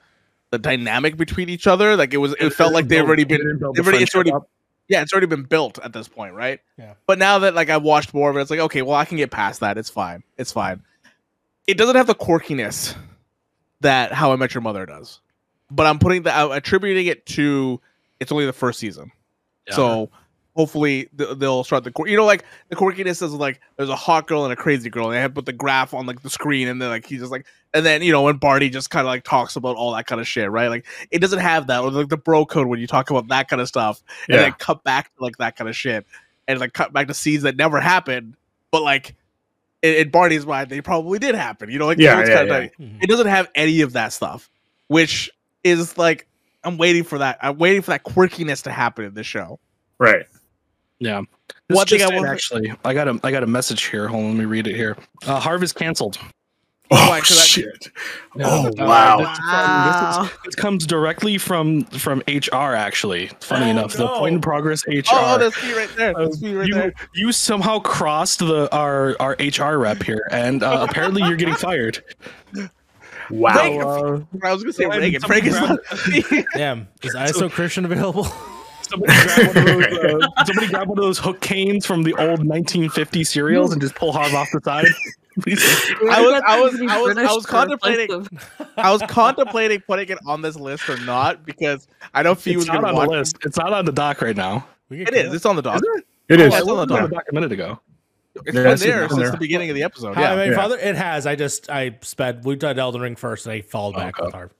[0.51, 1.95] the dynamic between each other.
[1.95, 4.31] Like it was, it felt like they've already been they've already- it's already-
[4.89, 6.59] yeah, it's already been built at this point, right?
[6.77, 6.95] Yeah.
[7.05, 9.17] But now that like I've watched more of it, it's like okay, well I can
[9.17, 9.77] get past that.
[9.77, 10.23] It's fine.
[10.37, 10.83] It's fine.
[11.67, 12.95] It doesn't have the quirkiness
[13.81, 15.21] that How I Met Your Mother does,
[15.69, 17.79] but I'm putting that I'm attributing it to
[18.19, 19.11] it's only the first season,
[19.69, 20.09] so
[20.55, 24.43] hopefully they'll start the you know like the quirkiness is like there's a hot girl
[24.43, 26.81] and a crazy girl, and they have put the graph on like the screen, and
[26.81, 29.23] then like he's just like and then you know when Barney just kind of like
[29.23, 30.67] talks about all that kind of shit, right?
[30.69, 33.47] Like it doesn't have that or like the bro code when you talk about that
[33.47, 34.41] kind of stuff and Yeah.
[34.43, 36.05] then cut back to like that kind of shit
[36.47, 38.35] and like cut back to scenes that never happened
[38.71, 39.15] but like
[39.83, 42.51] in, in barney's mind they probably did happen you know like Yeah, yeah, yeah.
[42.51, 43.03] like- Mhm.
[43.03, 44.49] it doesn't have any of that stuff
[44.87, 45.29] which
[45.63, 46.27] is like
[46.63, 49.59] i'm waiting for that i'm waiting for that quirkiness to happen in this show
[49.99, 50.25] Right.
[50.99, 51.17] Yeah.
[51.17, 51.27] One
[51.67, 54.07] One thing thing I will- actually, I got a I got a message here.
[54.07, 54.97] Hold on, let me read it here.
[55.25, 56.17] Uh, Harv is canceled.
[56.91, 57.19] Oh Why?
[57.19, 57.89] 'Cause I- shit.
[58.35, 58.45] Yeah.
[58.49, 59.17] Oh Uh, wow.
[59.19, 60.19] this, is from- Wow.
[60.23, 62.73] this, is- this comes directly from from HR.
[62.73, 65.03] Actually, funny Oh, enough, the point in progress HR.
[65.13, 68.67] oh, oh there's me right there there's me right you, there you somehow crossed the
[68.75, 72.03] our our HR rep here, and uh, apparently you're getting fired.
[73.29, 73.53] Wow.
[73.53, 73.81] Reagan.
[73.83, 76.87] Uh, i was gonna say Go ahead, reagan somebody reagan's not Damn.
[77.03, 78.27] Is ISO Christian available?
[78.89, 80.23] somebody grab one of those.
[80.37, 83.95] Uh, somebody grab one of those hook canes from the old 1950 cereals and just
[83.95, 84.85] pull Harv off the side.
[85.41, 85.63] Please.
[86.09, 88.27] I was- I was- I was- I was contemplating-
[88.77, 92.57] i was contemplating putting it on this list or not because i know fee It's
[92.59, 93.37] was not gonna on watch the list.
[93.45, 94.67] It's not on the dock right now.
[94.89, 95.81] We can it kill is it's on the doc
[96.27, 96.51] It is.
[96.53, 97.09] Oh, I it's on looked the on dock.
[97.09, 97.79] the dock a minute ago.
[98.35, 99.31] It's Yeah, been it's there in since there.
[99.31, 100.15] the beginning of the episode.
[100.15, 100.61] How I Yeah, Met Your Yeah.
[100.61, 100.77] Father.
[100.77, 101.25] It has.
[101.25, 102.43] I just I sped.
[102.45, 104.25] We did Elden Ring first, and I followed back Okay.
[104.25, 104.51] with Harv.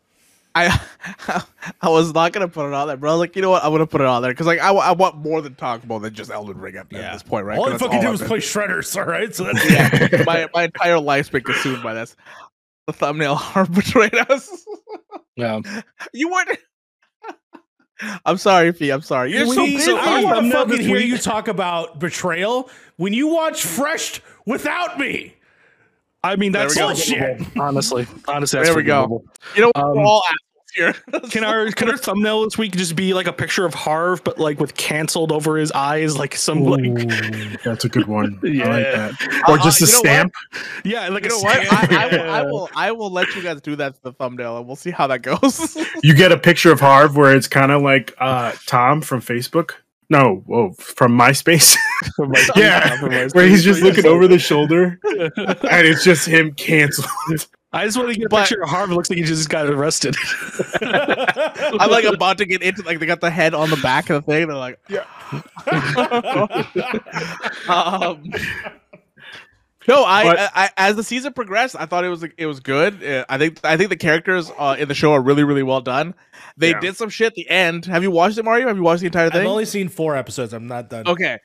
[0.67, 1.43] I
[1.81, 3.63] I was not gonna put it on there, but I was like, you know what,
[3.63, 5.99] I'm gonna put it on there because like I, I want more than talk more
[5.99, 7.57] than just Elden Ring at, at this point, right?
[7.57, 8.95] All I 'Cause that's fucking do I've is play Shredders.
[8.99, 9.33] All right.
[9.35, 9.69] So that's
[10.11, 12.15] Yeah, my my entire life's been consumed by this.
[12.87, 14.65] The thumbnail harm betrayed us.
[15.35, 15.61] Yeah.
[16.13, 16.57] you weren't.
[18.25, 18.91] I'm sorry, Fee.
[18.91, 19.33] I'm sorry.
[19.33, 19.91] You're so We- busy.
[19.91, 25.35] I want to fucking hear you talk about betrayal when you watch Fresh without me.
[26.23, 26.87] I mean, that's we go.
[26.87, 28.07] honestly.
[28.27, 29.03] Honestly, that's There we go.
[29.03, 29.25] forgivable.
[29.55, 30.93] You know, we're Um, all assholes here.
[31.31, 34.39] Can our can our thumbnail this week just be like a picture of Harv, but
[34.39, 36.83] like with canceled over his eyes, like some like
[37.63, 38.39] that's a good one.
[38.43, 38.71] I like Yeah.
[39.11, 39.43] that.
[39.47, 40.05] Or Uh, just uh, a you know what?
[40.05, 40.33] stamp.
[40.83, 41.65] yeah, like You a know what?
[41.67, 41.91] stamp.
[41.91, 42.69] I, I, will, I will.
[42.75, 45.21] I will let you guys do that to the thumbnail, and we'll see how that
[45.21, 45.77] goes.
[46.03, 49.71] You get a picture of Harv where it's kind of like uh, Tom from Facebook.
[50.11, 51.75] No, whoa, from MySpace.
[52.15, 56.25] From my- Yeah, from my- where he's just looking over the shoulder, and it's just
[56.27, 57.05] him canceled.
[57.71, 58.89] I just want to get a But- picture of Harv.
[58.89, 60.15] Looks like he just got arrested.
[60.81, 64.25] I'm like about to get into like they got the head on the back of
[64.25, 64.47] the thing.
[64.47, 65.05] They're like, yeah.
[67.67, 68.31] um,
[69.87, 72.59] no, I, But- I, I as the season progressed, I thought it was it was
[72.59, 73.03] good.
[73.03, 75.81] Uh, I think I think the characters uh, in the show are really really well
[75.81, 76.13] done.
[76.57, 76.79] They Yeah.
[76.79, 77.85] did some shit at the end.
[77.85, 78.67] Have you watched it, Mario?
[78.67, 79.41] Have you watched the entire thing?
[79.41, 80.53] I've only seen four episodes.
[80.53, 81.07] I'm not done.
[81.07, 81.37] Okay,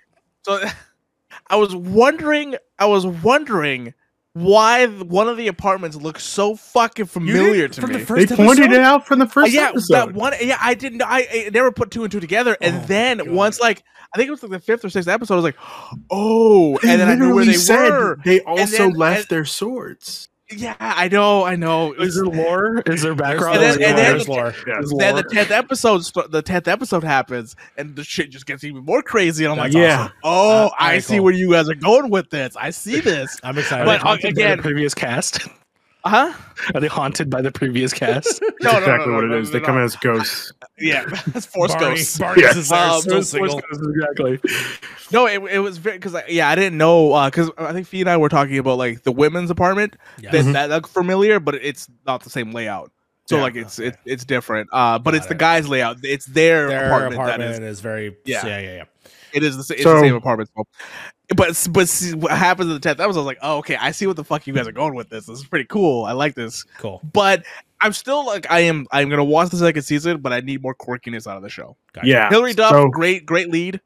[0.42, 0.60] so
[1.48, 3.94] I was wondering, I was wondering
[4.34, 7.98] why one of the apartments looks so fucking familiar did- to from me.
[7.98, 9.94] the first They pointed it out from the Uh, first yeah, episode.
[9.94, 10.32] that one.
[10.40, 11.02] Yeah, I didn't.
[11.02, 13.28] I, I never put two and two together, and Oh, then God.
[13.30, 13.82] once like
[14.12, 15.56] I think it was like the fifth or sixth episode, I was like,
[16.10, 18.18] oh, They and then I knew where they said were.
[18.24, 20.28] They also then- left and- their swords.
[20.50, 21.94] Yeah, I know, I know.
[21.94, 22.82] Is there lore?
[22.86, 23.62] Is there There's background?
[23.62, 24.54] And then- lore, and then- there's lore.
[24.66, 24.74] Yeah.
[24.74, 25.22] There's then lore?
[25.22, 29.44] the tenth episode, the tenth episode happens, and the shit just gets even more crazy.
[29.44, 30.00] And I'm like, yeah.
[30.02, 30.12] awesome.
[30.22, 31.24] oh, Uh, I see cool.
[31.24, 32.54] where you guys are going with this.
[32.56, 33.40] I see this.
[33.44, 33.86] I'm excited.
[33.86, 35.40] But, uh, again- the previous cast?
[36.06, 36.32] Huh?
[36.74, 38.42] Are they haunted by the previous cast?
[38.60, 39.52] No, That's no, no, exactly no, what no, it is.
[39.52, 39.82] no, they come no.
[39.84, 40.52] as ghosts.
[40.78, 42.18] Yeah, that's Force Barney, Ghosts.
[42.18, 42.50] Barney Yeah.
[42.50, 43.60] is Um, so Force single.
[43.60, 44.40] Ghosts, exactly.
[45.12, 48.10] No, it, it was very because yeah, I didn't know because I think Fee and
[48.10, 49.96] I were talking about like the women's apartment.
[50.20, 50.32] Yes.
[50.32, 50.52] That Mhm.
[50.54, 52.90] that looked familiar, but it's not the same layout.
[53.26, 53.42] So Yeah.
[53.42, 53.88] like it's Okay.
[53.88, 54.68] it's it's different.
[54.72, 55.98] Uh, but Got it's the guy's layout.
[56.02, 57.78] It's their, Their apartment, apartment, that is.
[57.78, 58.16] is, very.
[58.24, 58.44] Yeah.
[58.46, 58.84] Yeah, yeah, yeah.
[59.34, 60.50] It is the, sa- it's So- the same apartment.
[60.56, 60.64] So.
[61.36, 63.18] But but see, what happens in the tenth episode?
[63.18, 65.08] I was like, oh okay, I see what the fuck you guys are going with
[65.08, 65.24] this.
[65.26, 66.04] This is pretty cool.
[66.04, 66.64] I like this.
[66.78, 67.00] Cool.
[67.14, 67.44] But
[67.80, 68.86] I'm still like I am.
[68.92, 71.76] I'm gonna watch the second season, but I need more quirkiness out of the show.
[71.94, 72.06] Gotcha.
[72.08, 72.28] Yeah.
[72.28, 73.80] Hilary Duff, So- great, great lead.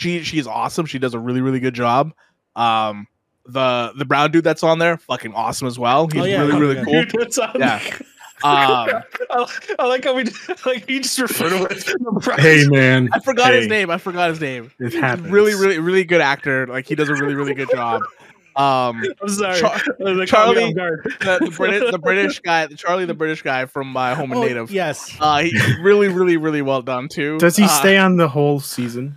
[0.00, 0.86] She she's awesome.
[0.86, 2.12] She does a really, really good job.
[2.56, 3.06] Um,
[3.44, 6.06] the the brown dude that's on there, fucking awesome as well.
[6.10, 7.04] He's Oh, yeah, really, really cool.
[7.20, 7.80] That's Yeah.
[8.44, 9.46] Um, I,
[9.78, 10.24] I like how we
[10.66, 11.84] like you just refer to it.
[12.40, 13.90] Hey man, I forgot his name.
[13.90, 14.70] I forgot his name.
[14.78, 15.28] it He's happens.
[15.30, 16.66] really, really, really good actor.
[16.66, 18.02] Like he does a really, really good job.
[18.56, 19.60] Um, I'm sorry.
[19.60, 24.14] Char- Like, Charlie- the, the British, the British guy, Charlie, the British guy from My
[24.14, 24.70] Home and Oh, Native.
[24.72, 25.16] yes.
[25.20, 27.38] Uh, he really, really, really well done too.
[27.38, 29.16] Does he Uh, stay on the whole season?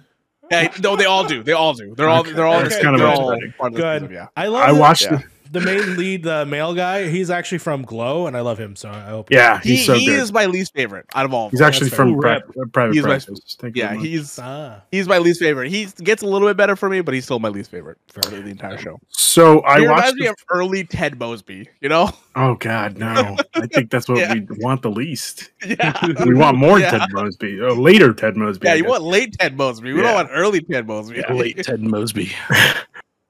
[0.51, 1.41] Yeah, no, they all do.
[1.43, 1.95] They all do.
[1.95, 2.19] They're all.
[2.19, 2.59] Okay, They're all.
[2.61, 4.01] that's they're kind of all part of the Good.
[4.01, 4.27] season, yeah.
[4.35, 5.03] I love I the- watched.
[5.03, 5.19] yeah.
[5.19, 5.25] it.
[5.51, 7.07] The main lead, the male guy.
[7.09, 8.75] He's actually from Glow, and I love him.
[8.75, 9.29] So I hope.
[9.31, 10.19] Yeah, He, he's so he good.
[10.19, 11.49] is my least favorite out of all.
[11.49, 11.67] He's them.
[11.67, 12.41] actually from fair.
[12.41, 13.57] pri- private He's my- practice.
[13.59, 15.69] Thank Yeah, very he's Ah, he's my least favorite.
[15.69, 18.21] He gets a little bit better for me, but he's still my least favorite for
[18.21, 18.99] the entire show.
[19.09, 19.97] So I he watched.
[19.99, 21.69] reminds me the- of early Ted Mosby.
[21.81, 22.09] You know?
[22.35, 23.37] oh God, no!
[23.55, 24.33] I think that's what Yeah.
[24.33, 25.49] we want the least.
[25.65, 25.91] Yeah.
[26.25, 26.91] We want more Yeah.
[26.91, 27.59] Ted Mosby.
[27.61, 28.67] Oh, later Ted Mosby.
[28.67, 29.91] Yeah, I you want late Ted Mosby.
[29.93, 30.07] We Yeah.
[30.07, 31.23] don't want early Ted Mosby.
[31.29, 32.31] Late Ted Mosby.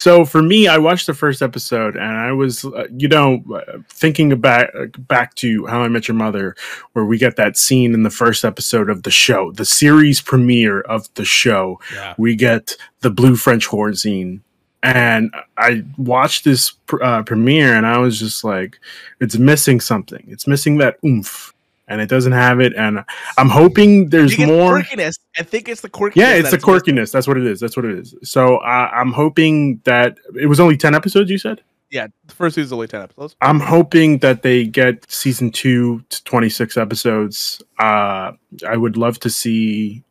[0.01, 3.77] So for me, I watched the first episode, and I was, uh, you know, uh,
[3.87, 6.55] thinking about uh, back to How I Met Your Mother,
[6.93, 10.81] where we get that scene in the first episode of the show, the series premiere
[10.81, 11.79] of the show.
[11.93, 12.15] yeah.
[12.17, 14.41] We get the blue French horn scene,
[14.81, 18.79] and I watched this pr- uh, premiere, and I was just like,
[19.19, 20.25] it's missing something.
[20.29, 21.50] It's missing that oomph,
[21.91, 22.73] and it doesn't have it.
[22.75, 23.03] And
[23.37, 24.79] I'm hoping there's more.
[24.79, 25.15] quirkiness.
[25.37, 26.15] I think it's the quirkiness.
[26.15, 27.11] Yeah, it's the quirkiness.
[27.11, 27.59] That's what it is.
[27.59, 28.15] That's what it is.
[28.23, 31.29] So uh, I'm hoping that it was only ten episodes.
[31.29, 31.61] You said.
[31.91, 33.35] Yeah, the first season's only ten episodes.
[33.41, 37.61] I'm hoping that they get season two to 26 episodes.
[37.79, 38.31] Uh,
[38.65, 40.01] I would love to see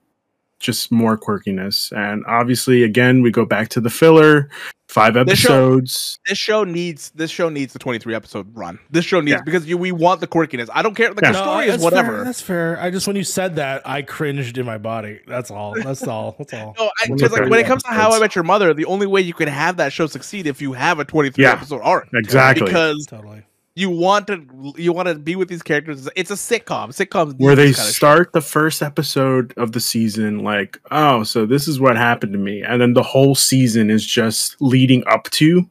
[0.60, 1.90] just more quirkiness.
[1.96, 4.48] And obviously, again, we go back to the filler,
[4.88, 6.18] five This show- episodes.
[6.28, 8.78] This show needs this show needs the twenty three episode run.
[8.90, 9.42] This show needs Yeah.
[9.44, 10.68] because you, we want the quirkiness.
[10.72, 11.08] I don't care.
[11.08, 11.32] Like Yeah.
[11.32, 12.16] the No, story is that's whatever.
[12.16, 12.24] Fair.
[12.24, 12.78] That's fair.
[12.80, 15.20] I just when you said that, I cringed in my body.
[15.26, 15.74] That's all.
[15.74, 16.36] That's all.
[16.38, 16.74] That's all.
[16.78, 17.50] No, Well, because like okay.
[17.50, 19.78] when it comes to How I Met Your Mother, the only way you can have
[19.78, 21.52] that show succeed if you have a 23 Yeah.
[21.52, 22.08] episode arc.
[22.14, 22.66] Exactly.
[22.66, 23.42] Because Totally.
[23.80, 24.44] You want to
[24.76, 26.08] you want to be with these characters.
[26.16, 26.88] It's a sitcom.
[26.90, 27.94] Sitcoms where they this kinda shit.
[27.96, 32.38] start the first episode of the season like oh so this is what happened to
[32.38, 35.68] me and then the whole season is just leading up to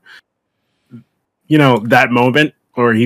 [1.48, 3.04] you know that moment where he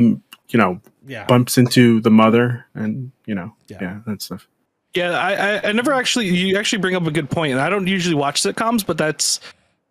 [0.49, 1.25] you know Yeah.
[1.25, 3.77] bumps into the mother and you know Yeah.
[3.81, 4.47] yeah, that stuff
[4.95, 6.27] Yeah, I, I, I never actually.
[6.27, 9.39] You actually bring up a good point, and I don't usually watch sitcoms, but that's.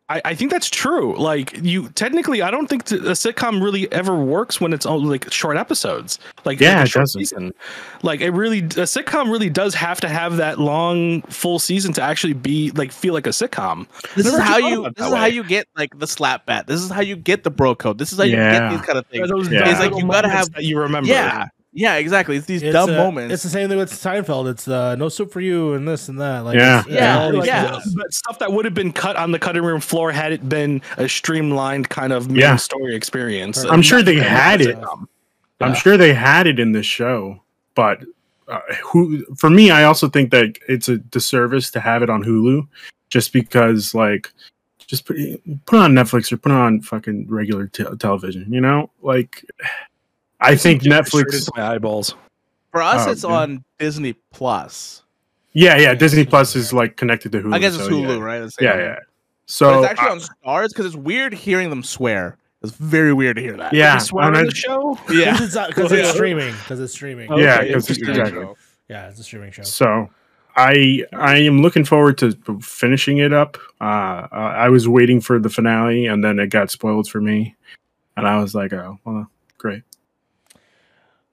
[0.09, 1.17] I, I think that's true.
[1.17, 5.09] Like you, technically, I don't think th- a sitcom really ever works when it's only
[5.09, 6.19] like short episodes.
[6.45, 7.21] Like Yeah, like a short doesn't.
[7.21, 7.55] season.
[8.03, 12.03] Like it really, a sitcom really does have to have that long full season to
[12.03, 13.87] actually be like feel like a sitcom.
[14.15, 16.67] This is how you this it is that how you get like the slap bat.
[16.67, 17.97] This is how you get the bro code.
[17.99, 18.59] This is how you Yeah.
[18.59, 19.29] get these kind of things.
[19.51, 19.61] Yeah.
[19.61, 21.09] dumb It's like you gotta have- that you remember.
[21.09, 21.47] Yeah.
[21.75, 22.37] Yeah, exactly.
[22.37, 23.33] It's these It's, dumb uh, moments.
[23.33, 24.51] It's the same thing with Seinfeld.
[24.51, 26.41] It's uh, no soup for you and this and that.
[26.41, 26.81] Like, Yeah.
[26.81, 27.79] it's- Yeah, all these yeah.
[27.97, 30.83] But stuff that would have been cut on the cutting room floor had it been
[30.99, 32.57] a streamlined kind of main Yeah.
[32.57, 33.65] story experience.
[33.65, 34.77] I'm sure they had it.
[34.79, 35.07] sitcom.
[35.61, 35.75] i'm Yeah.
[35.75, 37.41] sure they had it in the show
[37.77, 38.03] but
[38.49, 42.25] uh, who for me i also think that it's a disservice to have it on
[42.25, 42.67] hulu
[43.11, 44.33] just because like
[44.89, 45.17] just put,
[45.67, 49.45] put it on netflix or put it on fucking regular te- television you know like
[50.43, 52.15] i think netflix into my eyeballs.
[52.73, 53.31] For us, Oh, it's yeah.
[53.31, 55.03] on Disney Plus.
[55.53, 55.95] Yeah, yeah.
[55.95, 57.55] Disney Plus is like connected to Hulu.
[57.55, 58.25] I guess it's so, Hulu, yeah.
[58.25, 58.41] right?
[58.43, 58.97] It's Yeah, yeah.
[59.45, 62.39] So but it's actually uh, on Stars because it's weird hearing them swear.
[62.63, 63.75] It's very weird to hear that.
[63.75, 64.99] yeah, You swear and on I- the show?
[65.11, 65.33] yeah.
[65.33, 66.53] Because it's, because it's streaming.
[66.55, 67.29] Because it's streaming.
[67.37, 68.47] Yeah, Okay, 'cause- it's a exactly.
[68.89, 69.65] Yeah, it's a streaming show.
[69.65, 70.09] So
[70.57, 72.33] I I am looking forward to
[72.63, 73.59] finishing it up.
[73.83, 77.55] Uh, I was waiting for the finale, and then it got spoiled for me,
[78.17, 79.27] and I was like, oh, well,
[79.59, 79.83] great.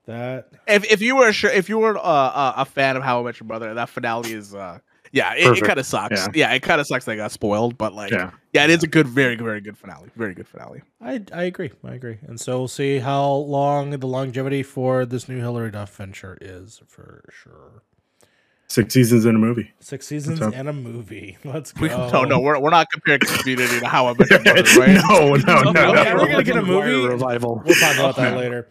[0.10, 3.20] That If if you were sure if you were uh, uh, a fan of How
[3.20, 4.80] I Met Your Mother, that finale is uh
[5.12, 6.20] yeah, it, it kind of sucks.
[6.20, 6.28] Yeah.
[6.34, 8.32] Yeah, it kind of sucks they got spoiled, but like yeah.
[8.54, 10.10] Yeah, it is a good, very very good finale.
[10.16, 10.82] Very good finale.
[11.00, 11.70] I I agree.
[11.84, 12.18] I agree.
[12.26, 16.82] And so we'll see how long the longevity for this new Hilary Duff venture is
[16.88, 17.84] for sure.
[18.68, 19.72] six seasons in a movie.
[19.80, 20.54] Six seasons up?
[20.56, 21.38] and a movie.
[21.44, 21.82] Let's go.
[21.84, 25.02] We, No, no, we're, we're not comparing Community to How I Met Your Mother, right?
[25.08, 25.92] no, no, no, no.
[25.94, 26.16] no.
[26.16, 27.08] We're gonna get a movie?
[27.08, 27.62] revival.
[27.64, 28.68] We'll talk about that later.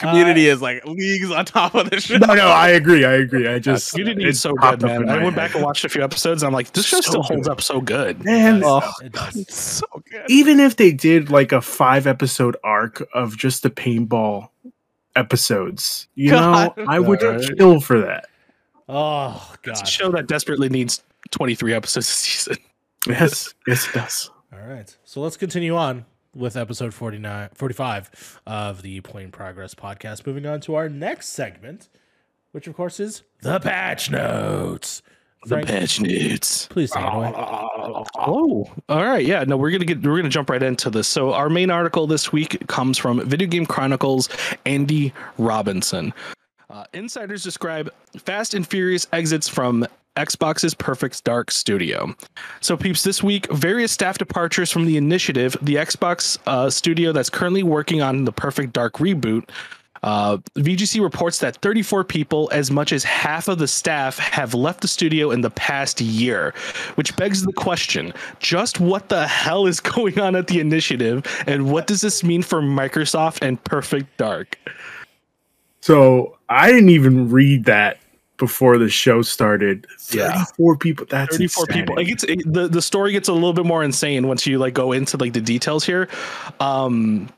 [0.00, 2.16] Community Uh, is like leagues on top of the show.
[2.16, 3.04] No, no, I agree.
[3.04, 3.46] I agree.
[3.46, 5.08] I just You didn't it so good, man.
[5.08, 5.34] I went head.
[5.36, 7.52] back and watched a few episodes, and I'm like, this show So still holds good.
[7.52, 8.24] up so good.
[8.24, 8.80] Man, Oh.
[9.02, 9.36] It does.
[9.36, 10.24] It's so good.
[10.28, 14.48] even if they did like a five episode arc of just the paintball
[15.16, 16.76] episodes, you God.
[16.76, 17.58] know, I would Alright.
[17.58, 18.26] kill for that.
[18.88, 19.86] Oh It's god.
[19.88, 22.56] a show that desperately needs 23 episodes a season.
[23.06, 24.30] Yes, yes, it does.
[24.52, 24.94] All right.
[25.04, 26.04] So let's continue on
[26.34, 30.26] with episode 49 45 of the Point Progress podcast.
[30.26, 31.88] Moving on to our next segment,
[32.52, 35.02] which of course is the patch notes.
[35.46, 36.66] Frank, the patch notes.
[36.66, 37.32] please take it away.
[37.34, 39.24] Oh, all right.
[39.24, 41.08] Yeah, no, we're gonna get we're gonna jump right into this.
[41.08, 44.28] So our main article this week comes from Video Game Chronicles
[44.66, 46.12] Andy Robinson.
[46.70, 49.84] Uh, insiders describe Fast and Furious exits from
[50.16, 52.14] Xbox's Perfect Dark Studio.
[52.60, 57.30] So, peeps, this week, various staff departures from the initiative, the Xbox uh, studio that's
[57.30, 59.48] currently working on the Perfect Dark reboot.
[60.02, 64.80] Uh, VGC reports that 34 people, as much as half of the staff, have left
[64.80, 66.54] the studio in the past year,
[66.94, 71.70] which begs the question just what the hell is going on at the initiative, and
[71.70, 74.56] what does this mean for Microsoft and Perfect Dark?
[75.80, 77.98] So I didn't even read that
[78.36, 79.86] before the show started.
[80.10, 80.44] Yeah.
[80.44, 81.06] 34 people.
[81.08, 81.96] That's 34 people.
[81.96, 82.42] Like insanity.
[82.42, 84.92] it's it, the the story gets a little bit more insane once you like go
[84.92, 86.08] into like the details here.
[86.58, 87.28] Um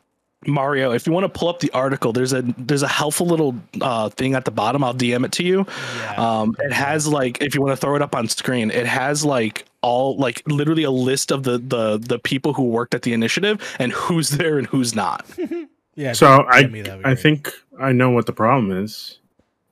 [0.46, 3.54] Mario, if you want to pull up the article, there's a there's a helpful little
[3.80, 4.82] uh, thing at the bottom.
[4.82, 5.64] I'll DM it to you.
[5.98, 6.14] Yeah.
[6.40, 9.24] Um, it has like if you want to throw it up on screen, it has
[9.24, 13.12] like all like literally a list of the the the people who worked at the
[13.12, 15.24] initiative and who's there and who's not.
[15.94, 16.12] yeah.
[16.12, 17.50] So I, me, I think
[17.80, 19.18] I know what the problem is.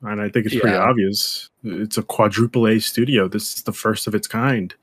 [0.03, 1.51] And I think it's pretty obvious.
[1.63, 3.29] It's a quadruple A studio.
[3.29, 4.75] This is the first of its kind.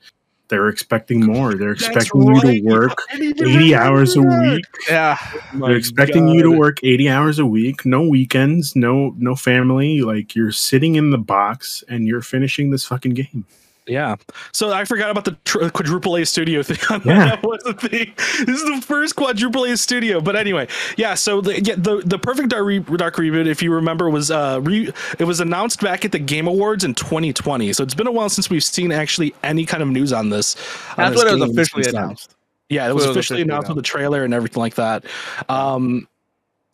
[0.48, 1.54] They're expecting more.
[1.54, 4.64] They're expecting you to work 80 hours a week.
[4.88, 5.18] Yeah.
[5.54, 10.00] They're expecting you to work 80 hours a week, no weekends, no no family.
[10.00, 13.44] Like you're sitting in the box and you're finishing this fucking game.
[13.88, 14.16] Yeah.
[14.52, 16.76] So I forgot about the tr- quadruple A studio thing.
[17.04, 17.26] Yeah.
[17.36, 18.12] that was the thing.
[18.44, 20.20] This is the first quadruple A studio.
[20.20, 21.14] But anyway, yeah.
[21.14, 24.60] So the yeah, the, the Perfect Dark, re- Dark reboot, if you remember, was uh
[24.62, 27.72] re- it was announced back at the Game Awards in 2020.
[27.72, 30.56] So it's been a while since we've seen actually any kind of news on this.
[30.90, 32.34] on That's this when it was officially announced.
[32.68, 35.04] Yeah, it was it was officially officially announced with the trailer and everything like that.
[35.48, 36.06] Um,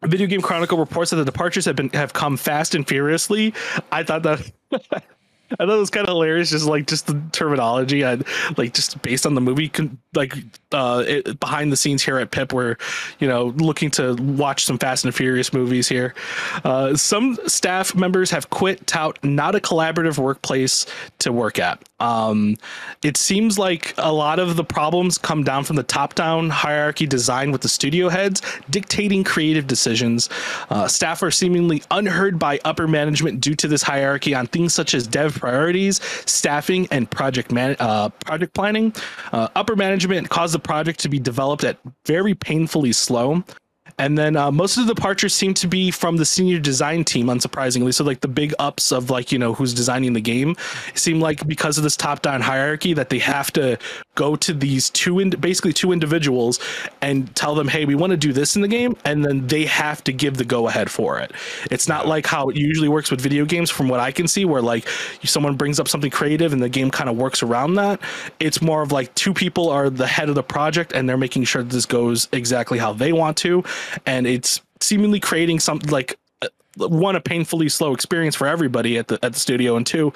[0.03, 3.55] Video Game Chronicle reports that the departures have been have come fast and furiously.
[3.93, 4.53] I thought that
[5.59, 8.25] I thought it was kind of hilarious, just like just the terminology and
[8.57, 9.71] like just based on the movie,
[10.15, 10.35] like
[10.75, 12.77] uh, it, behind the scenes here at Pip, we're
[13.21, 16.15] you know looking to watch some Fast and Furious movies here.
[16.65, 20.87] Uh, some staff members have quit, tout not a collaborative workplace
[21.21, 21.83] to work at.
[22.01, 22.57] Um,
[23.03, 27.51] it seems like a lot of the problems come down from the top-down hierarchy design
[27.53, 30.29] with the studio heads dictating creative decisions.
[30.71, 34.95] Uh, staff are seemingly unheard by upper management due to this hierarchy on things such
[34.95, 38.93] as dev priorities, staffing, and project man- uh, project planning.
[39.33, 43.45] Uh, upper management caused the project to be developed at very painfully slow.
[43.99, 47.27] And then uh, most of the departures seem to be from the senior design team,
[47.27, 47.95] unsurprisingly.
[47.95, 50.57] So, like the big ups of like you know who's designing the game,
[50.95, 53.79] seem like because of this top-down hierarchy that they have to
[54.17, 56.59] go to these two, in- basically two individuals,
[57.03, 59.65] and tell them, hey, we want to do this in the game, and then they
[59.65, 61.33] have to give the go-ahead for it.
[61.71, 64.45] It's not like how it usually works with video games, from what I can see,
[64.45, 64.89] where like
[65.25, 68.01] someone brings up something creative and the game kind of works around that.
[68.41, 71.45] It's more of like two people are the head of the project, and they're making
[71.45, 73.63] sure that this goes exactly how they want to
[74.07, 79.09] and it's seemingly creating something like uh, one a painfully slow experience for everybody at
[79.09, 80.13] the at the studio and two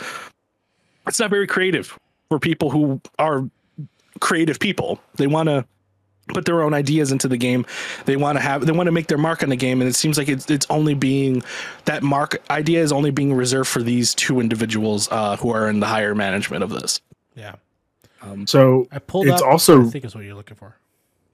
[1.06, 3.48] it's not very creative for people who are
[4.20, 5.64] creative people they want to
[6.34, 7.64] put their own ideas into the game
[8.04, 9.94] they want to have they want to make their mark on the game and it
[9.94, 11.42] seems like it's, it's only being
[11.86, 15.80] that mark idea is only being reserved for these two individuals uh, who are in
[15.80, 17.00] the higher management of this
[17.34, 17.54] Yeah.
[18.20, 19.48] um, So I pulled It's up.
[19.48, 20.76] also- I think is what you're looking for.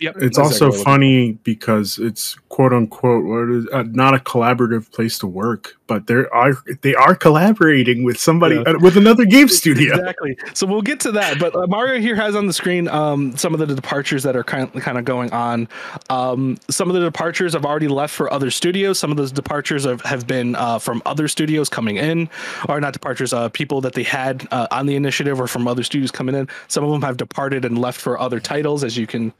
[0.04, 4.90] Yep it's also exactly funny because it's quote unquote what is uh, not a collaborative
[4.92, 6.52] place to work, but there are
[6.82, 8.74] they are collaborating with somebody Yeah.
[8.74, 9.94] uh, with another game studio.
[9.96, 10.36] Exactly.
[10.52, 11.40] So we'll get to that.
[11.40, 14.44] But uh, Mario here has on the screen um, some of the departures that are
[14.44, 15.68] kind of, kind of going on.
[16.10, 19.00] Um, some of the departures have already left for other studios.
[19.00, 22.28] Some of those departures have, have been uh, from other studios coming in,
[22.68, 25.82] or not departures, uh, people that they had uh, on the initiative or from other
[25.82, 26.48] studios coming in.
[26.68, 29.32] Some of them have departed and left for other titles, as you can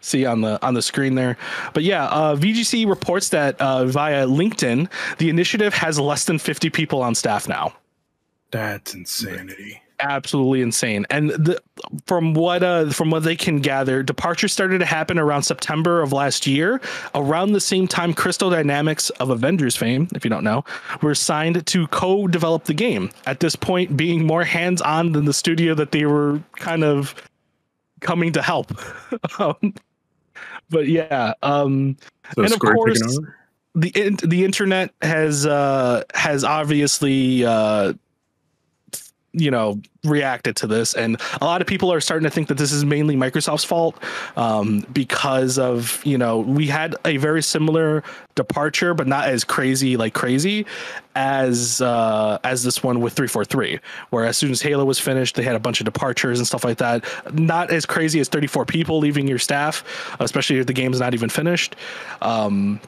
[0.00, 1.36] see on the on the screen there.
[1.74, 6.70] But yeah, uh, VGC reports that uh, via LinkedIn, the initiative has less than 50
[6.70, 7.74] people on staff now
[8.50, 9.80] That's insanity.
[10.00, 11.06] absolutely insane.
[11.10, 11.60] And the,
[12.06, 16.12] from what uh, from what they can gather, departures started to happen around September of
[16.12, 16.80] last year,
[17.14, 20.64] around the same time Crystal Dynamics of Avengers fame, if you don't know,
[21.02, 23.10] were signed to co-develop the game.
[23.26, 27.14] At this point, being more hands-on than the studio that they were kind of
[28.00, 28.72] coming to help.
[29.38, 29.74] um,
[30.70, 31.96] but yeah, um,
[32.34, 33.20] So And of course-
[33.76, 33.90] the
[34.24, 37.92] the internet has uh has obviously uh
[39.32, 40.94] you know reacted to this.
[40.94, 43.96] And a lot of people are starting to think that this is mainly microsoft's fault
[44.36, 48.02] um, because of you know we had a very similar
[48.34, 50.64] departure but not as crazy like crazy
[51.14, 53.80] as uh as this one with 343
[54.10, 56.64] where as soon as halo was finished they had a bunch of departures and stuff
[56.64, 57.04] like that.
[57.34, 59.84] Not as crazy as 34 people leaving your staff
[60.20, 61.76] especially if the game's not even finished.
[62.22, 62.80] Um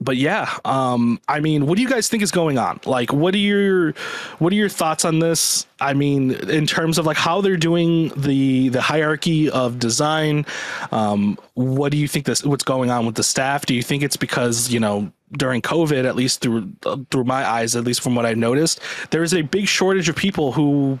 [0.00, 2.80] but yeah, um, I mean, what do you guys think is going on?
[2.84, 3.92] Like, what are your
[4.38, 5.66] what are your thoughts on this?
[5.80, 10.44] I mean, in terms of like how they're doing the the hierarchy of design,
[10.92, 13.64] um, what do you think this what's going on with the staff?
[13.64, 17.48] Do you think it's because you know during COVID, at least through uh, through my
[17.48, 21.00] eyes, at least from what I've noticed, there is a big shortage of people who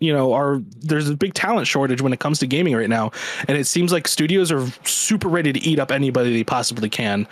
[0.00, 3.10] you know are there's a big talent shortage when it comes to gaming right now.
[3.48, 7.26] And it seems like studios are super ready to eat up anybody they possibly can.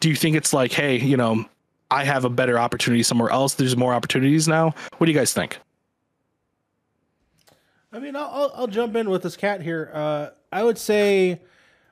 [0.00, 1.44] Do you think it's like hey you know
[1.90, 3.54] i have a better opportunity somewhere else.
[3.54, 4.74] There's more opportunities now.
[4.98, 5.58] What do you guys think?
[7.92, 9.90] I mean, I'll, I'll, jump in with this cat here.
[9.92, 11.42] Uh, I would say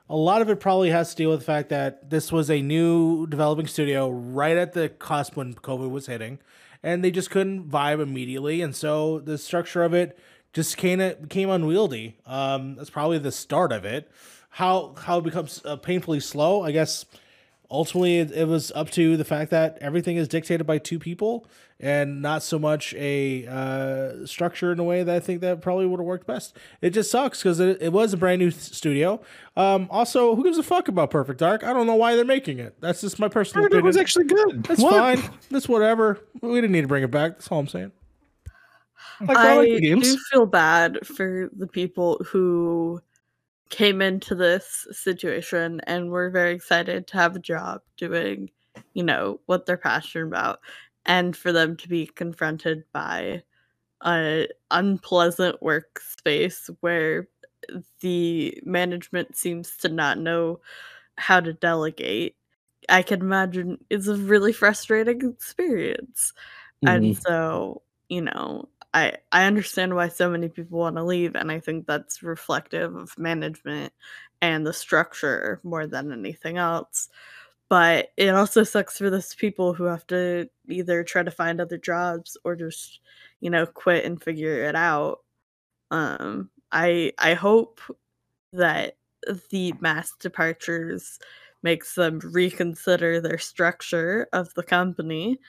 [0.09, 2.59] a lot of it probably has to deal with the fact that this was a
[2.61, 6.39] new developing studio right at the cusp when COVID was hitting,
[6.83, 10.17] and they just couldn't vibe immediately, and so the structure of it
[10.53, 12.17] just kind of became unwieldy.
[12.25, 14.09] Um, that's probably the start of it.
[14.49, 17.05] How how it becomes uh, painfully slow, I guess.
[17.69, 21.47] Ultimately, it, it was up to the fact that everything is dictated by two people
[21.81, 25.87] and not so much a uh, structure in a way that I think that probably
[25.87, 26.55] would have worked best.
[26.81, 29.19] It just sucks because it, it was a brand new th- studio.
[29.57, 31.63] Um, also, who gives a fuck about Perfect Dark?
[31.63, 32.79] I don't know why they're making it.
[32.79, 35.19] That's just my personal opinion it was actually good That's What?
[35.19, 35.31] fine.
[35.49, 36.19] That's whatever.
[36.41, 37.33] We didn't need to bring it back.
[37.33, 37.91] That's all I'm saying.
[39.19, 40.15] Like, I I the games.
[40.15, 43.01] do feel bad for the people who
[43.69, 48.49] came into this situation and were very excited to have a job doing,
[48.93, 50.59] you know, what they're passionate about,
[51.05, 53.43] and for them to be confronted by
[54.03, 57.27] a unpleasant workspace where
[58.01, 60.59] the management seems to not know
[61.17, 62.35] how to delegate.
[62.89, 66.33] I can imagine it's a really frustrating experience.
[66.85, 67.21] And mm-hmm.
[67.21, 71.59] so, you know, I I understand why so many people want to leave and I
[71.59, 73.93] think that's reflective of management
[74.41, 77.09] and the structure more than anything else.
[77.71, 81.79] But it also sucks for those people who have to either try to find other
[81.79, 82.99] jobs or just,
[83.41, 85.19] you know, quit and figure it out.
[85.91, 87.81] Um I I hope
[88.53, 88.97] that
[89.51, 91.19] the mass departures
[91.63, 95.39] makes them reconsider their structure of the company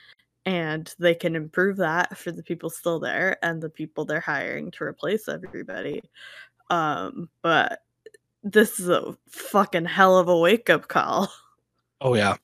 [0.45, 4.71] and they can improve that for the people still there and the people they're hiring
[4.71, 6.01] to replace everybody.
[6.69, 7.81] Um, but
[8.43, 11.31] this is a fucking hell of a wake up call.
[12.03, 12.35] Oh yeah.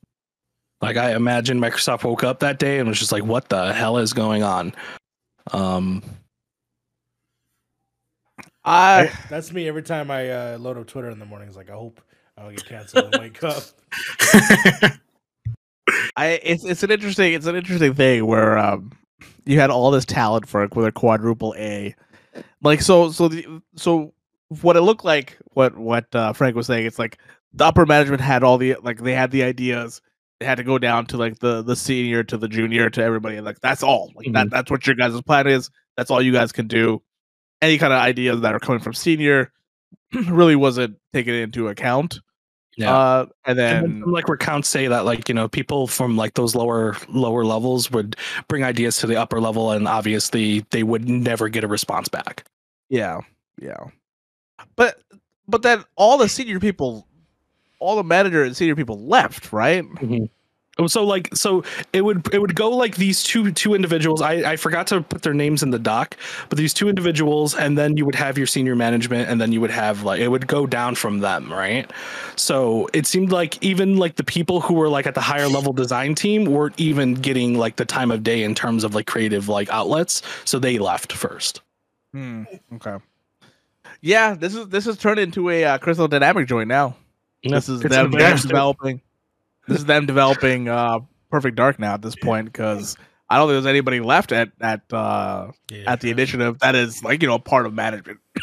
[0.82, 3.98] Like I imagine Microsoft woke up that day and was just like, "What the hell
[3.98, 4.74] is going on?"
[5.52, 6.02] Um,
[8.64, 11.58] I That's me every time I uh, load up Twitter in the mornings.
[11.58, 12.00] Like, I hope
[12.38, 13.64] I don't get canceled and wake up.
[16.16, 18.92] I it's it's an interesting it's an interesting thing where um
[19.46, 21.94] you had all this talent for with a quadruple A,
[22.62, 24.14] like so so the so
[24.62, 27.18] what it looked like what what uh, Frank was saying it's like
[27.54, 30.02] the upper management had all the like they had the ideas.
[30.40, 33.38] They had to go down to like the the senior to the junior to everybody
[33.38, 34.12] and like that's all.
[34.16, 35.70] Like that that's what your guys' plan is.
[35.98, 37.02] That's all you guys can do.
[37.62, 39.52] Any kind of ideas that are coming from senior
[40.30, 42.20] really wasn't taken into account.
[42.78, 42.96] Yeah.
[42.96, 46.36] uh and and then then like recounts say that like you know people from like
[46.36, 48.16] those lower lower levels would
[48.48, 52.46] bring ideas to the upper level, and obviously they would never get a response back.
[52.88, 53.20] Yeah,
[53.62, 53.88] yeah.
[54.78, 55.02] But
[55.50, 57.08] but then all the senior people,
[57.80, 59.84] all the manager and senior people left, right?
[60.78, 64.22] Oh, So like so it would it would go like these two two individuals.
[64.22, 66.16] I I forgot to put their names in the doc,
[66.48, 69.60] but these two individuals, and then you would have your senior management, and then you
[69.60, 71.92] would have like it would go down from them, right?
[72.38, 75.74] So it seemed like even like the people who were like at the higher level
[75.74, 79.50] design team weren't even getting like the time of day in terms of like creative
[79.50, 81.62] like outlets, so they left first.
[82.14, 82.44] Hmm.
[82.76, 82.98] Okay.
[84.02, 86.96] Yeah, this is this has turned into a uh, crystal dynamic joint now.
[87.44, 89.02] This is It's them developing.
[89.68, 91.00] This is them developing uh,
[91.30, 92.98] Perfect Dark now at this point because
[93.30, 95.92] I don't think there's anybody left at at uh, Yeah.
[95.92, 98.20] at the initiative that is like you know part of management.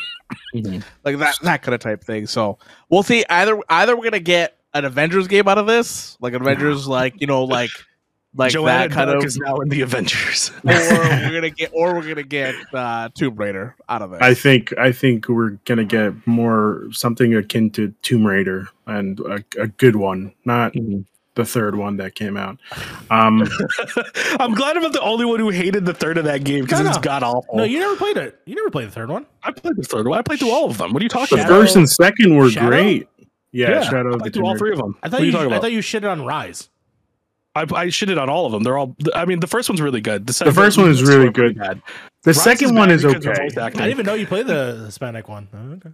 [0.55, 0.83] Mhm.
[1.05, 2.27] like that that kind of type thing.
[2.27, 2.59] So
[2.89, 3.25] we'll see.
[3.29, 7.27] Either either we're gonna get an Avengers game out of this, like Avengers, like you
[7.29, 7.71] know, like
[8.37, 10.51] like Joanna that kind Dark of, is now in the Avengers.
[10.65, 14.23] or we're gonna get, or we're gonna get uh, Tomb Raider out of it.
[14.23, 19.43] I think I think we're gonna get more something akin to Tomb Raider and a,
[19.61, 20.75] a good one, not
[21.35, 22.59] the third one that came out.
[23.11, 23.43] Um,
[24.41, 26.81] I'm glad I'm not the only one who hated the third of that game because
[26.81, 27.03] No, it's no.
[27.03, 27.57] god awful.
[27.57, 28.41] No, you never played it.
[28.47, 29.27] You never played the third one.
[29.43, 30.19] I played the third one.
[30.19, 30.93] I played through all of them.
[30.95, 31.43] What are you talking about?
[31.43, 31.63] the Shadow- about?
[31.65, 32.69] first and second were Shadow?
[32.69, 33.09] great.
[33.53, 34.97] Yeah, Yeah, Shadow I of the played through Tomb all three of them.
[35.03, 35.33] I thought are you.
[35.33, 36.69] talking I thought you shitted on Rise.
[37.57, 38.63] I, I shitted on all of them.
[38.63, 38.95] They're all.
[39.15, 40.23] I mean, the first one's really good.
[40.23, 41.59] The, The second first one is really good.
[41.59, 41.81] bad.
[42.23, 43.31] The Rise second bad one is okay.
[43.61, 45.49] I didn't even know you played the Hispanic one.
[45.55, 45.91] Oh, okay.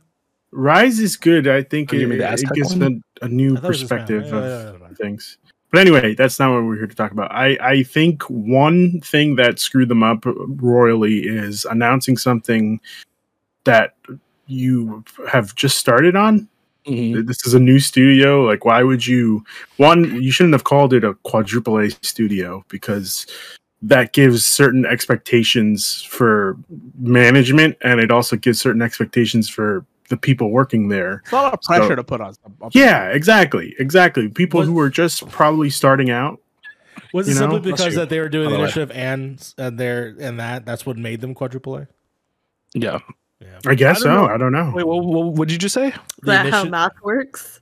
[0.50, 1.48] Rise is good.
[1.48, 2.90] I think Oh, it, it gives a,
[3.22, 4.06] a new I thought it was Hispanic.
[4.08, 4.94] perspective Yeah, of yeah, yeah, yeah.
[4.96, 5.38] things.
[5.70, 7.32] But anyway, that's not what we're here to talk about.
[7.32, 12.78] I, I think one thing that screwed them up royally is announcing something
[13.64, 13.94] that
[14.46, 16.46] you have just started on.
[16.86, 17.26] Mhm.
[17.26, 18.42] This is a new studio.
[18.42, 19.44] Like, why would you?
[19.76, 23.26] One, you shouldn't have called it a quadruple A studio because
[23.82, 26.56] that gives certain expectations for
[26.98, 31.20] management, and it also gives certain expectations for the people working there.
[31.24, 32.34] It's a lot of pressure So- to put on.
[32.34, 34.28] some- Yeah, exactly, exactly.
[34.28, 36.38] People Was- who are just probably starting out.
[37.14, 37.40] Was it know?
[37.52, 40.84] simply because that they were doing the the initiative and and their and that that's
[40.86, 41.88] what made them quadruple A?
[42.74, 42.98] Yeah.
[43.42, 43.70] Yeah.
[43.70, 44.14] I guess I so.
[44.14, 44.26] know.
[44.26, 44.72] I don't know.
[44.74, 45.88] Wait, what, what, what did you just say?
[45.88, 45.94] Is
[46.24, 47.60] that how math works?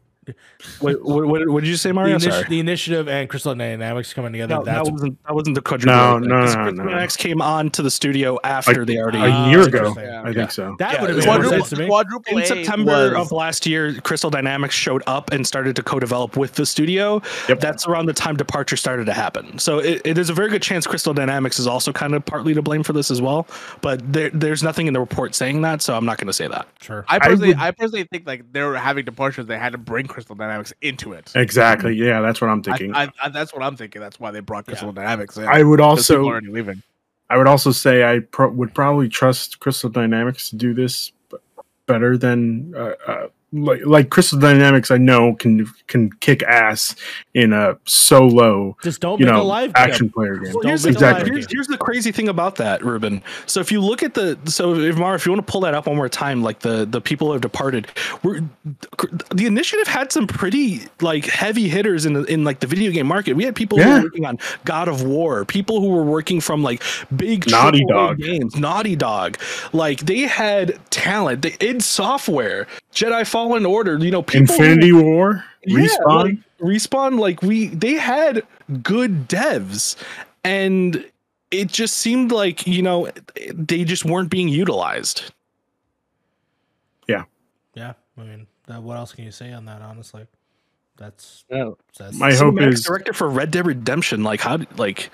[0.81, 2.16] Wait, what, what, what did you say, the, Mario?
[2.19, 4.57] initi- the initiative and Crystal Dynamics coming together.
[4.57, 5.94] No, that wasn't that wasn't the quadruple.
[5.94, 6.85] No, A thing, no, Crystal no.
[6.85, 9.19] Dynamics came on to the studio after Like, they already.
[9.19, 10.23] A year ago, Yeah.
[10.24, 10.77] I think so.
[10.78, 11.86] that Yeah, would have it's made more Quadruple, sense to me.
[11.86, 15.82] quadruple in A September was- of last year, Crystal Dynamics showed up and started to
[15.82, 17.23] co-develop with the studio.
[17.48, 17.61] Yep.
[17.61, 19.59] That's around the time departure started to happen.
[19.59, 22.55] So it, it is a very good chance Crystal Dynamics is also kind of partly
[22.55, 23.47] to blame for this as well.
[23.81, 26.48] But there, there's nothing in the report saying that, so I'm not going to say
[26.48, 26.66] that.
[26.81, 27.05] Sure.
[27.09, 29.47] I personally, would- I, personally think like they were having departures.
[29.47, 31.33] They had to bring Crystal Dynamics into it.
[31.35, 31.95] Exactly.
[31.95, 32.95] Yeah, that's what I'm thinking.
[32.95, 34.01] I, I, I, that's what I'm thinking.
[34.01, 35.45] That's why they brought Crystal Dynamics in.
[35.63, 36.83] would 'cause people also, already leaving.
[37.29, 41.39] I would also say I pro- would probably trust Crystal Dynamics to do this b-
[41.87, 44.91] better than uh, uh, like like Crystal Dynamics.
[44.91, 46.95] I know can can kick ass
[47.35, 50.13] in a solo, Just don't you make a know, live action game.
[50.13, 50.45] player game.
[50.45, 51.31] Well, Well, here's, Don't the, live Exactly.
[51.33, 53.23] here's, here's the crazy thing about that, Ruben.
[53.47, 55.75] So if you look at the so if Mar, if you want to pull that
[55.75, 57.89] up one more time, like the the people who have departed,
[58.23, 58.41] we're,
[59.35, 63.07] the initiative had some pretty like heavy hitters in the, in like the video game
[63.07, 63.35] market.
[63.35, 66.63] We had people who were working on God of War, people who were working from
[66.63, 66.83] like
[67.17, 68.19] big Naughty AAA Dog.
[68.19, 69.39] games, Naughty Dog.
[69.73, 71.43] Like they had talent.
[71.43, 73.99] They id Software, Jedi Fallen Order.
[73.99, 76.25] You know, people who- Infinity War, yeah, respawn.
[76.25, 78.43] like, respawn like we they had
[78.83, 79.97] good devs
[80.45, 81.05] and
[81.51, 83.09] it just seemed like you know
[83.55, 85.33] they just weren't being utilized
[87.09, 87.25] Yeah.
[87.75, 87.95] Yeah.
[88.19, 89.81] I mean, that, what else can you say on that?
[89.81, 90.27] Honestly,
[90.99, 91.71] that's Yeah.
[91.99, 95.11] that's My hope Cinematic is director for red dead redemption like how like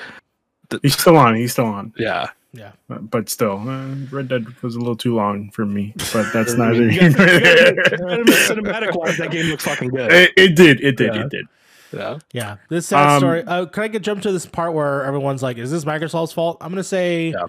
[0.83, 1.37] he's still on.
[1.37, 2.73] He's still on, yeah yeah.
[2.89, 5.93] but, but still, uh, Red Dead was a little too long for me.
[6.13, 6.89] But that's You neither.
[6.89, 7.75] gotta- here nor there.
[7.75, 10.81] you gotta admit, cinematic wise that game looked fucking good It, it did.
[10.81, 11.15] It did.
[11.15, 11.21] Yeah.
[11.25, 11.47] It did.
[11.93, 13.43] yeah Yeah, this sad Um, story.
[13.45, 16.59] Uh, can I get jump to this part where everyone's like, "Is this Microsoft's fault?"
[16.61, 17.47] I'm gonna say, Yeah.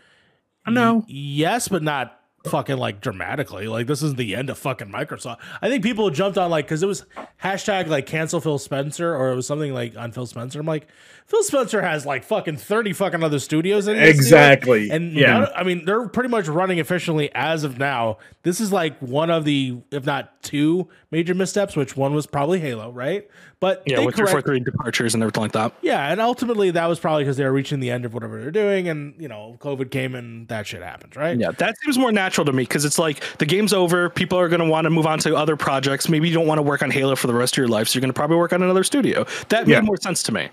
[0.68, 1.04] No.
[1.08, 2.14] yes, but not
[2.46, 3.68] fucking like dramatically.
[3.68, 5.38] Like this is the end of fucking Microsoft.
[5.62, 7.06] I think people jumped on like because it was
[7.44, 10.60] hashtag like cancel Phil Spencer or it was something like on Phil Spencer.
[10.60, 10.88] I'm like,
[11.28, 14.16] Phil Spencer has like fucking thirty fucking other studios in this deal.
[14.16, 14.90] Exactly.
[14.90, 15.40] And yeah.
[15.40, 18.18] none- I mean, they're pretty much running efficiently as of now.
[18.44, 21.76] This is like one of the, if not two, major missteps.
[21.76, 23.28] Which one was probably Halo, right?
[23.60, 26.70] But yeah they with your correct- three departures and everything like that yeah, and ultimately
[26.70, 29.28] that was probably because they were reaching the end of whatever they're doing, and you
[29.28, 31.38] know, COVID came and that shit happened, right?
[31.38, 34.12] Yeah, that seems more natural to me because it's like the game's over.
[34.12, 36.08] People are going to want to move on to other projects.
[36.08, 37.98] Maybe you don't want to work on Halo for the rest of your life, so
[37.98, 39.26] you're going to probably work on another studio.
[39.50, 39.80] That Yeah.
[39.80, 40.50] made more sense to me.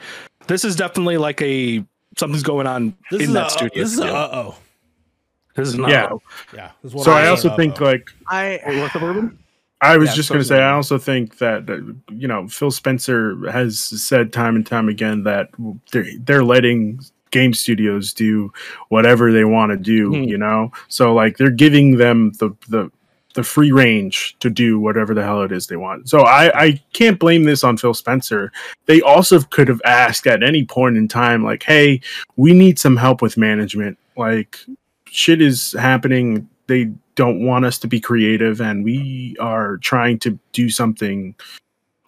[0.46, 1.84] This is definitely like a
[2.16, 3.82] something's going on This in is that a, studio.
[3.84, 4.56] This is uh oh.
[5.54, 5.90] this is not.
[5.90, 6.10] Yeah.
[6.54, 6.70] Yeah.
[6.82, 7.56] this is one So of I those also uh-oh.
[7.56, 9.38] think like I What's up, Urban?
[9.80, 11.78] I was Yeah, just so going to say, I also think that, uh,
[12.10, 15.50] you know, Phil Spencer has said time and time again that
[15.92, 17.00] they're, they're letting
[17.32, 18.50] game studios do
[18.88, 20.22] whatever they want to do, Hmm.
[20.22, 20.72] you know?
[20.88, 22.90] So, like, they're giving them the, the,
[23.34, 26.08] the free range to do whatever the hell it is they want.
[26.08, 28.52] So I, I can't blame this on Phil Spencer.
[28.86, 32.00] They also could have asked at any point in time, like, hey,
[32.36, 33.98] we need some help with management.
[34.16, 34.58] Like,
[35.06, 36.48] shit is happening.
[36.68, 41.34] They don't want us to be creative, and we are trying to do something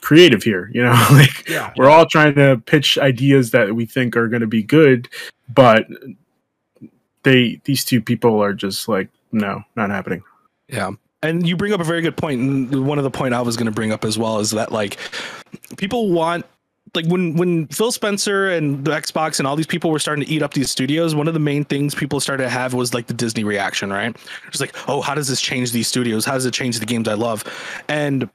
[0.01, 0.71] creative here.
[0.73, 1.73] You know, like Yeah.
[1.77, 5.09] we're all trying to pitch ideas that we think are going to be good,
[5.53, 5.87] but
[7.25, 10.23] they these two people are just like, no, not happening.
[10.69, 10.93] Yeah.
[11.27, 12.23] And you bring up a very good.
[12.23, 14.71] And one of the point I was going to bring up as well is that
[14.71, 14.97] like
[15.77, 16.47] people want
[16.95, 20.31] like when when Phil Spencer and the Xbox and all these people were starting to
[20.31, 23.07] eat up these studios, one of the main things people started to have was like
[23.07, 24.17] the Disney reaction, right?
[24.49, 26.25] It's like, oh, how does this change these studios?
[26.25, 27.45] How does it change the games I love?
[27.89, 28.29] And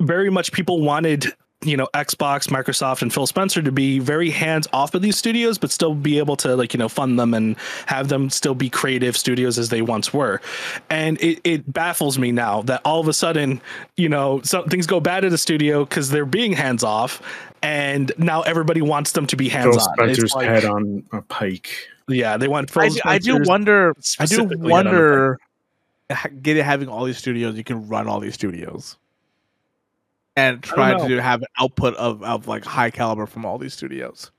[0.00, 1.32] very much people wanted
[1.64, 5.58] you know Xbox, Microsoft, and Phil Spencer to be very hands off of these studios,
[5.58, 7.56] but still be able to like you know fund them and
[7.86, 10.40] have them still be creative studios as they once were.
[10.90, 13.60] And it, it baffles me now that all of a sudden
[13.96, 17.22] you know some things go bad at a studio because they're being hands off,
[17.62, 19.94] and now everybody wants them to be hands Phil on.
[19.94, 21.70] Spencer's head on a pike.
[22.08, 22.70] yeah, they want.
[22.70, 23.90] Phil I, do- I do wonder.
[23.90, 25.38] I do specifically head on a wonder.
[26.40, 28.96] Get it having all these studios, you can run all these studios.
[30.36, 33.74] And try to do, have an output of, of like high caliber from all these
[33.74, 34.30] studios.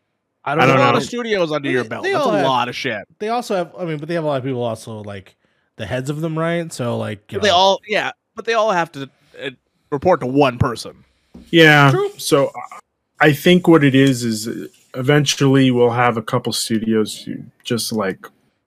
[0.46, 0.76] I I don't know.
[0.78, 2.04] a lot of studios under They- your belt.
[2.04, 3.06] That's a have- lot of shit.
[3.20, 5.36] They also have, I mean, but they have a lot of people also like
[5.76, 6.72] the heads of them, right?
[6.72, 9.10] So like, you But they know, all, yeah, but they all have to
[9.44, 9.50] uh,
[9.92, 11.04] report to one person.
[11.50, 11.92] Yeah.
[11.92, 12.10] True.
[12.18, 12.80] So uh,
[13.20, 17.92] I think what it is is uh, eventually we'll have a couple studios who just
[17.92, 18.26] like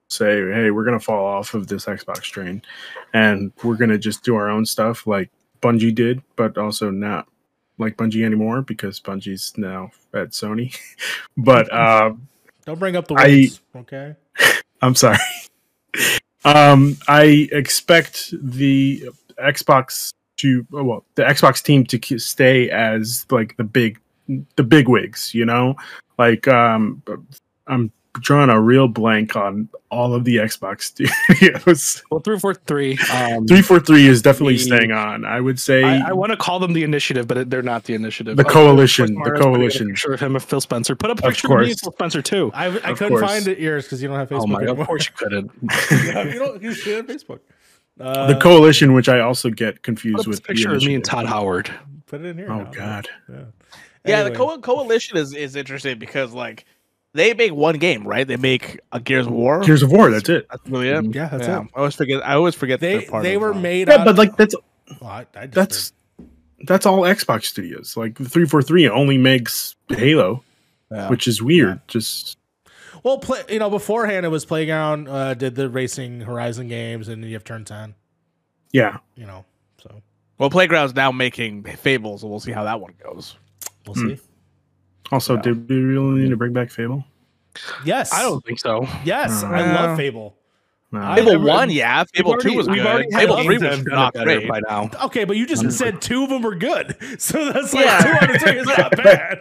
[0.09, 2.61] say, "Hey, we're gonna fall off of this Xbox train,
[3.13, 5.29] and we're gonna just do our own stuff," like
[5.61, 7.27] Bungie did, but also not
[7.77, 10.77] like Bungie anymore because Bungie's now at Sony.
[11.37, 12.13] but uh,
[12.65, 14.15] don't bring up the I- okay?
[14.81, 15.17] I'm sorry.
[16.43, 23.63] um, I expect the Xbox to well, the Xbox team to stay as like the
[23.63, 23.99] big,
[24.55, 25.35] the big wigs.
[25.35, 25.75] You know,
[26.17, 27.03] like um,
[27.67, 30.81] I'm drawing a real blank on all of the Xbox
[31.31, 32.03] studios.
[32.11, 32.97] Well, three four three.
[33.13, 35.25] Um, Three four three is definitely The- staying on.
[35.25, 37.93] I would say I, I want to call them the initiative, but they're not the
[37.93, 38.37] initiative.
[38.37, 39.87] The Oh, coalition, Chris the Morris put a coalition.
[39.89, 40.95] Picture of him and Phil Spencer.
[40.95, 41.79] Put up a Of picture of me and.
[41.79, 42.51] Phil Spencer too.
[42.53, 43.21] I, I couldn't course.
[43.21, 44.61] find it yours because you don't have Facebook Oh my!
[44.61, 44.81] anymore.
[44.81, 45.51] Of course you couldn't.
[45.91, 47.39] you don't, you don't you should have Facebook.
[47.99, 50.43] Uh, the coalition, which I also get Put confused up with.
[50.43, 51.03] picture of me and.
[51.03, 51.69] Todd Howard.
[52.07, 52.51] Put it in here.
[52.51, 52.71] Oh now.
[52.71, 53.07] God.
[53.29, 53.35] Yeah.
[54.03, 56.65] Yeah, the co- coalition is, is interesting because like
[57.13, 58.27] they make one game, right?
[58.27, 59.61] They make a Gears of War.
[59.61, 60.09] Gears of War.
[60.11, 60.47] That's it.
[60.49, 61.13] That's really it.
[61.15, 61.61] Yeah, that's yeah.
[61.61, 61.67] it.
[61.75, 62.25] I always forget.
[62.25, 63.87] I always forget They they're part they of, were made.
[63.87, 64.55] Yeah, out- but like that's
[65.01, 65.93] Well, I, I just that's
[66.65, 67.95] that's all Xbox studios.
[67.97, 70.43] Like the 343 only makes Halo,
[70.91, 71.09] yeah.
[71.09, 71.81] which is weird.
[71.87, 72.37] Just
[73.03, 77.25] Well, play, you know, beforehand it was Playground uh, did the racing Horizon games, and
[77.25, 77.95] you have Turn Ten.
[78.71, 78.97] yeah.
[79.15, 79.43] You know,
[79.81, 80.01] so
[80.37, 83.35] well, Playground's now making Fables, and we'll see how that one goes.
[83.87, 84.09] we'll Hmm.
[84.09, 84.19] see.
[85.11, 85.41] Also, Yeah.
[85.41, 87.03] did we really need to bring back Fable?
[87.85, 88.87] Yes, I don't think so.
[89.03, 90.35] Yes, Uh, I love Fable.
[90.93, 91.15] No.
[91.15, 92.03] Fable I- one, yeah.
[92.13, 93.05] Fable We've two was good.
[93.13, 94.47] Fable three was not better great.
[94.49, 94.89] by now.
[95.05, 95.71] Okay, but you just Mm.
[95.71, 97.99] said two of them were good, so that's like Yeah.
[98.01, 99.39] two out of three is not bad.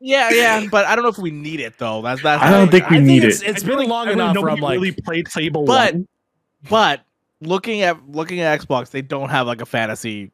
[0.00, 2.02] Yeah, yeah, but I don't know if we need it though.
[2.02, 2.42] That's that's.
[2.42, 3.48] I don't think we I need it's, it.
[3.48, 5.94] it's I feel been like long I enough where nobody like, really played Fable But-
[5.94, 6.08] one.
[6.68, 7.00] But
[7.40, 10.30] looking at looking at Xbox, they don't have like a fantasy.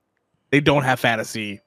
[0.51, 1.61] They don't have fantasy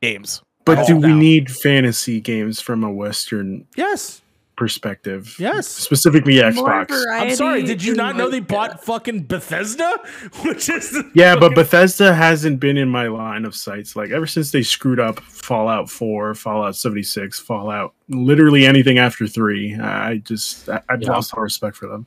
[0.00, 0.42] games.
[0.76, 4.20] But do we need fantasy games from a Western yes,
[4.56, 5.34] perspective?
[5.38, 5.66] yes.
[5.66, 6.92] Specifically Xbox.
[7.10, 7.62] I'm sorry.
[7.62, 9.98] Did you not know they bought fucking Bethesda?
[10.42, 13.96] Which is the Yeah, but Bethesda hasn't been in my line of sights.
[13.96, 19.76] Like ever since they screwed up Fallout 4, Fallout 76, Fallout, literally anything after 3,
[19.80, 21.10] I just I, I've Yeah.
[21.12, 22.06] lost all respect for them.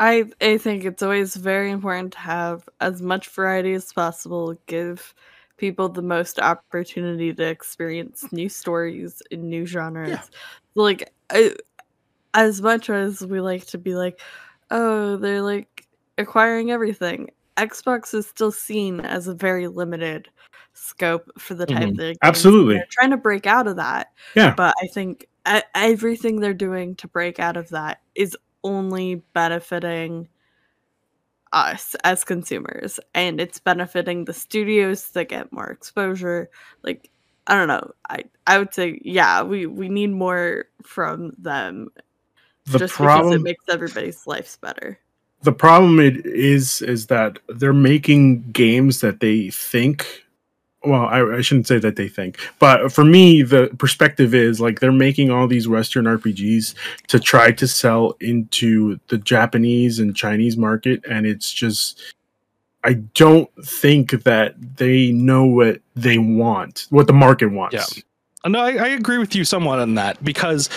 [0.00, 4.56] I I think it's always very important to have as much variety as possible.
[4.66, 5.14] Give
[5.56, 10.10] people the most opportunity to experience new stories in new genres.
[10.10, 10.22] Yeah.
[10.74, 11.54] Like I,
[12.34, 14.20] as much as we like to be like,
[14.70, 15.86] oh, they're like
[16.18, 17.30] acquiring everything.
[17.56, 20.28] Xbox is still seen as a very limited
[20.72, 21.90] scope for the type Mhm.
[21.90, 22.18] of games.
[22.22, 22.74] Absolutely.
[22.74, 24.08] They're trying to break out of that.
[24.34, 24.54] Yeah.
[24.56, 25.28] But I think
[25.74, 30.26] everything they're doing to break out of that is only benefiting
[31.54, 36.50] us as consumers and it's benefiting the studios that get more exposure.
[36.82, 37.10] Like
[37.46, 37.92] i don't know.
[38.10, 41.88] I i would say yeah we we need more from them
[42.66, 44.98] The just because problem it makes everybody's lives better.
[45.42, 50.23] The problem it is is that they're making games that they think
[50.86, 54.80] well I, I shouldn't say that they think but for me the perspective is like
[54.80, 56.74] they're making all these western rpgs
[57.08, 62.00] to try to sell into the japanese and chinese market and it's just
[62.82, 68.02] i don't think that they know what they want what the market wants Yeah.
[68.44, 70.68] Uh, no, I, I agree with you somewhat on that because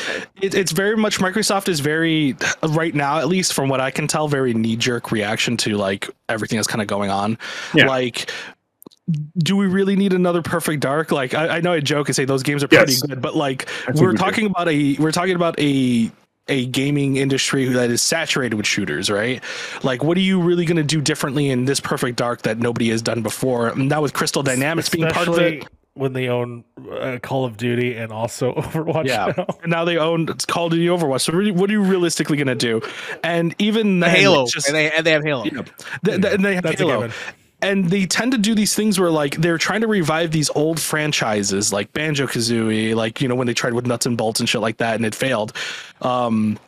[0.42, 3.92] it, it's very much Microsoft is very uh, right now, at least from what I
[3.92, 7.38] can tell, very knee jerk reaction to like everything that's kind of going on.
[7.74, 7.88] Yeah.
[7.88, 8.32] Like,
[9.38, 11.12] do we really need another Perfect Dark?
[11.12, 13.02] Like, I, I know I joke and say those games are pretty Yes.
[13.02, 14.18] good, but like we're we do.
[14.18, 16.12] talking about a we're talking about a
[16.50, 19.44] a gaming industry that is saturated with shooters, right?
[19.84, 22.90] Like, what are you really going to do differently in this Perfect Dark that nobody
[22.90, 23.68] has done before?
[23.68, 25.66] And that with Crystal Dynamics being part of it.
[25.94, 29.08] when they own uh, Call of Duty and also Overwatch.
[29.08, 29.34] Yeah.
[29.36, 29.46] now.
[29.62, 31.22] And now they own it's Call of Duty Overwatch.
[31.22, 32.82] So really, what are you realistically going to do?
[33.26, 35.44] And even then, Halo, just and they and they have Halo.
[35.44, 35.52] yeah,
[36.06, 37.10] th- th- and they have That's Halo.
[37.62, 40.80] And they tend to do these things where like they're trying to revive these old
[40.80, 44.48] franchises like Banjo Kazooie, like you know when they tried with Nuts and Bolts and
[44.48, 45.54] shit like that, and it failed.
[46.02, 46.60] Um,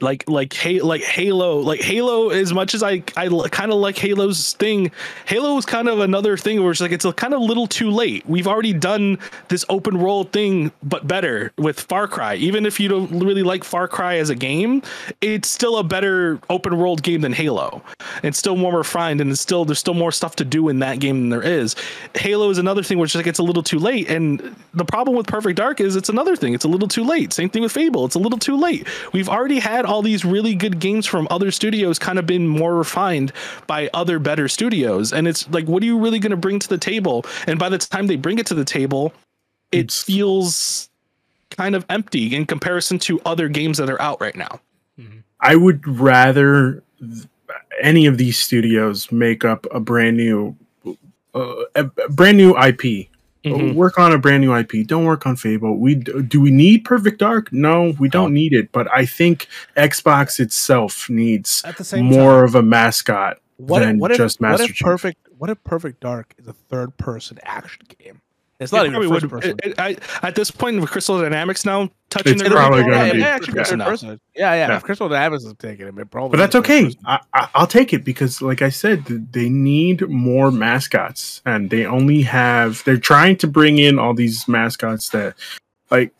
[0.00, 3.96] like like hey like halo like halo as much as i i kind of like
[3.96, 4.90] halo's thing
[5.24, 7.90] halo is kind of another thing where it's like it's a kind of little too
[7.90, 8.26] late.
[8.26, 9.18] We've already done
[9.48, 12.34] this open world thing but better with far cry.
[12.34, 14.82] Even if you don't really like far cry as a game
[15.22, 17.82] it's still a better open world game than halo.
[18.22, 20.98] It's still more refined and it's still there's still more stuff to do in that
[20.98, 21.74] game than there is.
[22.14, 25.26] Halo is another thing which like it's a little too late and the problem with
[25.26, 26.52] perfect dark is it's another thing.
[26.52, 27.32] It's a little too late.
[27.32, 28.04] Same thing with fable.
[28.04, 28.86] It's a little too late.
[29.14, 32.74] We've already had all these really good games from other studios kind of been more
[32.74, 33.32] refined
[33.66, 35.12] by other better studios.
[35.12, 37.24] And it's like, what are you really going to bring to the table?
[37.46, 39.12] And by the time they bring it to the table,
[39.72, 40.88] it It's- feels
[41.50, 44.60] kind of empty in comparison to other games that are out right now.
[45.40, 46.82] I would rather
[47.82, 50.56] any of these studios make up a brand new,
[51.34, 53.08] uh, a a brand new IP.
[53.46, 53.74] Mhm.
[53.74, 54.82] Work on a brand new IP.
[54.86, 55.78] Don't work on Fable.
[55.78, 57.52] We do we need Perfect Dark?
[57.52, 58.72] No, we don't need it.
[58.72, 59.46] But I think
[59.76, 64.10] Xbox itself needs At the same more time, of a mascot What if, than what
[64.10, 64.84] if, just what Master if Chief.
[64.84, 68.20] perfect what if Perfect Dark is a third person action game?
[68.58, 69.58] It's It not even probably first would- person.
[69.62, 72.92] it- it- I- at this point with Crystal Dynamics now touching It's their probably ground,
[72.92, 74.20] gonna yeah, be it may actually first third person.
[74.34, 74.68] Yeah, yeah.
[74.68, 74.76] Yeah.
[74.76, 76.94] If Crystal Dynamics is taking it, it probably but that's okay.
[77.04, 81.84] I, I, I'll take it because, like I said, they need more mascots, and they
[81.84, 82.82] only have.
[82.84, 85.34] They're trying to bring in all these mascots that,
[85.90, 86.12] like,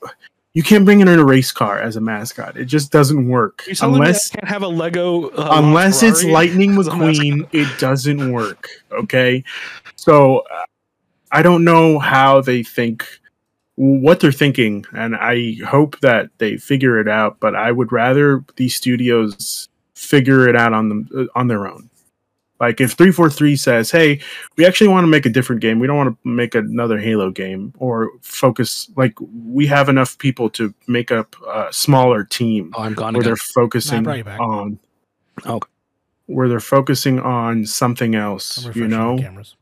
[0.53, 2.57] you can't bring in a race car as a mascot.
[2.59, 6.73] It just doesn't work You unless I can't have a Lego uh, unless it's Lightning
[6.73, 7.47] McQueen.
[7.53, 8.69] It doesn't work.
[8.93, 9.43] Okay,
[9.97, 10.65] so uh,
[11.33, 13.07] I don't know how they think
[13.79, 18.43] what they're thinking and i hope that they figure it out but i would rather
[18.57, 21.91] these studios figure it out on them uh, on their own
[22.59, 24.19] like if 343 says hey
[24.57, 27.31] we actually want to make a different game we don't want to make another halo
[27.31, 29.13] game or focus like
[29.45, 33.29] we have enough people to make up a smaller team Oh, I'm gone where again.
[33.29, 34.79] they're focusing brought you on
[35.47, 35.69] Okay.
[36.29, 39.55] where they're focusing on something else you know cameras.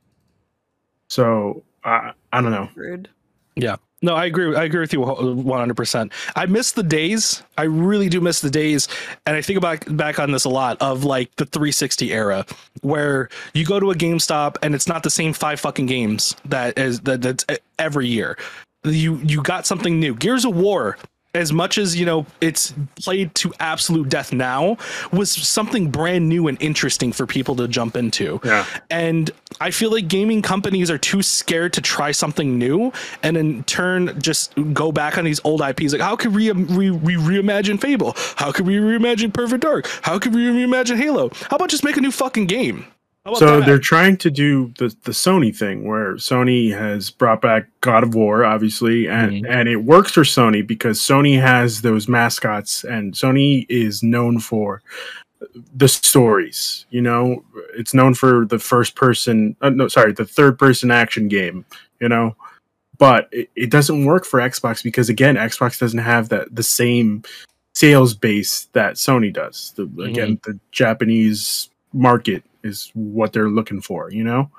[1.14, 3.08] So I i don't know Rude.
[3.56, 3.76] Yeah.
[4.02, 4.54] No, I agree.
[4.54, 6.12] I agree with you 100%.
[6.36, 7.42] I miss the days.
[7.56, 8.86] I really do miss the days.
[9.24, 12.44] And I think about back on this a lot of like the 360 era
[12.82, 16.76] where you go to a GameStop and it's not the same five fucking games that
[16.78, 18.36] is that that's e, every year.
[18.82, 20.14] You you got something new.
[20.14, 20.98] Gears of War
[21.34, 24.76] as much as you know it's played to absolute death now
[25.12, 29.30] was something brand new and interesting for people to jump into yeah and
[29.60, 32.92] I feel like gaming companies are too scared to try something new
[33.22, 35.92] and in turn just go back on these old IPs.
[35.92, 38.14] Like, how could we, um, we, we reimagine Fable?
[38.36, 39.86] How could we reimagine Perfect Dark?
[40.02, 41.30] How could we reimagine Halo?
[41.50, 42.86] How about just make a new fucking game?
[43.24, 43.66] How about so that?
[43.66, 48.14] they're trying to do the the Sony thing where Sony has brought back God of
[48.14, 49.46] War, obviously, and Mhm.
[49.48, 54.82] and it works for Sony because Sony has those mascots, and Sony is known for
[55.74, 56.84] the stories.
[56.90, 57.44] You know,
[57.74, 61.64] it's known for the first person, uh, no, sorry, the third person action game.
[62.00, 62.36] You know,
[62.98, 67.22] but it, it doesn't work for Xbox because again, Xbox doesn't have that the same
[67.74, 69.72] sales base that Sony does.
[69.76, 74.50] The, Again, the Japanese market is what they're looking for, you know?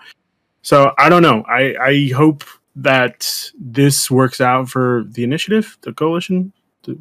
[0.62, 1.44] So I don't know.
[1.50, 2.44] I, I hope
[2.78, 6.52] that this works out for the initiative, the coalition.
[6.84, 6.98] The,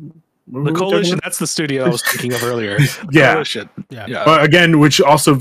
[0.46, 2.78] the Coalition, that's the studio I was thinking of earlier.
[3.10, 3.32] Yeah.
[3.32, 3.68] Coalition.
[3.88, 4.06] Yeah.
[4.06, 4.24] Yeah.
[4.26, 5.38] But again, which also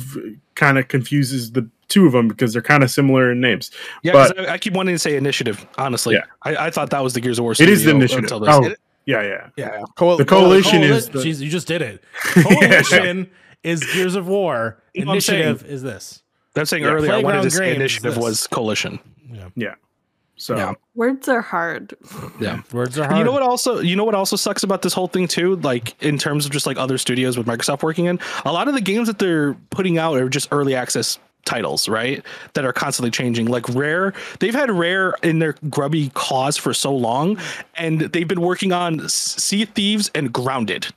[0.55, 3.69] kind of confuses the two of them because they're kind of similar in names.
[4.01, 6.15] Yeah, 'cause But- I, I keep wanting to say initiative, honestly.
[6.15, 6.21] Yeah.
[6.43, 8.23] I, I thought that was the Gears of War It is the initiative.
[8.23, 8.49] until this.
[8.51, 9.49] Oh, It- yeah, yeah.
[9.57, 12.01] Yeah, Coal- The coalition Coali- is the- Jeez, you just did it.
[12.23, 13.29] Coalition
[13.63, 14.81] is Gears of War.
[14.93, 15.41] You know what I'm saying?
[15.49, 16.21] Initiative is this.
[16.55, 16.89] I'm saying Yeah.
[16.89, 18.23] earlier, I wanted Playground to say Games, initiative this.
[18.23, 18.99] was Coalition.
[19.31, 19.49] Yeah.
[19.55, 19.75] Yeah.
[20.35, 20.73] So Yeah.
[20.95, 21.95] Words are hard.
[22.39, 22.61] Yeah.
[22.71, 23.17] Words are hard.
[23.17, 25.55] You know what also you know what also sucks about this whole thing too?
[25.57, 28.73] Like in terms of just like other studios with Microsoft working in, a lot of
[28.73, 32.23] the games that they're putting out are just early access titles, right?
[32.53, 33.47] That are constantly changing.
[33.47, 37.37] Like Rare, they've had Rare in their grubby claws for so long,
[37.75, 40.87] and they've been working on Sea of Thieves and Grounded.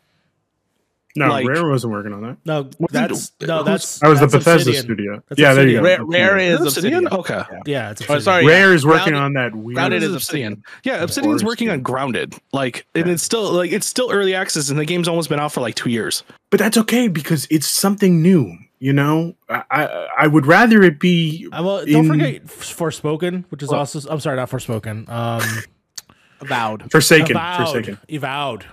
[1.17, 2.37] No, like- Rare wasn't working on that.
[2.45, 4.83] No, that's no, that's That was the Bethesda Obsidian.
[4.85, 5.23] studio.
[5.29, 5.83] That's yeah, there you go.
[5.83, 7.07] Rare, Rare is Obsidian?
[7.07, 7.21] Obsidian.
[7.21, 7.43] Okay.
[7.67, 8.21] Yeah, it's Oh, Obsidian.
[8.23, 8.45] sorry.
[8.45, 8.51] yeah.
[8.51, 9.77] Rare is working Grounded- on that weird.
[9.77, 10.53] Grounded is Obsidian.
[10.55, 10.65] Obsidian.
[10.85, 12.35] Yeah, Obsidian's working on Grounded.
[12.53, 15.53] Like, and it's still like it's still early access, and the game's almost been out
[15.53, 16.23] for like two years.
[16.51, 18.57] but that's okay because it's something new.
[18.79, 21.49] You know, I I, I would rather it be.
[21.51, 23.79] Uh, well, don't in- forget Forspoken, which is What?
[23.79, 25.09] also I'm sorry, not Forspoken.
[25.09, 25.43] Um,
[26.41, 26.91] Avowed.
[26.93, 27.57] Forsaken, Avowed.
[27.69, 27.99] Forsaken.
[28.11, 28.67] Avowed.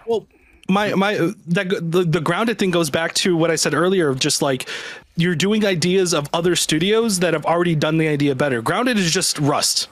[0.70, 1.16] My my
[1.48, 4.68] that the, the grounded thing goes back to what I said earlier of just like
[5.16, 8.62] you're doing ideas of other studios that have already done the idea better.
[8.62, 9.88] Grounded is just Rust.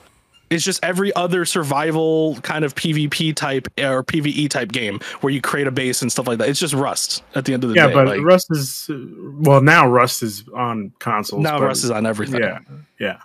[0.50, 5.40] It's just every other survival kind of PvP type or PvE type game where you
[5.40, 6.48] create a base and stuff like that.
[6.48, 7.94] It's just Rust at the end of the yeah, day.
[7.94, 9.88] Yeah, but like, Rust is well now.
[9.88, 11.42] Rust is on consoles.
[11.42, 12.42] now Rust is on everything.
[12.42, 12.58] Yeah,
[12.98, 13.20] yeah.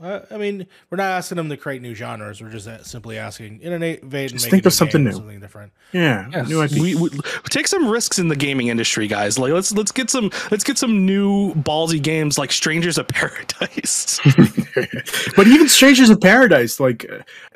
[0.00, 0.06] Yeah.
[0.06, 2.42] Uh, I mean, we're not asking them to create new genres.
[2.42, 5.12] We're just uh, simply asking innovate and Just make think a of something new.
[5.12, 5.72] something different.
[5.92, 6.48] Yeah, Yes.
[6.48, 6.72] new IP.
[6.72, 7.08] we, we
[7.48, 9.38] take some risks in the gaming industry, guys.
[9.38, 14.20] Like let's let's get some let's get some new ballsy games like Strangers of Paradise.
[15.36, 17.06] but even Strangers of Paradise, like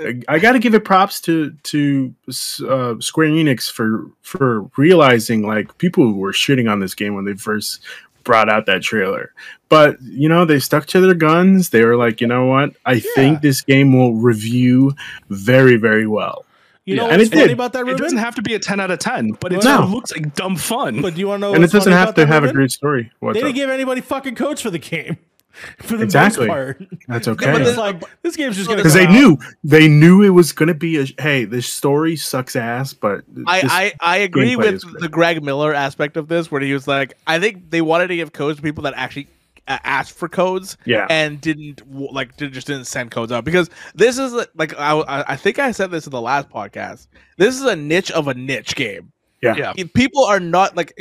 [0.03, 5.47] uh, I got to give it props to to uh, Square Enix for for realizing
[5.47, 7.83] like people were shitting on this game when they first
[8.25, 9.33] brought out that trailer.
[9.69, 11.71] But you know they stuck to their guns.
[11.71, 12.71] They were like, you know what?
[12.87, 13.03] I Yeah.
[13.15, 14.93] think this game will review
[15.29, 16.45] very very well.
[16.87, 17.03] You Yeah.
[17.03, 17.53] know And what's it funny did.
[17.53, 19.87] about that, it doesn't have to be a ten out of ten, but it No.
[19.91, 21.03] looks like dumb fun.
[21.03, 21.55] but do you want to know?
[21.55, 23.11] and it doesn't funny have about to that, have a great story.
[23.21, 25.19] What's They didn't give anybody fucking codes for the game.
[25.83, 26.47] For the Exactly.
[26.47, 26.83] most part.
[27.09, 27.53] That's okay.
[27.53, 29.13] but It's like this game's just gonna because they out.
[29.13, 33.23] knew they knew it was going to be a hey this story sucks ass but
[33.47, 37.15] I, I, I agree with the Greg Miller aspect of this, where he was like,
[37.27, 39.29] I think they wanted to give codes to people that actually
[39.69, 41.83] uh, asked for codes yeah and didn't
[42.13, 45.71] like just didn't send codes out because this is like I, I I think I
[45.73, 47.07] said this in the last podcast.
[47.37, 49.13] This is a niche of a niche game.
[49.43, 49.57] Yeah.
[49.57, 49.73] yeah.
[49.77, 50.99] If people are not like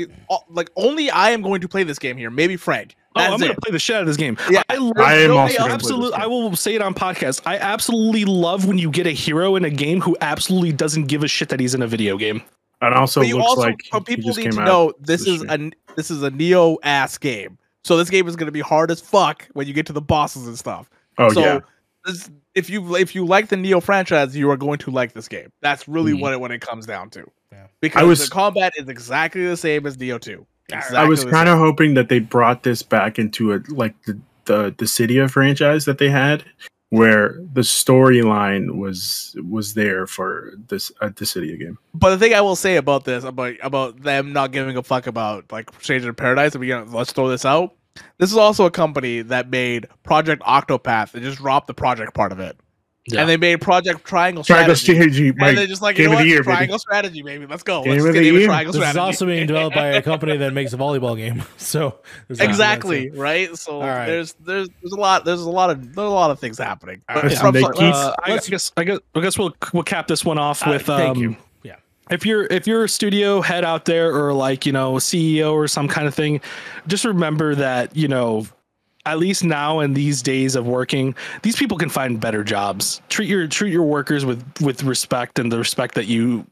[0.49, 2.30] like only I am going to play this game here.
[2.30, 2.95] Maybe Frank.
[3.15, 4.38] Oh, I'm gonna play the shit out of this game.
[4.49, 6.07] Yeah, I, love, I am nobody also else- absolutely.
[6.10, 6.22] this game.
[6.22, 7.41] I will say it on podcast.
[7.45, 11.23] I absolutely love when you get a hero in a game who absolutely doesn't give
[11.23, 12.41] a shit that he's in a video game.
[12.81, 15.44] and also But you looks also like but people need to know this this is
[15.44, 17.57] a this is a Nioh ass game.
[17.84, 20.02] So this game is going to be hard as fuck when you get to the
[20.02, 20.90] bosses and stuff.
[21.18, 21.60] oh so yeah
[22.06, 25.27] this, if you if you like the Nioh franchise, you are going to like this
[25.27, 25.52] game.
[25.61, 26.22] That's really Mhm.
[26.22, 27.30] what it what it comes down to.
[27.52, 27.65] Yeah.
[27.81, 30.45] Because was- the combat is exactly the same as Nioh Two.
[30.95, 34.71] I was kind of hoping that they brought this back into a like the the
[34.71, 36.43] Dissidia franchise that they had
[36.89, 42.33] where the storyline was was there for this uh, a Dissidia game But the thing
[42.33, 46.09] I will say about this, about about them not giving a fuck about like Stranger
[46.09, 47.75] in Paradise, and we gonna let's throw this out.
[48.17, 52.31] This is also a company that made Project Octopath and just dropped the project part
[52.31, 52.57] of it.
[53.11, 53.22] Yeah.
[53.22, 55.23] And they made Project Triangle Triangle Strategy.
[55.23, 56.27] Strategy and they're just like, game you know of the what?
[56.27, 56.56] year, baby.
[56.56, 57.45] Triangle Strategy, baby.
[57.45, 57.84] Let's go.
[57.84, 58.45] Game Let's of the year.
[58.45, 61.44] Triangle This is also being developed by a company that makes a volleyball game.
[61.57, 61.99] So
[62.30, 63.56] exactly right.
[63.57, 64.06] So All right.
[64.06, 67.02] there's there's there's a lot there's a lot of there's a lot of things happening.
[67.07, 67.26] But right.
[67.26, 69.84] it's And from they Uh, I, I let's- guess I guess I guess we'll we'll
[69.84, 71.36] cap this one off Uh, with thank um, you.
[71.64, 71.76] Yeah.
[72.10, 75.68] if you're if you're a studio head out there or like you know CEO or
[75.68, 76.41] some kind of thing,
[76.88, 78.45] just remember that you know
[79.05, 83.01] at least now in these days of working, these people can find better jobs.
[83.09, 86.45] Treat your treat your workers with with respect and the respect that you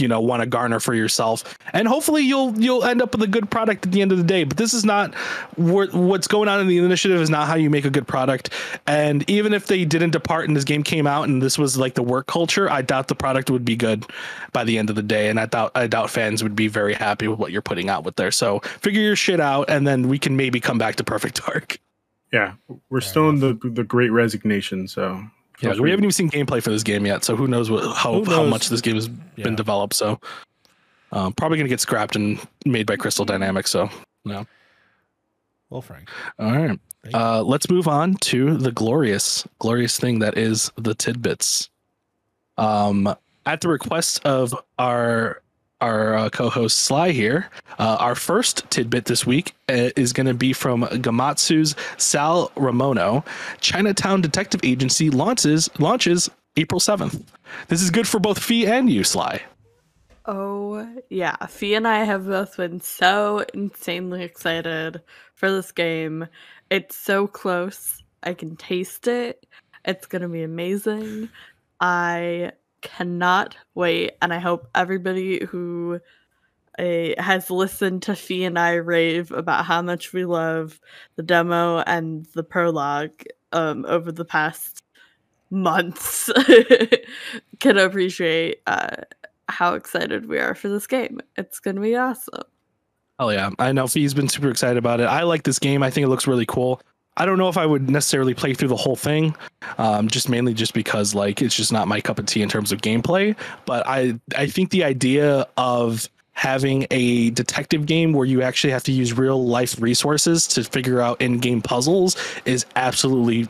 [0.00, 1.58] you know want to garner for yourself.
[1.72, 4.24] And hopefully you'll you'll end up with a good product at the end of the
[4.24, 4.44] day.
[4.44, 5.14] But this is not
[5.56, 8.50] what's going on in the initiative is not how you make a good product.
[8.86, 11.94] And even if they didn't depart and this game came out and this was like
[11.94, 14.04] the work culture i doubt the product would be good
[14.52, 15.28] by the end of the day.
[15.28, 18.04] And i doubt i doubt fans would be very happy with what you're putting out
[18.04, 18.30] with there.
[18.30, 21.78] So figure your shit out and then we can maybe come back to perfect dark.
[22.32, 22.54] Yeah
[22.90, 25.22] we're Fair still in the the great resignation so
[25.60, 28.22] yeah we haven't even seen gameplay for this game yet so who knows what how,
[28.22, 29.44] Who how much this game has Yeah.
[29.44, 30.20] been developed so
[31.12, 33.88] um, probably gonna get scrapped and made by crystal dynamics so
[34.24, 34.46] no.
[35.70, 36.08] Well, Frank.
[36.38, 36.78] All right.
[37.14, 41.70] Uh, let's move on to the glorious, glorious thing that is the tidbits.
[42.56, 43.14] Um,
[43.46, 45.42] at the request of our
[45.80, 50.34] our uh, co-host Sly here, uh, our first tidbit this week uh, is going to
[50.34, 53.24] be from Gematsu's Sal Romano.
[53.60, 57.22] Chinatown Detective Agency launches launches April seventh.
[57.68, 59.42] This is good for both Fee and you, Sly.
[60.24, 61.36] Oh, yeah.
[61.46, 65.00] Fee and I have both been so insanely excited
[65.34, 66.26] for this game.
[66.68, 68.02] It's so close.
[68.24, 69.46] I can taste it.
[69.84, 71.28] It's going to be amazing.
[71.78, 72.52] I
[72.86, 74.12] cannot wait.
[74.22, 76.00] And I hope everybody who
[76.78, 80.80] uh, has listened to Fee and I rave about how much we love
[81.16, 84.84] the demo and the prologue um, over the past
[85.50, 86.30] months
[87.60, 88.96] can appreciate uh,
[89.48, 91.20] how excited we are for this game.
[91.36, 92.42] It's going to be awesome.
[93.18, 95.04] Oh yeah, I know Fee's been super excited about it.
[95.04, 95.82] I like this game.
[95.82, 96.80] I think it looks really cool.
[97.16, 99.34] I don't know if I would necessarily play through the whole thing,
[99.78, 102.72] um, just mainly just because like it's just not my cup of tea in terms
[102.72, 103.36] of gameplay.
[103.64, 108.82] But I I think the idea of having a detective game where you actually have
[108.84, 112.14] to use real life resources to figure out in game puzzles
[112.44, 113.48] is absolutely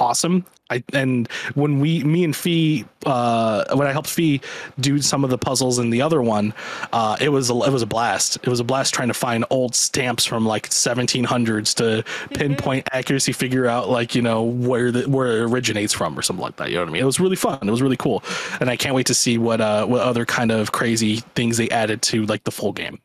[0.00, 0.44] awesome.
[0.70, 4.40] I and when we me and Fee uh when I helped Fee
[4.78, 6.54] do some of the puzzles in the other one,
[6.92, 8.36] uh it was a, it was a blast.
[8.36, 12.04] It was a blast trying to find old stamps from like 1700s to
[12.34, 16.42] pinpoint accuracy figure out like, you know, where the where it originates from or something
[16.42, 17.02] like that, you know what I mean?
[17.02, 17.58] It was really fun.
[17.62, 18.22] It was really cool.
[18.60, 21.68] And I can't wait to see what uh what other kind of crazy things they
[21.70, 23.00] added to like the full game.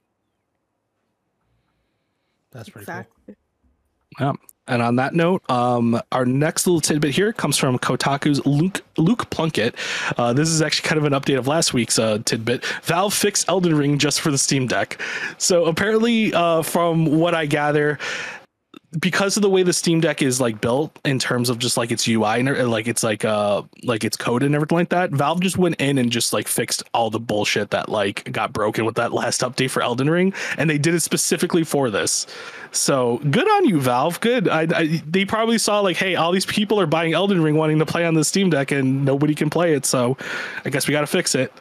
[2.52, 3.36] That's pretty exactly.
[4.68, 9.30] And on that note, um, our next little tidbit here comes from Kotaku's Luke Luke
[9.30, 9.76] Plunkett.
[10.18, 12.66] Uh, this is actually kind of an update of last week's uh, tidbit.
[12.84, 15.00] Valve fixed Elden Ring just for the Steam Deck.
[15.38, 18.00] So apparently, uh, from what I gather,
[19.00, 21.92] because of the way the Steam Deck is like built in terms of just like
[21.92, 25.12] its UI and uh, like it's like uh like its code and everything like that,
[25.12, 28.86] Valve just went in and just like fixed all the bullshit that like got broken
[28.86, 32.28] with that last update for Elden Ring, and they did it specifically for this.
[32.72, 34.20] So good on you, Valve.
[34.20, 34.50] Good.
[34.50, 37.80] I, I they probably saw like, hey, all these people are buying Elden Ring wanting
[37.80, 39.86] to play on the Steam Deck, and nobody can play it.
[39.86, 40.18] So
[40.64, 41.52] I guess we got to fix it.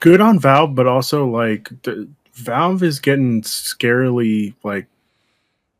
[0.00, 4.86] Good on Valve, but also like the, Valve is getting scarily like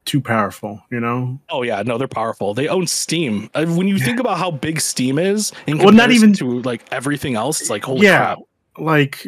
[0.06, 1.38] too powerful, you know?
[1.50, 2.54] Oh yeah, no, they're powerful.
[2.54, 3.50] They own Steam.
[3.54, 6.82] Uh, when you think about how big Steam is, in Well, not even- to like
[6.90, 8.18] everything else, it's like holy yeah.
[8.34, 8.38] crap.
[8.78, 9.26] Like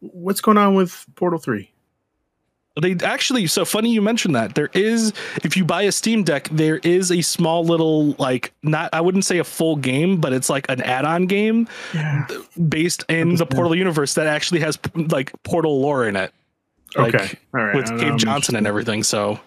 [0.00, 1.70] what's going on with Portal 3?
[2.82, 4.54] They actually so funny you mentioned that.
[4.54, 8.90] There is if you buy a Steam Deck, there is a small little like not
[8.92, 12.26] I wouldn't say a full game, but it's like an add-on game Yeah.
[12.68, 13.46] based in the.
[13.46, 14.78] Portal universe that actually has
[15.08, 16.34] like Portal lore in it.
[16.96, 17.38] Like okay.
[17.54, 17.74] All right.
[17.74, 19.02] with Cave Johnson and everything.
[19.02, 19.40] So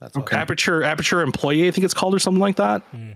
[0.00, 0.36] That's Okay.
[0.36, 2.82] Aperture Aperture Employee, I think it's called or something like that.
[2.90, 3.12] Hmm.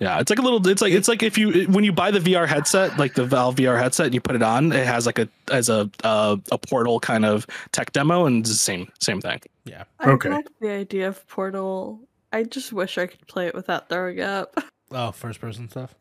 [0.00, 0.64] Yeah, it's like a little.
[0.68, 3.56] It's like it's like if you when you buy the VR headset, like the Valve
[3.56, 6.58] VR headset, and you put it on, it has like a as a uh, a
[6.58, 9.40] portal kind of tech demo, and it's the same same thing.
[9.64, 9.84] Yeah.
[9.98, 10.28] I Okay.
[10.30, 12.00] like the idea of Portal.
[12.32, 14.56] I just wish I could play it without throwing up.
[14.90, 15.94] Oh, first person stuff.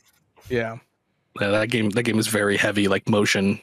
[0.49, 0.77] Yeah.
[1.41, 3.59] Yeah, that game that game is very heavy, like motion.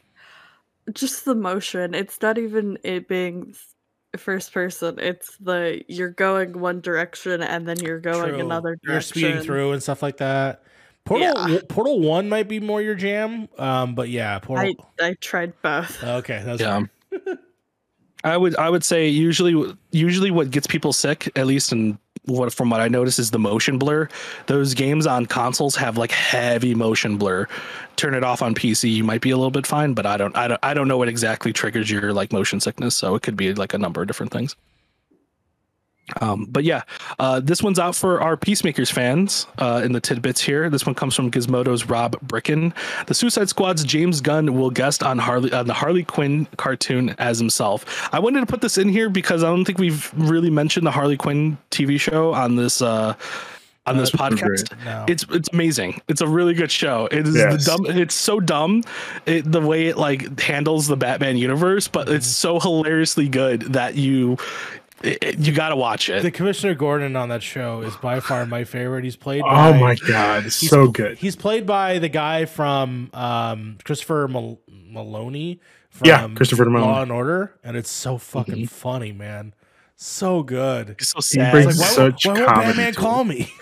[0.92, 1.94] just the motion.
[1.94, 3.73] It's not even it being s-
[4.18, 4.98] first person.
[4.98, 8.40] It's the you're going one direction and then you're going True.
[8.40, 9.20] another direction.
[9.20, 10.62] You're speeding through and stuff like that.
[11.04, 11.58] Portal Yeah.
[11.68, 13.48] Portal One might be more your jam.
[13.58, 14.74] Um, but yeah, Portal.
[15.00, 16.02] I I tried both.
[16.02, 16.82] okay, that's Yeah.
[18.24, 22.52] I would I would say usually usually what gets people sick, at least in what
[22.52, 24.08] from what I notice, is the motion blur.
[24.46, 27.46] Those games on consoles have like heavy motion blur.
[27.96, 30.36] Turn it off on PC, you might be a little bit fine, but I don't
[30.36, 32.96] I don't I don't know what exactly triggers your like motion sickness.
[32.96, 34.56] So it could be like a number of different things.
[36.20, 36.82] Um, but yeah,
[37.18, 40.68] uh, this one's out for our Peacemakers fans uh, in the tidbits here.
[40.68, 42.74] This one comes from Gizmodo's Rob Bricken.
[43.06, 47.38] The Suicide Squad's James Gunn will guest on Harley on the Harley Quinn cartoon as
[47.38, 48.08] himself.
[48.12, 50.90] I wanted to put this in here because I don't think we've really mentioned the
[50.90, 53.14] Harley Quinn TV show on this uh,
[53.86, 54.72] on this podcast.
[54.84, 55.04] No.
[55.08, 56.00] It's it's amazing.
[56.08, 57.06] It's a really good show.
[57.10, 57.64] It is Yes.
[57.64, 57.86] the dumb.
[57.98, 58.82] It's so dumb,
[59.26, 63.94] it, the way it like handles the Batman universe, but it's so hilariously good that
[63.96, 64.83] you it, it-
[65.38, 66.22] you got to watch it.
[66.22, 69.04] the Commissioner Gordon on that show is by far my favorite.
[69.04, 69.42] He's played.
[69.42, 71.18] By, Oh my god, he's- so good.
[71.18, 74.60] He's played by the guy from um, Christopher Mal-
[74.92, 75.58] Meloni.
[75.90, 76.80] From Yeah, Christopher Meloni.
[76.82, 79.54] Law and Order, and it's so fucking funny, man.
[79.96, 80.90] So good.
[80.98, 81.52] It's so He sad.
[81.52, 83.24] brings It's Why, like, won't- such why won't Batman call it.
[83.26, 83.52] me?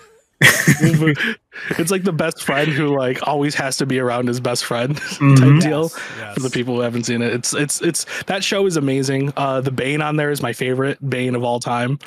[1.78, 4.96] It's like the best friend who like always has to be around his best friend
[4.96, 5.36] Mhm.
[5.60, 5.82] type deal.
[5.82, 6.34] Yes, yes.
[6.34, 9.32] For the people who haven't seen it, it's it's it's that show is amazing.
[9.36, 11.98] Uh, the Bane on there is my favorite Bane of all time.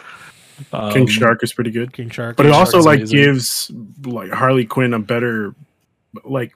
[0.72, 1.92] Um, King Shark is pretty good.
[1.94, 2.38] King Shark.
[2.38, 3.18] But it also like amazing.
[3.18, 3.72] gives
[4.04, 5.54] like Harley Quinn a better
[6.24, 6.54] like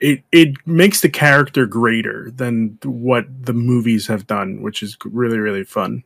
[0.00, 5.38] it it makes the character greater than what the movies have done, which is really
[5.38, 6.02] really fun.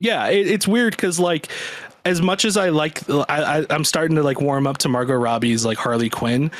[0.00, 1.48] yeah it, it's weird because like
[2.06, 5.14] as much as i like I, I i'm starting to like warm up to margot
[5.14, 6.50] robbie's like harley quinn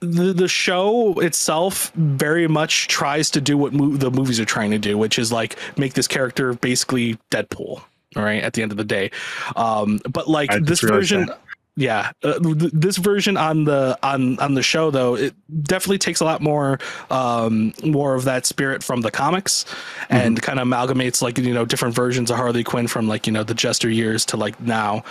[0.00, 4.70] the, the show itself very much tries to do what mo- the movies are trying
[4.70, 7.82] to do which is like make this character basically deadpool
[8.16, 9.10] all right at the end of the day
[9.56, 11.28] um but like I this version.
[11.76, 16.20] Yeah uh, th- this version on the on on the show though it definitely takes
[16.20, 16.78] a lot more
[17.10, 19.64] um more of that spirit from the comics
[20.10, 23.32] and kind of amalgamates like you know different versions of harley quinn from like you
[23.32, 25.04] know the jester years to like now.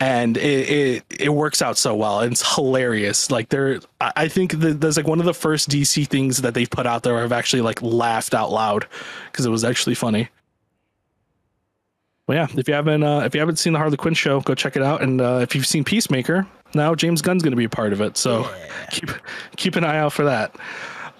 [0.00, 2.20] And it it, it works out so well.
[2.20, 3.30] And it's hilarious.
[3.30, 6.68] Like there I, think that there's like one of the first dc things that they've
[6.68, 8.86] put out there where i've actually like laughed out loud
[9.30, 10.28] because it was actually funny
[12.26, 12.46] well, yeah.
[12.56, 14.82] If you haven't, uh, if you haven't seen the Harley Quinn show, go check it
[14.82, 15.02] out.
[15.02, 18.00] And uh, if you've seen Peacemaker, now James Gunn's going to be a part of
[18.00, 18.16] it.
[18.16, 18.48] So
[18.90, 19.10] keep
[19.56, 20.56] keep an eye out for that.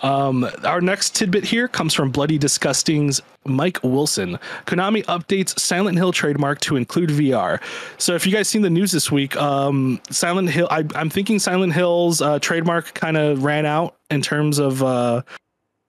[0.03, 4.39] Um, our next tidbit here comes from Bloody Disgusting's Mike Wilson.
[4.67, 7.59] Konami updates Silent Hill trademark to include VR.
[7.97, 11.39] So, if you guys seen the news this week, um, Silent Hill, I, I'm thinking
[11.39, 15.23] Silent Hill's uh, trademark kind of ran out in terms of uh,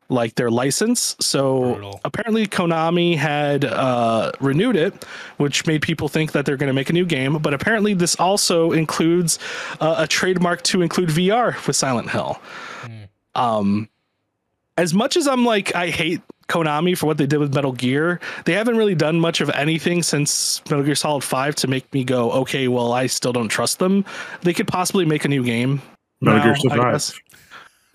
[0.09, 1.15] like their license.
[1.19, 2.01] So Brutal.
[2.05, 5.05] apparently Konami had uh, renewed it,
[5.37, 7.37] which made people think that they're going to make a new game.
[7.39, 9.39] But apparently this also includes
[9.79, 12.39] uh, a trademark to include VR with Silent Hill.
[13.33, 13.89] Um,
[14.77, 18.19] as much as I'm like I hate Konami for what they did with Metal Gear,
[18.45, 22.03] they haven't really done much of anything since Metal Gear Solid 5 to make me
[22.03, 24.05] go, okay, well, I still don't trust them.
[24.41, 25.81] They could possibly make a new game.
[26.21, 27.21] Metal Gear now, I Survive.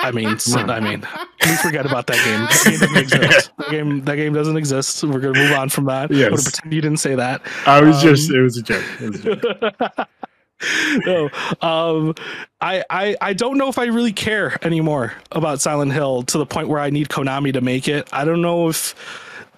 [0.03, 1.07] I mean, I mean,
[1.45, 2.41] we forget about that game.
[2.41, 3.51] That game doesn't exist.
[3.59, 5.03] That game, that game doesn't exist.
[5.05, 6.11] We're gonna move on from that.
[6.11, 6.25] Yes.
[6.27, 7.43] I'm gonna pretend you didn't say that.
[7.67, 8.85] I was Um, just, it was a joke.
[9.01, 10.09] It was a joke.
[11.07, 11.31] no,
[11.63, 12.15] um,
[12.61, 16.45] I, I I don't know if I really care anymore about Silent Hill to the
[16.47, 18.09] point where I need Konami to make it.
[18.13, 18.95] I don't know if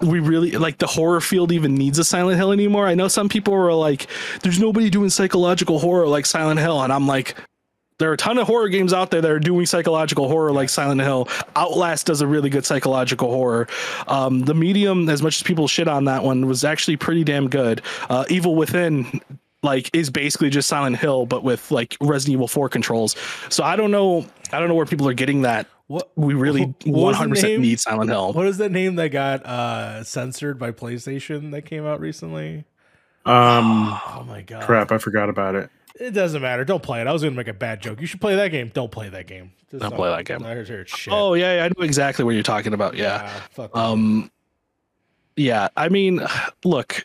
[0.00, 2.86] we really like the horror field even needs a Silent Hill anymore.
[2.86, 4.06] I know some people were like,
[4.42, 7.34] "There's nobody doing psychological horror like Silent Hill," and I'm like.
[8.02, 10.68] There are a ton of horror games out there that are doing psychological horror like
[10.70, 11.28] Silent Hill.
[11.54, 13.68] Outlast does a really good psychological horror.
[14.08, 17.48] Um, the Medium, as much as people shit on that one, was actually pretty damn
[17.48, 17.80] good.
[18.10, 19.20] Uh, Evil Within
[19.62, 23.14] like is basically just Silent Hill, but with like Resident Evil 4 controls.
[23.50, 24.26] So I don't know.
[24.52, 25.68] I don't know where people are getting that.
[25.86, 27.62] What We really What 100% name?
[27.62, 28.32] need Silent Hill.
[28.32, 32.64] what is that name that got uh censored by PlayStation that came out recently?
[33.24, 34.64] Um, Oh my god.
[34.64, 35.70] crap, I forgot about it.
[36.00, 36.64] It doesn't matter.
[36.64, 37.06] Don't play it.
[37.06, 38.00] I was gonna make a bad joke.
[38.00, 38.70] You should play that game.
[38.74, 39.52] Don't play that game.
[39.70, 40.44] Just Don't play that game.
[40.44, 41.12] I heard shit.
[41.12, 42.96] Oh yeah, yeah, I know exactly what you're talking about.
[42.96, 43.28] Yeah.
[43.50, 43.76] fuck.
[43.76, 44.30] Um.
[45.36, 45.68] Yeah.
[45.76, 46.20] I mean,
[46.64, 47.04] look.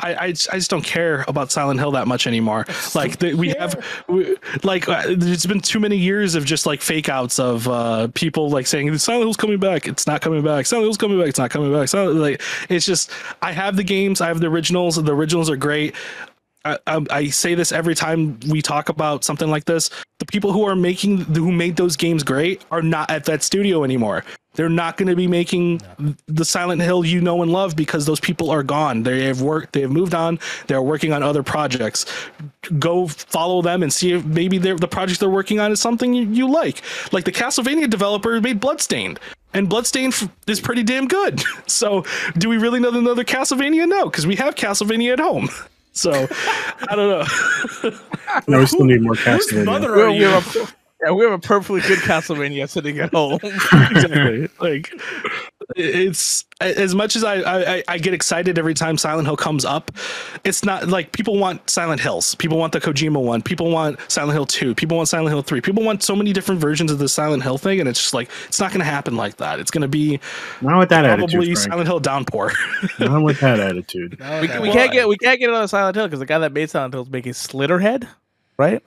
[0.00, 2.64] I, I, just- I just don't care about Silent Hill that much anymore.
[2.94, 6.80] Like the, we have, we, like uh, there's been too many years of just like
[6.80, 10.64] fake outs of uh, people like saying Silent Hill's coming back, it's not coming back.
[10.64, 11.88] Silent Hill's coming back, it's not coming back.
[11.88, 13.10] Silent, like it's just
[13.42, 14.96] I have the games, I have the originals.
[14.96, 15.94] The originals are great.
[16.64, 19.90] I, I, I say this every time we talk about something like this.
[20.18, 23.84] The people who are making who made those games great are not at that studio
[23.84, 24.24] anymore.
[24.54, 25.80] They're not going to be making
[26.26, 29.02] the Silent Hill you know and love because those people are gone.
[29.02, 29.72] They have worked.
[29.72, 30.38] They have moved on.
[30.66, 32.04] They're working on other projects.
[32.78, 36.26] Go follow them and see if maybe the project they're working on is something you,
[36.26, 36.82] you like.
[37.12, 39.18] Like the Castlevania developer made Bloodstained,
[39.54, 41.42] and Bloodstained is pretty damn good.
[41.66, 42.04] So,
[42.36, 43.88] do we really know another Castlevania?
[43.88, 45.48] No, because we have Castlevania at home.
[45.92, 46.26] So,
[46.88, 47.08] I don't
[47.82, 47.90] know.
[48.48, 49.64] No, we still need more Whose Castlevania.
[49.66, 50.62] mother We are have, you?
[50.62, 50.68] a,
[51.04, 53.38] yeah, we have a perfectly good Castlevania sitting at home.
[53.42, 54.48] exactly.
[54.58, 54.90] like
[55.76, 59.90] it's as much as I, I I get excited every time Silent Hill comes up.
[60.44, 62.34] It's not like people want Silent Hills.
[62.36, 63.42] People want the Kojima one.
[63.42, 64.74] People want Silent Hill two.
[64.74, 65.60] People want Silent Hill three.
[65.60, 68.30] People want so many different versions of the Silent Hill thing, and it's just like
[68.48, 69.60] it's not going to happen like that.
[69.60, 70.20] It's going to be
[70.60, 72.52] Not with that probably attitude, Silent Hill Downpour.
[72.98, 74.18] Not with that attitude.
[74.20, 76.70] We, we can't get we can't get another Silent Hill because the guy that made
[76.70, 78.08] Silent Hill is making Slitterhead,
[78.56, 78.82] right?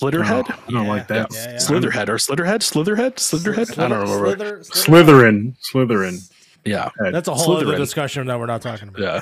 [0.00, 1.32] Slitterhead, I don't like that.
[1.34, 1.56] Yeah, yeah.
[1.56, 3.78] Slitherhead, or Slitherhead, Slitherhead, Slitherhead.
[3.78, 4.64] I don't remember.
[4.64, 5.56] Slither, Slither- Slytherin.
[5.72, 6.32] Slytherin.
[6.64, 9.00] Yeah, That's a whole other discussion that we're not talking about.
[9.00, 9.20] yeah,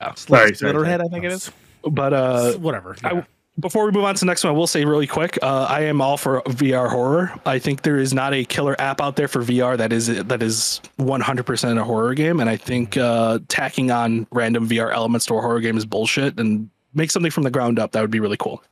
[0.00, 0.14] yeah.
[0.14, 1.06] Sorry, sorry, Slitterhead, sorry.
[1.06, 1.50] I think it is.
[1.84, 2.96] But uh, Whatever.
[3.04, 3.24] I-
[3.60, 5.80] before we move on to the next one, I will say really quick, uh, I
[5.80, 7.32] am all for VR horror.
[7.44, 10.42] I think there is not a killer app out there for VR that is that
[10.44, 15.34] is 100% a horror game, and I think uh, tacking on random VR elements to
[15.34, 16.38] a horror game is bullshit.
[16.38, 18.62] And make something from the ground up that would be really cool.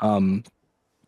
[0.00, 0.42] Um,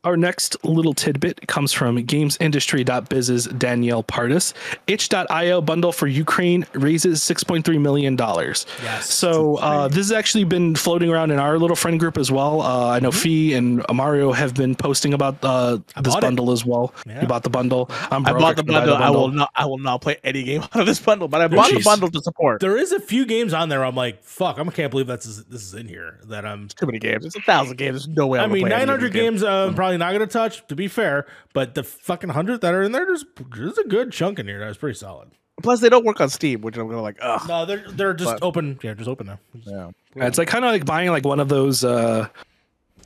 [0.04, 4.54] our next little tidbit comes from GamesIndustry.biz's Danielle Partis.
[4.86, 8.16] Itch.io bundle for Ukraine raises $6.3 million.
[8.16, 9.12] Yes.
[9.12, 12.62] So uh, this has actually been floating around in our little friend group as well.
[12.62, 16.20] Uh, I know Fee and Mario have been posting about uh, this bought it.
[16.22, 16.94] bundle as well.
[17.04, 17.22] Yeah.
[17.22, 17.90] You bought the bundle.
[18.12, 18.96] I'm I bought the can buy bundle.
[18.96, 19.50] I will not.
[19.56, 22.08] I will not play any game out of this bundle, but I bought the bundle
[22.10, 22.60] to support.
[22.60, 23.84] there is a few games on there.
[23.84, 26.20] I'm like, fuck, I can't believe that's this is in here.
[26.26, 26.68] That I'm.
[26.68, 27.24] Too many games.
[27.24, 28.06] It's a thousand games.
[28.06, 28.38] There's no way.
[28.38, 29.42] I I'm gonna mean, play 900 these games.
[29.42, 30.66] Uh, I'm probably not gonna touch.
[30.68, 34.12] To be fair, but the fucking hundred that are in there, there's there's a good
[34.12, 34.58] chunk in here.
[34.60, 35.30] That's pretty solid.
[35.62, 37.18] Plus, they don't work on Steam, which I'm gonna like.
[37.20, 37.48] Ugh.
[37.48, 38.78] No, they're they're just But- open.
[38.82, 39.38] Yeah, just open now.
[39.64, 39.90] Yeah.
[40.14, 41.84] Yeah, it's like kind of like buying like one of those.
[41.84, 42.28] Uh,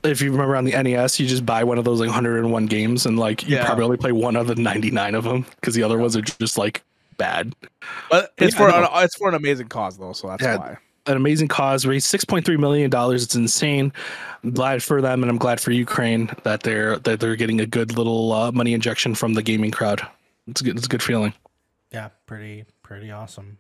[0.05, 3.07] if you remember on the NES, you just buy one of those like 101 games,
[3.07, 3.65] and like you Yeah.
[3.67, 6.59] probably only play one of the 99 of them because the other ones are just
[6.59, 6.83] like
[7.19, 7.55] bad.
[8.11, 10.57] But it's Yeah, for an, it's for an amazing cause though, so that's Yeah.
[10.57, 10.77] why.
[11.07, 13.25] An amazing cause raised 6.3 million dollars.
[13.25, 13.93] It's insane.
[14.45, 17.67] I'm glad for them, and I'm glad for Ukraine that they're that they're getting a
[17.67, 20.07] good little uh, money injection from the gaming crowd.
[20.47, 20.77] It's good.
[20.77, 21.33] It's a good feeling.
[21.91, 23.59] Yeah, pretty pretty awesome.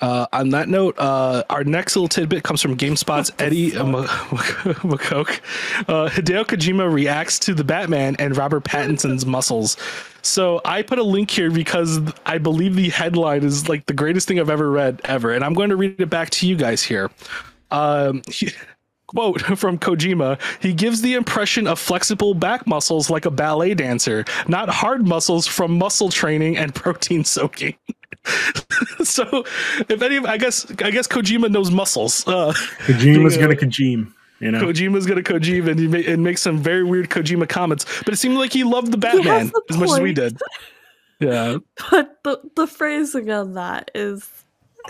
[0.00, 5.40] Uh, on that note, uh, our next little tidbit comes from GameSpot's Eddie M- McCoke.
[5.88, 9.76] Uh, Hideo Kojima reacts to the Batman and Robert Pattinson's muscles.
[10.22, 14.28] So I put a link here because I believe the headline is like the greatest
[14.28, 16.82] thing I've ever read ever, and I'm going to read it back to you guys
[16.82, 17.10] here.
[17.70, 18.52] Um, he-
[19.06, 24.24] quote from Kojima He gives the impression of flexible back muscles like a ballet dancer,
[24.48, 27.74] not hard muscles from muscle training and protein soaking.
[29.04, 29.44] so,
[29.88, 32.26] if any, of I guess, I guess Kojima knows muscles.
[32.26, 32.52] Uh,
[32.86, 33.42] Kojima's Yeah.
[33.48, 34.12] gonna Kojim.
[34.40, 37.84] You know, Kojima's gonna Kojima and, he ma- and make some very weird Kojima comments,
[38.04, 40.38] but it seemed like he loved the Batman a as much as we did.
[41.20, 41.58] Yeah,
[41.92, 44.28] But the the phrasing on that is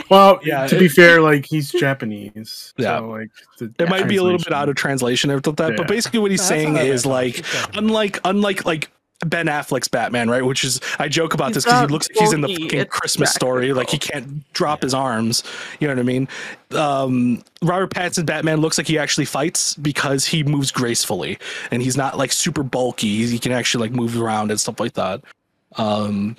[0.09, 3.01] well, Yeah, To be fair, like he's Japanese, Yeah.
[3.01, 3.29] so like
[3.59, 5.89] the it might be a little bit out of translation and everything like that, but
[5.89, 7.11] basically what he's That's saying not that is bad.
[7.11, 7.85] like, It's not bad.
[7.85, 8.91] unlike, unlike like
[9.27, 10.45] Ben Affleck's Batman, right?
[10.45, 12.81] Which is I joke about He's this because he looks like he's in the fucking
[12.81, 15.45] it's Christmas story, like he can't drop his arms.
[15.81, 16.29] You know what I mean?
[16.73, 21.39] Um, Robert Pattinson Batman looks like he actually fights because he moves gracefully
[21.71, 23.19] and he's not like super bulky.
[23.19, 25.23] He's, he can actually like move around and stuff like that.
[25.77, 26.37] Um,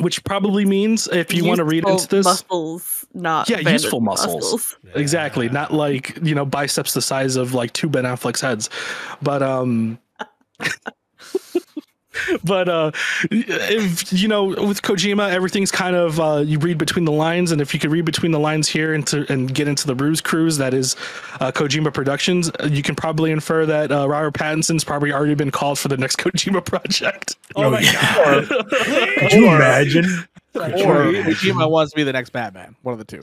[0.00, 4.76] which probably means if you want to read into this, muscles, not Yeah, useful muscles.
[4.94, 8.70] Exactly, not like you know biceps the size of like two Ben Affleck's heads,
[9.20, 9.98] but um,
[12.44, 12.90] but uh,
[13.30, 17.60] if you know with Kojima, everything's kind of uh, you read between the lines, and
[17.60, 20.58] if you could read between the lines here into and get into the Ruse Cruise
[20.58, 20.96] that is
[21.40, 25.50] uh, Kojima Productions, uh, you can probably infer that uh, Robert Pattinson's probably already been
[25.50, 27.36] called for the next Kojima project.
[27.56, 28.48] Oh my god.
[29.18, 30.04] Could you imagine?
[30.54, 32.76] Or Or- Kojima wants to be the next Batman.
[32.82, 33.22] One of the two.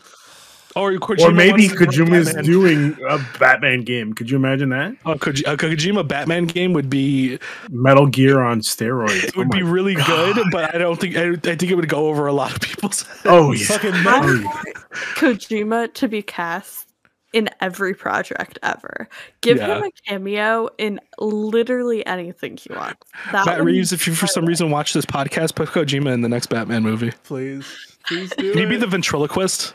[0.77, 2.43] Or, Kojima Or maybe wants to do Kojima's Batman.
[2.45, 4.13] doing a Batman game.
[4.13, 4.95] Could you imagine that?
[5.05, 7.39] a Koji- a Kojima Batman game would be
[7.69, 9.23] Metal Gear on steroids.
[9.23, 11.63] It oh would Oh be my- really good, but I don't think I, I think
[11.63, 13.01] it would go over a lot of people's.
[13.03, 13.21] heads.
[13.25, 13.65] Oh yeah.
[13.65, 14.73] Fucking Oh, yeah.
[15.15, 16.85] Kojima to be cast
[17.33, 19.07] in every project ever.
[19.41, 19.77] Give Yeah.
[19.77, 23.05] him a cameo in literally anything he wants.
[23.31, 26.21] That Matt would Reeves, if you for some reason watch this podcast, put Kojima in
[26.21, 27.11] the next Batman movie.
[27.23, 27.65] Please.
[28.07, 28.53] Please do.
[28.53, 28.79] Can you be it.
[28.79, 29.73] the ventriloquist?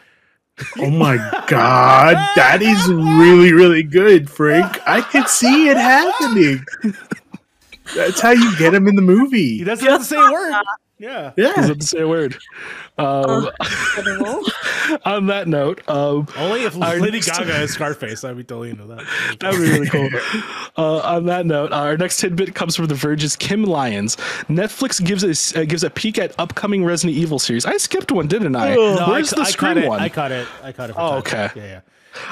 [0.78, 1.16] Oh my
[1.47, 4.80] god, that is really, really good, Frank.
[4.86, 6.64] I can see it happening.
[7.94, 9.59] That's how you get him in the movie.
[9.59, 10.55] He doesn't have to say a word.
[11.03, 11.33] Yeah.
[11.37, 11.53] Yeah.
[11.57, 12.39] Doesn't say a word.
[12.97, 14.43] Um, incredible.
[15.05, 18.85] on that note, um, Only if Our Lady Gaga has Scarface, I'd be totally into
[18.85, 19.05] that.
[19.41, 20.09] That would be really cool.
[20.79, 24.16] Uh, on that note, our next tidbit comes from The Verge's Kim Lyons.
[24.49, 27.66] Netflix gives us uh, gives a peek at upcoming Resident Evil series.
[27.66, 28.74] I skipped one, didn't I?
[28.77, 29.89] No, Where's I, the I cut Scream it.
[29.89, 30.01] one?
[30.01, 30.47] I caught it.
[30.62, 30.93] I caught it.
[30.95, 31.19] For Oh, time.
[31.19, 31.49] okay.
[31.57, 31.81] Yeah, yeah.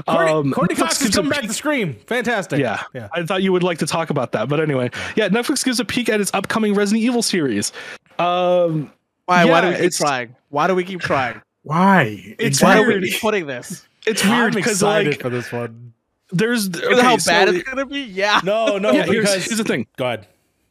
[0.07, 1.95] Courteney, Um, Courteney Cox is coming back to Scream.
[2.07, 2.61] Fantastic.
[2.61, 2.83] Yeah.
[2.93, 3.09] Yeah.
[3.15, 5.29] I thought you would like to talk about that, but anyway, yeah.
[5.31, 7.73] Netflix gives a peek at its upcoming Resident Evil series.
[8.21, 8.93] Um,
[9.27, 9.45] Why?
[9.45, 10.37] why do we keep trying?
[10.49, 11.41] Why do we keep trying?
[11.63, 12.35] Why?
[12.39, 12.97] It's Why weird.
[12.97, 13.87] are we putting this?
[14.07, 15.93] it's weird I'm because excited like for this one.
[16.33, 18.01] there's okay, how so- bad it's gonna be?
[18.01, 18.41] Yeah.
[18.45, 19.87] No, no, yeah, here's, because here's the thing.
[19.97, 20.27] go ahead.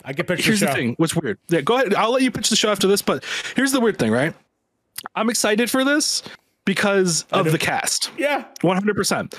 [0.05, 0.93] I can picture Here's the the thing.
[0.97, 1.37] What's weird?
[1.49, 1.93] Yeah, go ahead.
[1.93, 3.23] I'll let you pitch the show after this, but
[3.55, 4.33] here's the weird thing, right?
[5.15, 6.23] I'm excited for this
[6.65, 8.09] because of the cast.
[8.17, 8.45] Yeah.
[8.61, 9.33] 100%.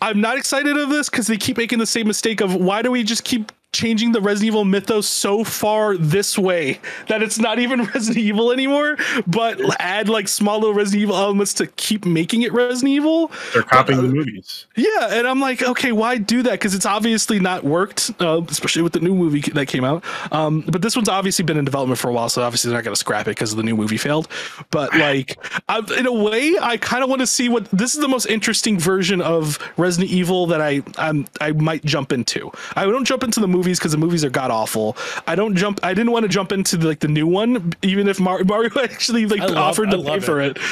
[0.00, 2.90] I'm not excited of this because they keep making the same mistake of why do
[2.90, 7.58] we just keep changing the Resident Evil mythos so far this way that it's not
[7.58, 8.96] even Resident Evil anymore,
[9.26, 13.30] but add like small little Resident Evil elements to keep making it Resident Evil.
[13.52, 14.66] They're copying the movies.
[14.74, 16.52] Yeah, and I'm like, okay, why do that?
[16.52, 20.04] Because it's obviously not worked, uh, especially with the new movie that came out.
[20.32, 22.84] Um, but this one's obviously been in development for a while, so obviously they're not
[22.84, 24.28] going to scrap it because the new movie failed.
[24.70, 25.38] But like,
[25.68, 28.26] i in a way, I kind of want to see what this is the most
[28.26, 32.50] interesting version of Resident Evil that I I'm, I might jump into.
[32.74, 34.96] I don't jump into the movies because the movies are god awful.
[35.26, 35.80] I don't jump.
[35.82, 39.26] I didn't want to jump into like the new one, even if Mar- Mario actually
[39.26, 40.56] like love- offered to pay love for it.
[40.56, 40.62] it.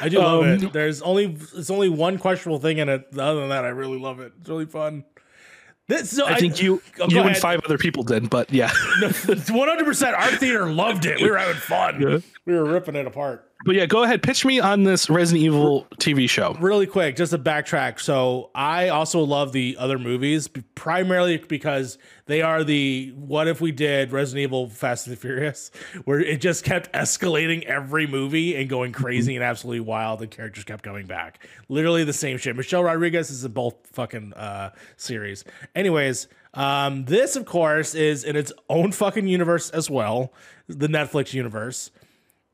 [0.00, 0.72] I do love Um, it.
[0.72, 3.06] There's only it's only one questionable thing in it.
[3.16, 4.32] Other than that, I really love it.
[4.40, 5.04] It's really fun.
[5.88, 8.70] This, so I think you oh, you go and five other people did, but yeah.
[9.00, 10.14] One hundred percent.
[10.14, 11.20] Our theater loved it.
[11.20, 12.00] We were having fun.
[12.00, 12.18] Yeah.
[12.44, 13.48] We were ripping it apart.
[13.64, 14.24] But yeah, go ahead.
[14.24, 16.56] Pitch me on this Resident Evil TV show.
[16.58, 18.00] Really quick, just to backtrack.
[18.00, 23.70] So I also love the other movies, primarily because they are the what if we
[23.70, 25.70] did Resident Evil Fast and the Furious,
[26.04, 30.64] where it just kept escalating every movie and going crazy and absolutely wild, The characters
[30.64, 31.46] kept coming back.
[31.68, 32.56] Literally the same shit.
[32.56, 35.44] Michelle Rodriguez is in both fucking uh, series.
[35.76, 40.32] Anyways, um, this of course is in its own fucking universe as well,
[40.66, 41.92] the Netflix universe.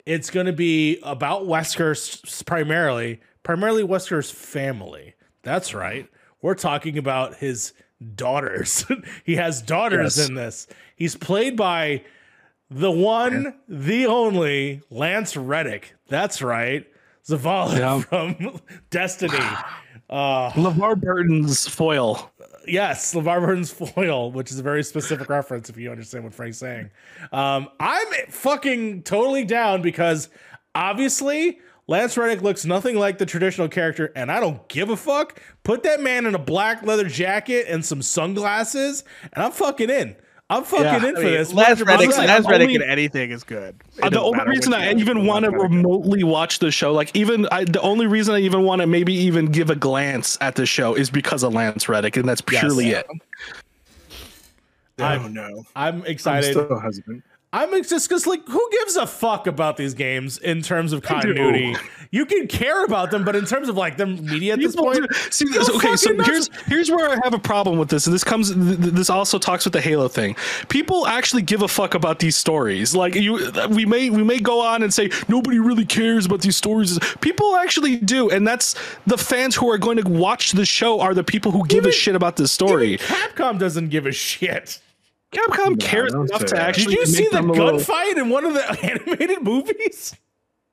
[0.09, 5.15] It's going to be about Wesker's primarily, primarily Wesker's family.
[5.43, 6.09] That's right.
[6.41, 7.75] We're talking about his
[8.15, 8.87] daughters.
[9.25, 10.29] he has daughters Yes.
[10.31, 10.67] in this.
[10.97, 12.05] He's played by
[12.71, 15.95] the one, the only Lance Reddick.
[16.09, 16.87] That's right.
[17.27, 18.01] Zavala Yeah.
[18.39, 19.37] from Destiny.
[20.09, 22.31] Uh, LeVar Burton's foil.
[22.69, 26.59] Yes, LeVar Burton's foil, which is a very specific reference if you understand what Frank's
[26.59, 26.91] saying.
[27.33, 30.29] Um, I'm fucking totally down because
[30.75, 35.41] obviously Lance Reddick looks nothing like the traditional character, and I don't give a fuck.
[35.65, 40.15] Put that man in a black leather jacket and some sunglasses, and I'm fucking in.
[40.51, 41.53] I'm fucking Yeah, in I for mean, this.
[41.53, 43.75] Lance Reddick, like, Lance Reddick only- in anything is good.
[43.99, 47.47] It Uh, the only reason I even want to remotely watch the show, like even
[47.53, 50.65] I, the only reason I even want to maybe even give a glance at the
[50.65, 52.61] show is because of Lance Reddick, and that's Yes.
[52.63, 53.07] purely it.
[54.99, 55.65] I don't know.
[55.77, 56.51] I'm I'm excited.
[56.53, 57.23] still hesitant.
[57.51, 61.75] I'm just because, like, who gives a fuck about these games in terms of continuity?
[62.11, 64.93] You can care about them, but in terms of like the media at this People
[64.93, 66.29] point, See, You're okay, so nuts.
[66.29, 68.53] here's here's where I have a problem with this, and this comes.
[68.55, 70.37] th- th- This also talks with the Halo thing.
[70.69, 72.95] People actually give a fuck about these stories.
[72.95, 76.57] Like you, we may we may go on and say nobody really cares about these
[76.57, 76.99] stories.
[77.23, 78.75] People actually do, and that's
[79.07, 81.91] the fans who are going to watch the show are the people who give Even-
[81.91, 82.99] a shit about this story.
[82.99, 84.81] Capcom doesn't give a shit.
[85.33, 86.69] Capcom No, cares don't enough say to that.
[86.71, 86.95] actually.
[86.97, 90.15] Did you see make the them a little- gunfight in one of the animated movies?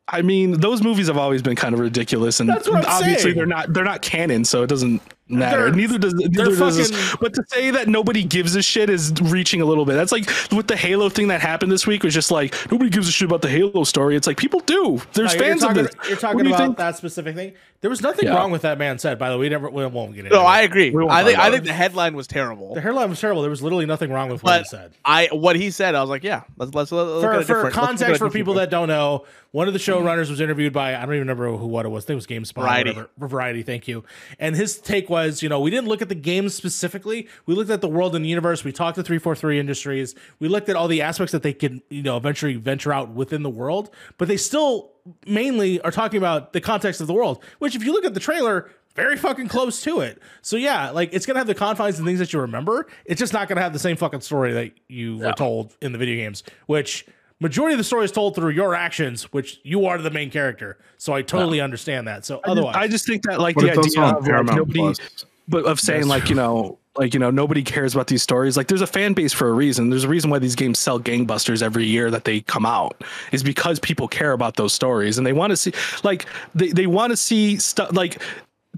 [0.08, 3.24] I mean, those movies have always been kind of ridiculous, and That's what I'm obviously
[3.24, 3.36] saying.
[3.38, 5.64] they're not they're not canon, so it doesn't matter.
[5.64, 6.92] They're- neither does neither they're does this.
[6.92, 9.96] fucking- But to say that nobody gives a shit is reaching a little bit.
[9.96, 13.08] That's like with the Halo thing that happened this week was just like nobody gives
[13.08, 14.16] a shit about the Halo story.
[14.16, 15.02] It's like people do.
[15.14, 16.10] There's No, fans talking, of this.
[16.10, 16.78] You're talking do you about think?
[16.78, 17.54] that specific thing.
[17.82, 18.36] There was nothing Yeah.
[18.36, 19.20] wrong with that man said.
[19.20, 20.46] By the way, we never we won't get into No, it.
[20.46, 20.88] I agree.
[21.10, 21.66] I think I think it.
[21.66, 22.74] the headline was terrible.
[22.74, 23.42] the headline was terrible.
[23.42, 24.92] There was literally nothing wrong with what he said.
[25.04, 27.34] I what he said, I was like, yeah, let's let's, let's look at for, a
[27.34, 28.62] for different- let's look at a context for people way.
[28.62, 29.26] that don't know,
[29.56, 30.06] one of the mm-hmm.
[30.06, 32.04] showrunners was interviewed by I don't even remember who what it was.
[32.04, 32.58] I think it was GameSpot.
[32.58, 32.90] or Variety.
[32.90, 33.10] whatever.
[33.18, 34.04] Variety, thank you.
[34.38, 37.30] And his take was, you know, we didn't look at the games specifically.
[37.46, 38.66] We looked at the world and the universe.
[38.66, 40.14] We talked to 343 Industries.
[40.40, 43.44] We looked at all the aspects that they could, you know, eventually venture out within
[43.44, 44.92] the world, but they still
[45.26, 48.20] mainly are talking about the context of the world, which if you look at the
[48.20, 50.22] trailer, very fucking close to it.
[50.42, 52.88] So yeah, like it's gonna have the confines and things that you remember.
[53.06, 55.98] It's just not gonna have the same fucking story that you were told in the
[55.98, 57.06] video games, which
[57.40, 60.78] majority of the story is told through your actions, which you are the main character.
[60.98, 62.26] So I totally understand that.
[62.26, 65.26] So otherwise, I just think that like But the idea of like, nobody, Plus.
[65.48, 68.56] but of saying That's like you know like you know nobody cares about these stories
[68.56, 70.98] like there's a fan base for a reason there's a reason why these games sell
[70.98, 73.04] gangbusters every year that they come out
[73.34, 75.74] is because people care about those stories and they want to see
[76.06, 78.22] like they, they want to see stuff like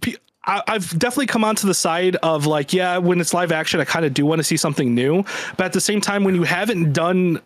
[0.02, 0.16] pe-
[0.46, 3.86] I- I've definitely come onto the side of like, yeah, when it's live action, I
[3.86, 5.26] kind of do want to see something new.
[5.58, 7.42] But at the same time, when you haven't done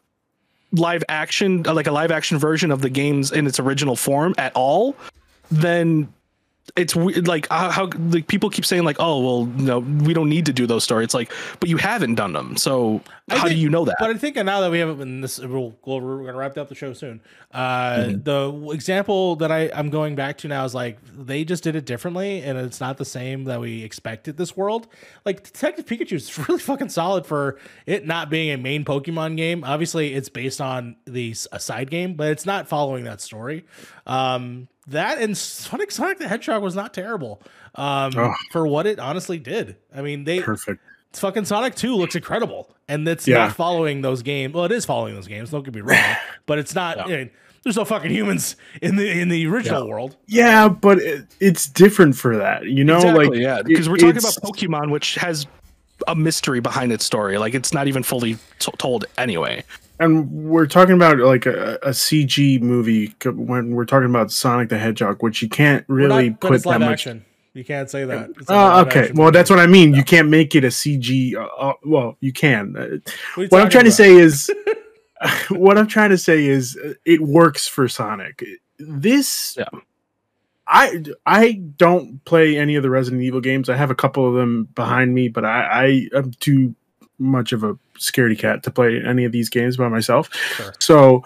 [0.71, 4.33] live action, uh, like a live action version of the games in its original form
[4.37, 4.95] at all,
[5.49, 6.11] then
[6.75, 7.27] it's weird.
[7.27, 10.65] Like how, like people keep saying like, oh well, no, we don't need to do
[10.65, 11.05] those stories.
[11.05, 13.95] It's like, but you haven't done them, so I how think- do you know that?
[13.99, 16.69] But I think now that we haven't been this, we'll, we're going to wrap up
[16.69, 17.21] the show soon.
[17.51, 18.23] Uh, Mm-hmm.
[18.23, 21.85] The example that I, I'm going back to now is like they just did it
[21.85, 24.87] differently, and it's not the same that we expected this world.
[25.25, 29.63] Like Detective Pikachu is really fucking solid for it not being a main Pokemon game.
[29.63, 33.65] Obviously, it's based on the a side game, but it's not following that story.
[34.07, 37.41] Um, that and Sonic Sonic the Hedgehog was not terrible
[37.75, 38.33] um, Oh.
[38.51, 39.77] for what it honestly did.
[39.95, 40.81] I mean, they Perfect.
[41.13, 42.73] fucking Sonic 2 looks incredible.
[42.87, 43.37] And it's Yeah.
[43.37, 44.53] not following those games.
[44.53, 45.97] Well, it is following those games, don't get me wrong.
[46.45, 47.29] but it's not I mean,
[47.63, 50.17] there's no fucking humans in the in the original world.
[50.27, 52.65] Yeah, but it, it's different for that.
[52.65, 55.45] You know, exactly, like yeah, because we're talking about Pokemon, which has
[56.07, 57.37] a mystery behind its story.
[57.37, 59.63] Like it's not even fully t- told anyway.
[60.01, 64.77] And we're talking about like a, a CG movie when we're talking about Sonic the
[64.77, 66.91] Hedgehog, which you can't really not- put that much.
[67.07, 67.25] action.
[67.53, 68.29] You can't say that.
[68.39, 69.11] It's Oh, live okay.
[69.13, 69.31] Well, movie.
[69.37, 69.93] that's what I mean.
[69.93, 71.35] You can't make it a CG.
[71.35, 72.75] Uh, uh, well, you can.
[72.77, 72.79] Uh,
[73.35, 74.49] What, you what I'm talking trying to say is,
[75.49, 78.43] what I'm trying to say is, uh, it works for Sonic.
[78.79, 79.65] This, Yeah.
[80.67, 83.67] I I don't play any of the Resident Evil games.
[83.67, 86.73] I have a couple of them behind me, but I, I am too
[87.21, 90.33] much of a scaredy cat to play any of these games by myself.
[90.33, 90.73] Sure.
[90.79, 91.23] So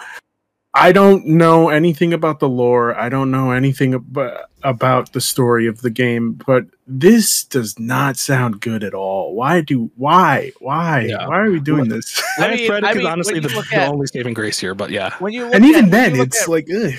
[0.74, 2.94] I don't know anything about the lore.
[3.00, 8.18] I don't know anything about about the story of the game, but this does not
[8.18, 9.36] sound good at all.
[9.36, 11.28] Why do why why Yeah.
[11.28, 12.22] why are we doing this?
[12.40, 14.74] I mean- Reddick I is mean, honestly the, you look the only saving grace here.
[14.76, 16.82] But yeah, When you and at- even when then, it's at- like ugh.
[16.82, 16.94] when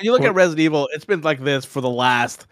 [0.00, 2.46] you look Well- at Resident Evil, it's been like this for the last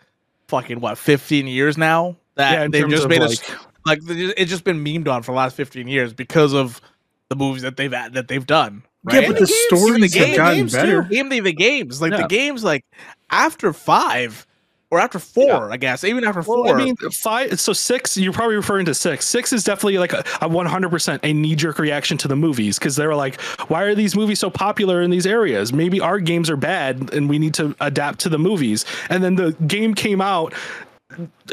[0.48, 2.16] fucking what 15 years now.
[2.34, 3.50] That yeah, they've just made like, us
[3.86, 6.80] like it's just been memed on for the last 15 years because of
[7.28, 8.82] the movies that they've had- that they've done.
[9.04, 9.22] Right?
[9.22, 10.78] yeah, but the the games, the stories have game- gotten games too.
[10.78, 11.02] better.
[11.02, 12.22] Game the, the games like Yeah.
[12.22, 12.84] the games like
[13.30, 14.46] after five,
[14.90, 16.04] or after four, I guess.
[16.04, 16.78] Even after Well, four.
[16.80, 17.58] I mean, five.
[17.60, 18.16] So six.
[18.16, 19.26] You're probably referring to six.
[19.26, 22.94] Six is definitely like a, a 100% a knee jerk reaction to the movies because
[22.96, 25.72] they were like, "Why are these movies so popular in these areas?
[25.72, 29.34] Maybe our games are bad and we need to adapt to the movies." And then
[29.34, 30.52] the game came out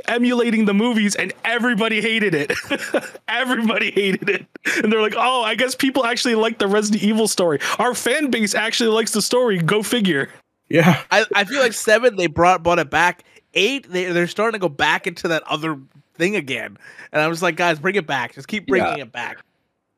[0.07, 2.51] emulating the movies and everybody hated it
[3.27, 4.45] everybody hated it
[4.84, 8.31] and they're like oh i guess people actually like the resident evil story our fan
[8.31, 10.27] base actually likes the story go figure
[10.69, 10.99] Yeah.
[11.11, 13.23] I, I feel like seven they brought brought it back.
[13.53, 15.77] Eight they they're starting to go back into that other
[16.15, 16.77] thing again,
[17.11, 18.34] and I was like, guys, bring it back.
[18.34, 19.43] Just keep bringing it back.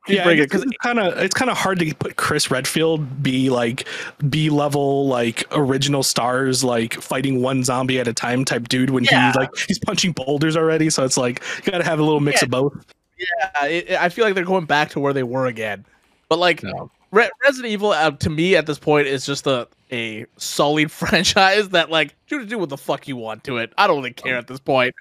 [0.06, 3.22] Keep yeah, because because it's kind of it's kind of hard to put Chris Redfield
[3.22, 3.88] be like
[4.28, 9.04] B level like original stars like fighting one zombie at a time type dude when
[9.04, 9.32] Yeah.
[9.32, 10.90] he like he's punching boulders already.
[10.90, 12.46] So it's like you got to have a little mix Yeah.
[12.46, 12.72] of both.
[13.18, 15.84] yeah, it, it- I feel like they're going back to where they were again.
[16.28, 16.90] But like No.
[17.12, 21.68] Re- Resident Evil uh, to me at this point is just a a solid franchise
[21.70, 23.72] that like do do what the fuck you want to it.
[23.78, 24.94] I don't really care at this point.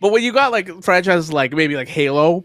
[0.00, 2.44] But when you got like franchises like maybe like Halo,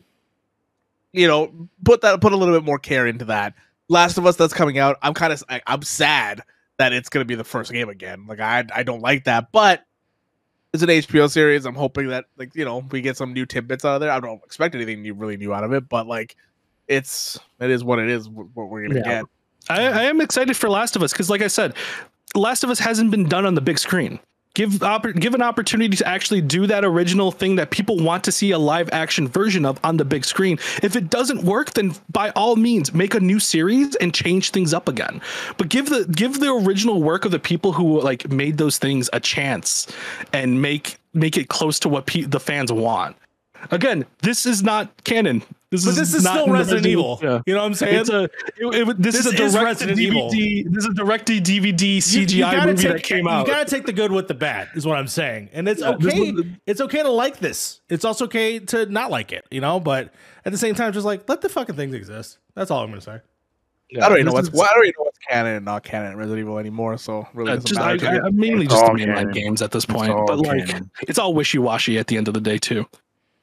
[1.13, 3.53] you know, put that put a little bit more care into that.
[3.89, 6.41] Last of Us that's coming out, I'm kind of I'm sad
[6.77, 8.25] that it's gonna be the first game again.
[8.27, 9.83] Like I I don't like that, but
[10.73, 11.65] it's an HBO series.
[11.65, 14.11] I'm hoping that like you know we get some new tidbits out of there.
[14.11, 16.35] I don't expect anything new, really new out of it, but like
[16.87, 18.29] it's it is what it is.
[18.29, 19.21] What we're gonna Yeah.
[19.21, 19.25] get.
[19.69, 21.73] I, I am excited for Last of Us because, like I said,
[22.35, 24.17] Last of Us hasn't been done on the big screen.
[24.57, 24.79] Give
[25.19, 28.57] give an opportunity to actually do that original thing that people want to see a
[28.57, 30.57] live action version of on the big screen.
[30.81, 34.73] If it doesn't work, then by all means make a new series and change things
[34.73, 35.21] up again.
[35.57, 39.11] But give the give the original work of the people who like made those things
[39.13, 39.85] a chance
[40.33, 43.15] and make make it close to what pe- the fans want.
[43.69, 45.43] Again, this is not canon.
[45.69, 47.19] This But is this is not still Resident Evil.
[47.21, 47.41] Yeah.
[47.45, 47.99] You know what I'm saying?
[47.99, 50.33] It's a it, it- this, This is a direct Resident DVD.
[50.33, 50.71] Evil.
[50.71, 53.45] This is a direct to DVD CGI you gotta movie take, that came out.
[53.47, 55.49] You gotta take the good with the bad, is what I'm saying.
[55.51, 56.31] And it's Yeah, okay.
[56.31, 57.81] was- It's okay to like this.
[57.89, 59.81] It's also okay to not like it, you know.
[59.81, 60.13] But
[60.45, 62.37] at the same time, just like let the fucking things exist.
[62.55, 63.19] That's all I'm gonna say.
[63.89, 65.83] Yeah, I don't even know what's well, I don't even know what's canon and not
[65.83, 66.97] canon in Resident Evil anymore.
[66.97, 68.19] So really, uh, just, I, matter to me.
[68.19, 69.31] I, I'm mainly It's just the all mainline canon.
[69.33, 70.91] games at this point, all but like canon.
[71.01, 72.85] it's all wishy washy at the end of the day too.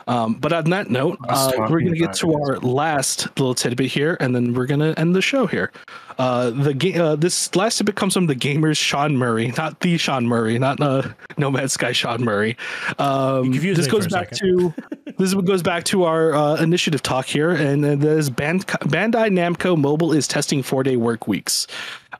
[0.06, 4.16] Um, but on that note, uh, we're gonna get to our last little tidbit here,
[4.20, 5.72] and then we're gonna end the show here.
[6.18, 10.26] Uh, the ga- uh, this last tidbit comes from TheGamer's Sean Murray, not the Sean
[10.26, 11.02] Murray, not uh,
[11.39, 12.56] No Man's Sky Sean Murray.
[12.98, 14.74] Um, this goes back to
[15.18, 19.76] this goes back to our uh, initiative talk here, and uh, there's Band- Bandai Namco
[19.76, 21.66] Mobile is testing four day work weeks.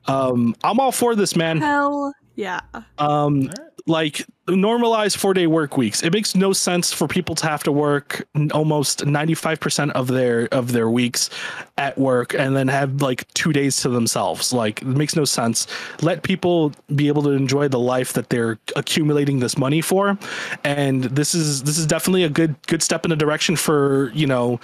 [0.07, 1.59] Um, I'm all for this, man.
[1.59, 2.61] Hell yeah.
[2.97, 3.49] Um,
[3.87, 6.03] like normalize four day work weeks.
[6.03, 10.71] It makes no sense for people to have to work almost 95% of their of
[10.71, 11.29] their weeks
[11.77, 14.53] at work and then have like two days to themselves.
[14.53, 15.67] Like it makes no sense.
[16.01, 20.17] Let people be able to enjoy the life that they're accumulating this money for.
[20.63, 24.27] And this is this is definitely a good good step in the direction for, you
[24.27, 24.59] know,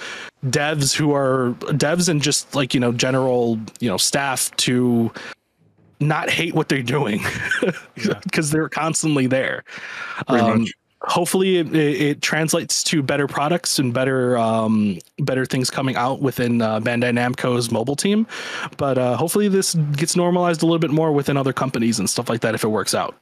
[0.45, 5.11] devs who are devs and just like, you know, general, you know, staff to
[6.01, 7.21] not hate what they're doing
[7.95, 9.63] because they're constantly there.
[10.27, 10.65] Um,
[11.03, 16.21] hopefully it, it, it translates to better products and better um, better things coming out
[16.21, 18.27] within uh, Bandai Namco's mobile team.
[18.77, 22.29] But uh, hopefully this gets normalized a little bit more within other companies and stuff
[22.29, 23.15] like that if it works out.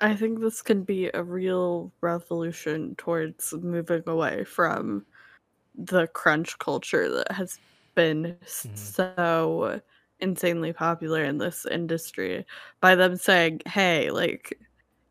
[0.00, 5.06] I think this can be a real revolution towards moving away from
[5.76, 7.58] the crunch culture that has
[7.94, 8.76] been Mhm.
[8.76, 9.80] so
[10.24, 12.44] insanely popular in this industry
[12.80, 14.58] by them saying, hey, like,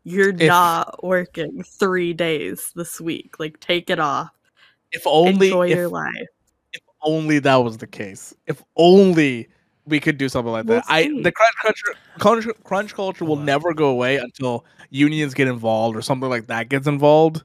[0.02, 3.38] you're If- not working three days this week.
[3.38, 4.28] Like, take it off.
[4.92, 6.28] if only Enjoy if, your life.
[6.74, 8.34] if only that was the case.
[8.46, 9.48] If only
[9.86, 10.84] we could do something like We'll that.
[10.88, 15.96] I the crunch culture crunch, crunch culture will never go away until unions get involved
[15.96, 17.42] or something like that gets involved.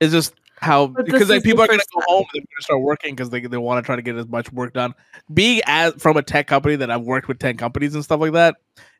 [0.00, 0.34] It's just
[0.64, 2.82] how But because like people are going to go home and they're going to start
[2.82, 4.94] working because they they want to try to get as much work done.
[5.32, 8.32] Being as from a tech company that I've worked with ten companies and stuff like
[8.32, 8.56] that,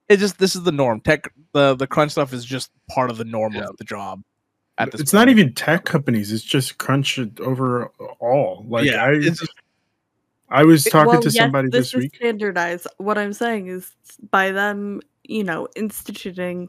[0.09, 1.01] it's just this is the norm.
[1.01, 3.65] Tech the the crunch stuff is just part of the norm Yeah.
[3.65, 4.23] of the job.
[4.77, 6.32] At this It's not even tech companies.
[6.32, 8.65] It's just crunch overall.
[8.69, 9.05] Like yeah.
[9.05, 9.55] I, it's just,
[10.51, 12.16] I was talking well, to yes, somebody this, this is week.
[12.16, 12.86] standardized.
[12.99, 13.93] What I'm saying is
[14.31, 16.69] by them, you know, instituting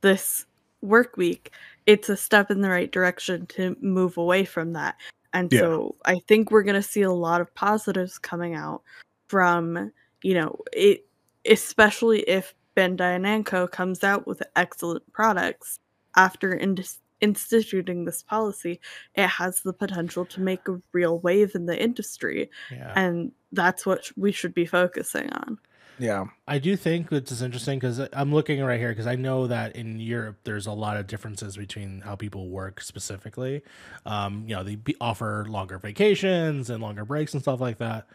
[0.00, 0.44] this
[0.82, 1.52] work week,
[1.86, 4.96] it's a step in the right direction to move away from that.
[5.32, 5.60] And Yeah.
[5.60, 8.82] so I think we're going to see a lot of positives coming out
[9.28, 9.92] from,
[10.22, 11.06] you know, it
[11.48, 15.78] especially if Bandai Namco comes out with excellent products
[16.16, 18.80] after indus- instituting this policy,
[19.14, 22.92] it has the potential to make a real wave in the industry Yeah.
[22.96, 25.58] and that's what we should be focusing on.
[25.98, 26.26] Yeah.
[26.46, 29.76] I do think that it's interesting because I'm looking right here because I know that
[29.76, 33.62] in Europe there's a lot of differences between how people work specifically.
[34.04, 38.06] Um, you know, they be, offer longer vacations and longer breaks and stuff like that.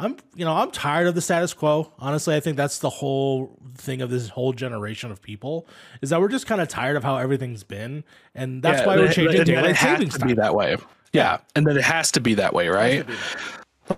[0.00, 1.92] I'm, you know, I'm tired of the status quo.
[1.98, 5.66] Honestly, I think that's the whole thing of this whole generation of people
[6.02, 8.96] is that we're just kind of tired of how everything's been, and that's Yeah, why
[8.96, 10.76] we're changing and it daylight has savings to be that way.
[11.12, 13.04] Yeah, and then it has to be that way, right?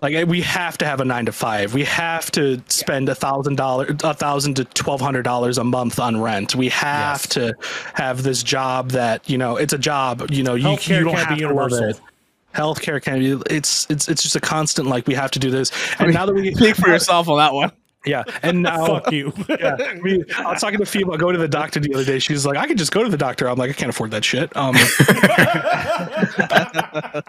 [0.02, 1.74] Like we have to have a nine to five.
[1.74, 5.98] We have to spend a thousand dollars, a thousand to twelve hundred dollars a month
[5.98, 6.54] on rent.
[6.54, 7.28] We have Yes.
[7.30, 7.54] to
[7.94, 10.30] have this job that you know it's a job.
[10.30, 12.00] You know, you, Healthcare you don't can't have be to love it.
[12.54, 13.42] Healthcare can be.
[13.54, 14.88] It's it's it's just a constant.
[14.88, 15.70] Like we have to do this.
[15.98, 17.70] And now that we Speak for yourself on that one.
[18.06, 19.32] Yeah, and now Fuck you.
[19.48, 22.18] yeah, we, I was talking to Phoebe about going to the doctor the other day.
[22.18, 23.48] She's like, I can just go to the doctor.
[23.48, 24.54] I'm like, I can't afford that shit.
[24.56, 24.74] Um,
[26.52, 27.22] I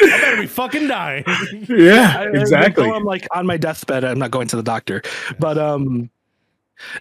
[0.00, 1.24] better be fucking dying.
[1.68, 2.84] Yeah, I- I- exactly.
[2.84, 4.04] until I'm like on my deathbed.
[4.04, 5.02] I'm not going to the doctor,
[5.38, 6.10] but um,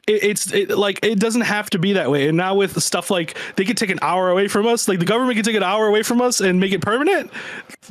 [0.07, 2.27] it, it's it, like it doesn't have to be that way.
[2.27, 5.05] And now with stuff like they could take an hour away from us, like the
[5.05, 7.31] government can take an hour away from us and make it permanent.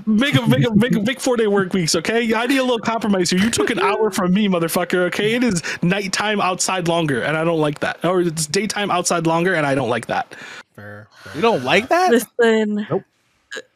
[0.06, 1.94] Make a make a make a make four day work weeks.
[1.94, 3.40] Okay, I need a little compromise here.
[3.40, 5.06] You took an hour from me, motherfucker.
[5.06, 8.04] Okay, it is nighttime outside longer, and I don't like that.
[8.04, 10.34] Or it's daytime outside longer, and I don't like that.
[10.74, 11.34] Fair, fair.
[11.34, 12.10] You don't like that?
[12.10, 13.04] Listen, Nope.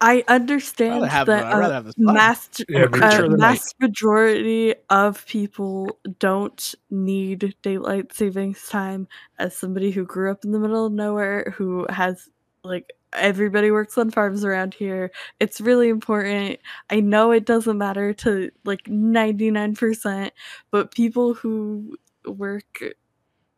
[0.00, 2.14] I understand have- that I'd rather have this fun.
[2.14, 9.08] mass, Yeah, creature uh, the mass majority of people don't need daylight savings time.
[9.38, 12.28] As somebody who grew up in the middle of nowhere, who has
[12.62, 16.58] like everybody works on farms around here, it's really important.
[16.90, 20.32] I know it doesn't matter to like ninety nine percent,
[20.70, 21.96] but people who
[22.26, 22.80] work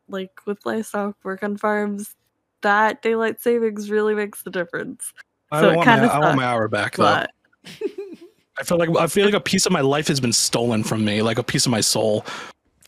[0.07, 2.15] like with livestock, work on farms,
[2.61, 5.13] that daylight savings really makes the difference.
[5.53, 7.25] I So don't want my, kinda I want my hour back though.
[8.59, 11.03] I feel like I feel like a piece of my life has been stolen from
[11.05, 12.25] me, like a piece of my soul.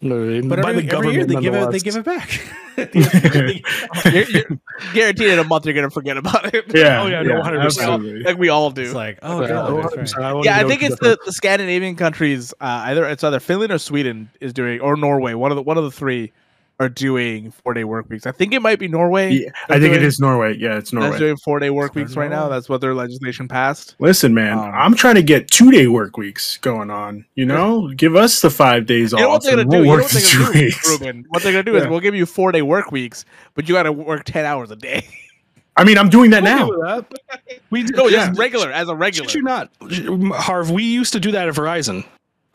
[0.02, 0.10] But
[0.50, 2.30] But every, every year they give it, they give it back.
[4.14, 4.60] You're, you're
[4.94, 6.66] guaranteed in a month you're gonna forget about it.
[6.76, 7.64] yeah, Oh, yeah, no, 100%.
[7.64, 8.24] absolutely.
[8.24, 8.82] like we all do.
[8.82, 10.46] it's like, oh, Yeah, God, I right.
[10.46, 12.54] Yeah, I think it's the, the Scandinavian countries.
[12.60, 15.34] Uh, either it's either Finland or Sweden is doing, or Norway.
[15.34, 16.34] One of the one of the three
[16.80, 18.26] are doing four day work weeks.
[18.26, 19.32] I think it might be Norway.
[19.32, 20.58] Yeah, I think it doing- is Norway.
[20.58, 21.18] Yeah, it's That's Norway.
[21.18, 22.50] doing four day work Start weeks right now.
[22.50, 23.96] That's what their legislation passed.
[24.00, 27.26] Listen, man, Um, I'm trying to get two day work weeks going on.
[27.36, 29.44] You know, give us the five days You know what off.
[29.44, 30.90] they're gonna we'll You know what the they're two gonna do, weeks.
[30.90, 31.26] Ruben?
[31.30, 33.24] What they're gonna do is we'll give you four day work weeks,
[33.54, 35.08] but you got to work ten hours a day.
[35.78, 36.70] I mean, I'm doing that I'm now.
[36.72, 37.60] okay with that.
[37.70, 38.28] We no, yeah.
[38.28, 39.28] just regular as a regular.
[39.30, 39.70] Should you not,
[40.34, 40.72] Harv?
[40.72, 42.06] We used to do that at Verizon,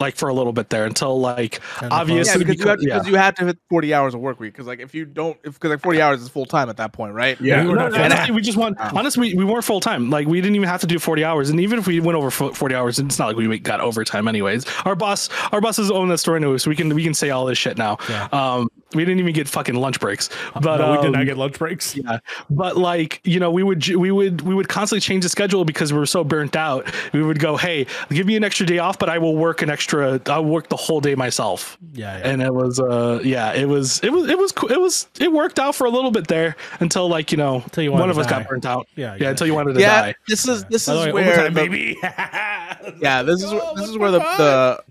[0.00, 3.10] like for a little bit there until like obviously Yeah, because you, have, yeah.
[3.10, 4.52] you have to hit forty hours of work week.
[4.52, 6.92] Because like if you don't, if because like forty hours is full time at that
[6.92, 7.40] point, right?
[7.40, 7.62] Yeah.
[7.62, 8.78] We No, no, honestly, we just want.
[8.80, 10.10] Honestly, we, we weren't full time.
[10.10, 12.30] Like we didn't even have to do forty hours, and even if we went over
[12.30, 14.64] forty hours, it's not like we got overtime anyways.
[14.84, 17.44] Our boss, our bosses own that store anyway, so we can we can say all
[17.44, 17.98] this shit now.
[18.08, 18.28] Yeah.
[18.32, 20.28] Um, we didn't even get fucking lunch breaks,
[20.60, 21.94] but no, we did um, not get lunch breaks.
[21.96, 22.18] Yeah,
[22.48, 25.92] but like you know, we would we would we would constantly change the schedule because
[25.92, 26.92] we were so burnt out.
[27.12, 29.70] We would go, hey, give me an extra day off, but I will work an
[29.70, 30.20] extra.
[30.26, 31.78] I'll work the whole day myself.
[31.92, 32.28] Yeah, yeah.
[32.28, 34.70] And it was uh yeah, it was it was it was cool.
[34.72, 37.84] It was it worked out for a little bit there until like you know Until
[37.84, 38.86] you one of to us got burnt out.
[38.96, 40.14] yeah, Yeah, until you wanted to Yeah, die.
[40.26, 41.96] this is this By is way, where overtime, the- baby.
[43.00, 44.82] yeah this is wh- this is where the, the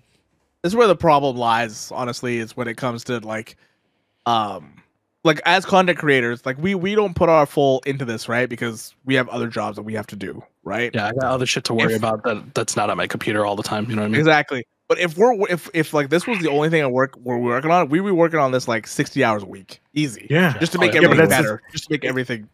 [0.62, 3.56] this is where the problem lies honestly is when it comes to like
[4.26, 4.74] um
[5.24, 8.94] like as content creators like we we don't put our full into this right because
[9.06, 11.64] we have other jobs that we have to do right Yeah, I got other shit
[11.66, 13.90] to worry If- about that that's not on my computer all the time.
[13.90, 14.20] You know what I mean?
[14.20, 17.38] exactly but if we're if if like this was the only thing I work we're
[17.38, 20.72] working on we be working on this like 60 hours a week easy Yeah, just
[20.74, 22.48] to Oh, make yeah, everything that's- better just to make everything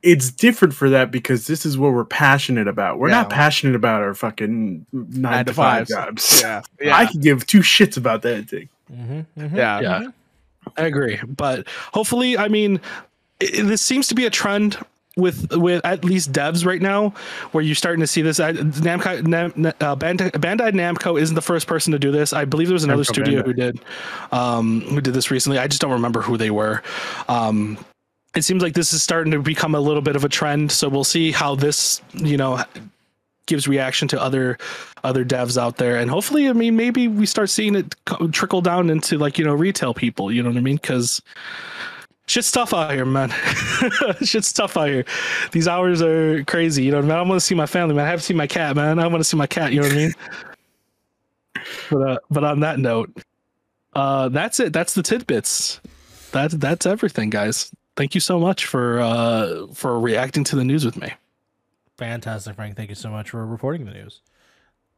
[0.00, 3.00] it's different for that because this is what we're passionate about.
[3.00, 5.90] We're not passionate about our fucking nine, to to five fives.
[5.90, 6.40] jobs.
[6.40, 8.68] yeah I yeah could give two shits about that thing.
[8.92, 9.56] Mhm, mhm.
[9.56, 10.06] yeah Yeah.
[10.76, 12.80] I agree, but hopefully, I mean,
[13.42, 14.78] i this seems to be a trend
[15.16, 17.10] with with at least devs right now,
[17.52, 18.40] where you're starting to see this.
[18.40, 22.32] I, Namco, Nam, uh, Bandai, Bandai Namco isn't the first person to do this.
[22.32, 23.46] I believe there was another Namco studio Bandai.
[23.46, 23.80] who did
[24.32, 25.58] um, who did this recently.
[25.58, 26.82] I just don't remember who they were.
[27.28, 27.78] Um,
[28.36, 30.70] it seems like this is starting to become a little bit of a trend.
[30.70, 32.62] So we'll see how this, you know,
[33.48, 34.56] gives reaction to other
[35.02, 35.96] other devs out there.
[35.96, 37.94] And hopefully i mean maybe we start seeing it
[38.30, 40.76] trickle down into like you know retail people you know what i mean?
[40.76, 41.20] Because
[42.26, 43.30] shit's tough out here man.
[44.22, 45.04] Shit's tough out here.
[45.50, 47.10] These hours are crazy you know mean?
[47.10, 48.06] I want to see my family man.
[48.06, 49.00] I have to see my cat man.
[49.00, 50.12] I want to see my cat you know what i mean?
[51.90, 53.10] But uh, but on that note
[53.94, 54.72] uh that's it.
[54.72, 55.80] That's the tidbits.
[56.30, 57.72] That that's everything guys.
[57.96, 61.12] Thank you so much for uh for reacting to the news with me
[61.98, 62.76] Fantastic, Frank.
[62.76, 64.22] Thank you so much for reporting the news.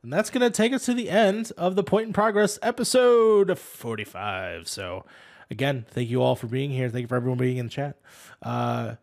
[0.02, 3.58] And that's going to take us to the end of the Point in Progress episode
[3.58, 4.68] 45.
[4.68, 5.04] So,
[5.50, 6.88] again, thank you all for being here.
[6.90, 7.98] Thank you for everyone being in the chat.
[8.42, 8.94] Uh,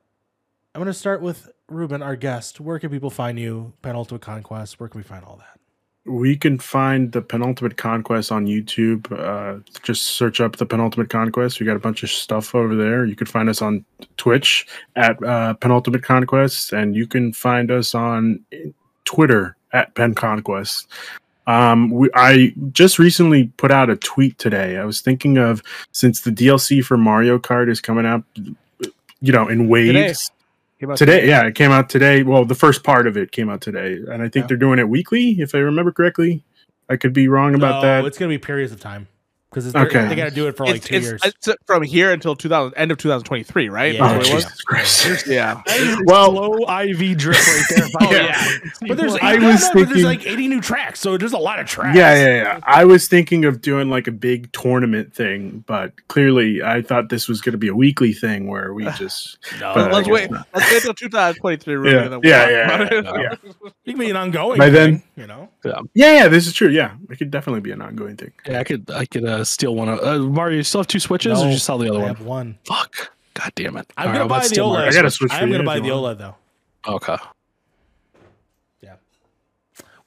[0.74, 2.59] I'm going to start with Ruben, our guest.
[2.59, 3.74] Where can people find you?
[3.82, 4.80] Penultimate Conquest.
[4.80, 5.56] Where can we find all that?
[6.07, 9.11] We can find the Penultimate Conquest on YouTube.
[9.11, 11.59] Uh, just search up the Penultimate Conquest.
[11.59, 13.05] We got a bunch of stuff over there.
[13.05, 17.93] You can find us on Twitch at uh, Penultimate Conquest, and you can find us
[17.93, 18.39] on
[19.05, 20.87] Twitter at Pen Conquest.
[21.47, 24.77] Um, we, I just recently put out a tweet today.
[24.77, 28.23] I was thinking of since the DLC for Mario Kart is coming out,
[29.21, 30.29] you know, in waves.
[30.80, 32.22] Came out Today, yeah, it came out today.
[32.22, 34.47] Well, the first part of it came out today, and I think Yeah.
[34.49, 36.43] they're doing it weekly, if I remember correctly.
[36.88, 38.06] I could be wrong about No, that.
[38.06, 39.07] It's going to be periods of time
[39.50, 40.08] because Okay.
[40.08, 41.22] they got to do it for like it's, two it's, years.
[41.24, 43.95] it's from here until 2000 end of 2023, right?
[43.95, 44.01] Yeah.
[44.03, 44.27] Oh, what was?
[44.43, 45.27] Jesus Christ.
[45.27, 45.61] Yeah.
[46.06, 47.88] Well- slow IV drip right there.
[48.01, 48.22] Oh, Yeah.
[48.27, 48.58] yeah.
[48.88, 51.38] but there's, I no, was no, but there's like 80 new tracks, so there's a
[51.38, 51.98] lot of tracks.
[51.98, 52.59] Yeah, yeah, yeah.
[52.64, 57.27] I was thinking of doing like a big tournament thing, but clearly I thought this
[57.27, 59.38] was going to be a weekly thing where we just.
[59.59, 60.30] No, But Let's wait.
[60.30, 60.48] not.
[60.53, 61.76] Let's wait until 2023.
[61.76, 62.03] Really, Yeah.
[62.03, 63.06] and then Yeah, we'll yeah, yeah, it.
[63.06, 63.69] yeah.
[63.85, 64.58] it can be an ongoing.
[64.58, 65.50] By thing, then- you know.
[65.64, 66.69] Yeah, yeah, this is true.
[66.69, 68.32] Yeah, it could definitely be an ongoing thing.
[68.45, 69.90] Yeah, I could I could uh, steal one.
[69.90, 72.01] Of, uh, Mario, you still have two switches, or No, you sell the other I
[72.01, 72.09] one?
[72.09, 72.57] I have one.
[72.66, 73.11] Fuck.
[73.33, 73.91] God damn it.
[73.98, 74.74] I'm All gonna right, buy let's the steal OLED.
[74.74, 74.90] Mario.
[74.90, 76.17] I got a Switch I'm gonna buy the want.
[76.19, 76.35] OLED though.
[76.93, 77.17] Okay.
[78.82, 78.95] Yeah.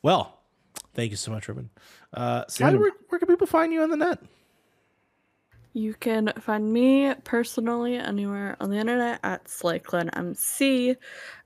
[0.02, 0.38] Well,
[0.94, 1.70] thank you so much, Ruben.
[2.12, 4.18] Uh, Sally, where, where can people find you on the net?
[5.72, 10.96] You can find me personally anywhere on the internet at SlayClanMC.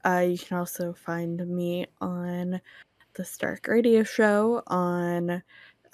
[0.06, 2.58] Uh, you can also find me on
[3.16, 5.42] the Stark Radio Show on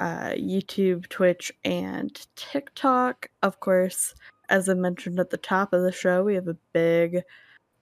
[0.01, 3.29] uh, YouTube, Twitch, and TikTok.
[3.43, 4.15] Of course,
[4.49, 7.23] as I mentioned at the top of the show, we have a big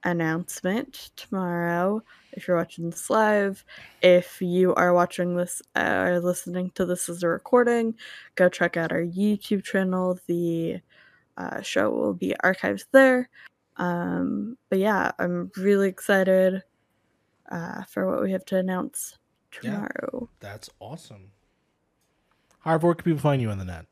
[0.03, 2.01] announcement tomorrow.
[2.33, 3.65] If you're watching this live,
[4.01, 7.95] if you are watching this uh, or listening to this as a recording,
[8.35, 10.19] go check out our YouTube channel.
[10.27, 10.79] The
[11.37, 13.29] uh, show will be archived there.
[13.77, 16.63] Um, but yeah, I'm really excited
[17.49, 19.17] uh, for what we have to announce
[19.61, 19.71] Yeah.
[19.71, 20.29] tomorrow.
[20.39, 21.31] That's awesome.
[22.69, 23.87] Harv, where can people find you on the net?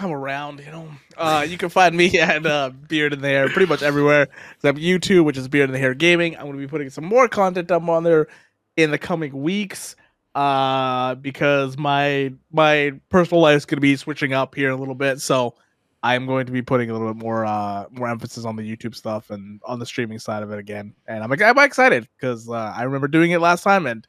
[0.00, 0.88] I'm around, you know.
[1.16, 4.78] Uh, you can find me at uh, Beard in the Hair pretty much everywhere except
[4.78, 6.34] YouTube, which is Beard in the Hair Gaming.
[6.34, 8.26] I'm going to be putting some more content up on there
[8.76, 9.94] in the coming weeks
[10.34, 14.96] uh, because my my personal life is going to be switching up here a little
[14.96, 15.20] bit.
[15.20, 15.54] So
[16.02, 18.96] I'm going to be putting a little bit more uh, more emphasis on the YouTube
[18.96, 20.94] stuff and on the streaming side of it again.
[21.06, 24.04] And I'm, I'm excited because uh, I remember doing it last time and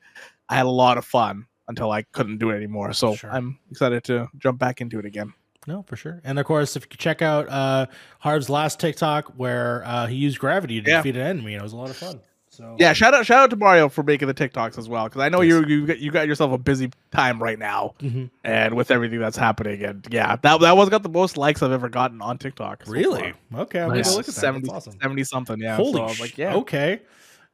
[0.50, 2.94] I had a lot of fun until I couldn't do it anymore.
[2.94, 3.32] So Sure.
[3.32, 5.34] I'm excited to jump back into it again.
[5.66, 6.20] No, for sure.
[6.26, 7.86] And of course, if you check out uh,
[8.20, 10.98] Harv's last TikTok where uh, he used gravity to Yeah.
[10.98, 12.20] defeat an enemy, and it was a lot of fun.
[12.50, 15.22] So Yeah, shout out shout out to Mario for making the TikToks as well because
[15.22, 15.66] I know Yes.
[15.66, 18.30] you you got, you got yourself a busy time right now Mhm.
[18.44, 21.72] and with everything that's happening and yeah that that was got the most likes I've
[21.72, 22.84] ever gotten on TikTok.
[22.86, 23.82] so really okay.
[23.82, 24.12] I'm Nice.
[24.12, 24.34] look at that.
[24.34, 25.00] 70, That's awesome.
[25.02, 25.78] 70 something yeah.
[25.78, 26.56] Holy so I was sh- like yeah.
[26.58, 27.02] Okay.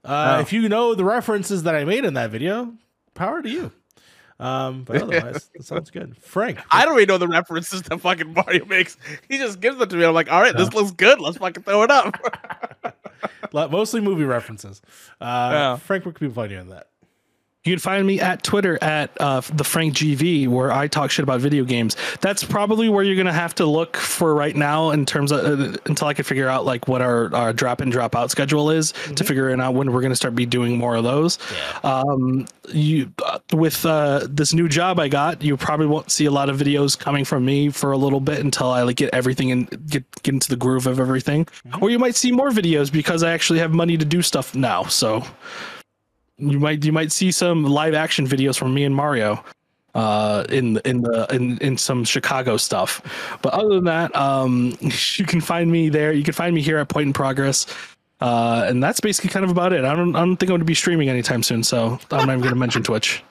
[0.04, 0.40] Uh.
[0.42, 2.74] If you know the references that I made in that video,
[3.14, 3.72] power to you.
[4.40, 6.16] Um, but otherwise, that sounds good.
[6.22, 8.98] Frank, I don't even know the references that fucking Mario makes.
[9.28, 10.06] He just gives them to me.
[10.06, 11.20] I'm like, all right, this looks good.
[11.20, 12.16] Let's fucking throw it up.
[13.54, 14.82] Mostly movie references.
[15.20, 15.76] Uh, Yeah.
[15.78, 16.88] Frank, where can people find you on that?
[17.66, 21.24] You can find me at Twitter at uh, the Frank GV, where I talk shit
[21.24, 21.98] about video games.
[22.22, 25.78] That's probably where you're gonna have to look for right now in terms of uh,
[25.86, 28.94] until I can figure out like what our, our drop in drop out schedule is
[29.14, 31.38] to figure out when we're gonna start be doing more of those.
[31.84, 36.32] Um, you uh, with uh, this new job I got, you probably won't see a
[36.32, 39.52] lot of videos coming from me for a little bit until I like get everything
[39.52, 41.46] and get get into the groove of everything.
[41.82, 44.84] Or you might see more videos because I actually have money to do stuff now.
[44.84, 45.26] So
[46.40, 49.44] you might you might see some live action videos from me and Mario
[49.96, 53.02] uh in in the in in some Chicago stuff.
[53.42, 54.78] But other than that, um
[55.16, 56.12] you can find me there.
[56.14, 57.66] You can find me here at Point in Progress.
[58.22, 59.86] Uh and that's basically kind of about it.
[59.86, 62.30] I don't I don't think I'm going to be streaming anytime soon, so I'm not
[62.30, 63.24] even going to mention Twitch.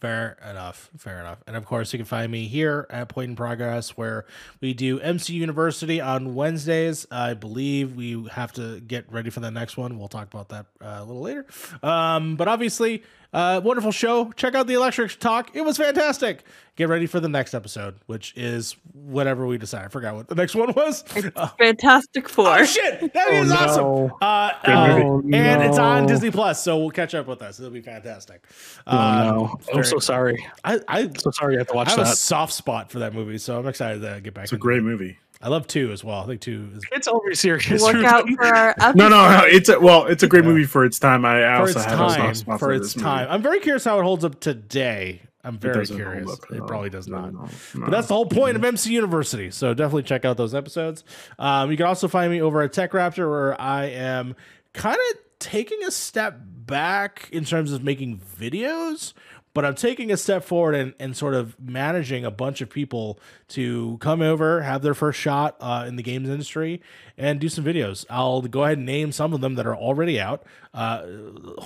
[0.00, 0.90] Fair enough.
[0.96, 1.42] Fair enough.
[1.46, 4.24] And of course, you can find me here at Point in Progress, where
[4.60, 7.06] we do MC University on Wednesdays.
[7.10, 9.98] I believe we have to get ready for the next one.
[9.98, 11.44] We'll talk about that uh, a little later.
[11.82, 14.32] Um, but obviously, uh, wonderful show.
[14.32, 15.54] Check out the Electric Talk.
[15.54, 16.42] It was fantastic.
[16.76, 19.84] Get ready for the next episode, which is whatever we decide.
[19.84, 21.04] I forgot what the next one was.
[21.36, 22.48] Uh, Fantastic Four.
[22.60, 23.12] oh shit!
[23.12, 23.82] That is awesome.
[23.84, 24.18] no.
[24.22, 25.36] Uh, Good uh, movie.
[25.36, 26.06] and it's on.
[26.06, 27.58] Disney Plus, so we'll catch up with us.
[27.60, 28.44] It'll be fantastic.
[28.86, 29.58] Oh no.
[29.74, 30.44] I'm so sorry.
[30.64, 33.12] I, I So sorry I have to watch I have a soft spot for that
[33.14, 34.44] movie, so I'm excited to get back.
[34.44, 34.82] It's a great it.
[34.82, 35.18] movie.
[35.42, 36.20] I love two as well.
[36.22, 37.80] I think two is It's over serious.
[37.82, 38.96] Look out for our episode.
[38.96, 39.44] No, no, no.
[39.46, 40.50] It's a well, it's a great Yeah.
[40.50, 41.24] movie for its time.
[41.24, 42.34] I, I for also its have a soft time.
[42.34, 43.04] spot For its this movie.
[43.04, 43.26] time.
[43.30, 45.22] I'm very curious how it holds up today.
[45.42, 46.30] I'm very doesn't curious.
[46.30, 46.66] up, It no.
[46.66, 47.32] probably does No, not.
[47.32, 49.50] no, But that's the whole point of MC University.
[49.50, 51.02] So definitely check out those episodes.
[51.38, 54.36] Um, you can also find me over at TechRaptor, where I am
[54.74, 59.14] kind of taking a step back in terms of making videos,
[59.52, 63.18] but I'm taking a step forward and, and sort of managing a bunch of people
[63.48, 66.80] to come over, have their first shot uh, in the games industry,
[67.18, 68.04] and do some videos.
[68.08, 71.02] I'll go ahead and name some of them that are already out, uh,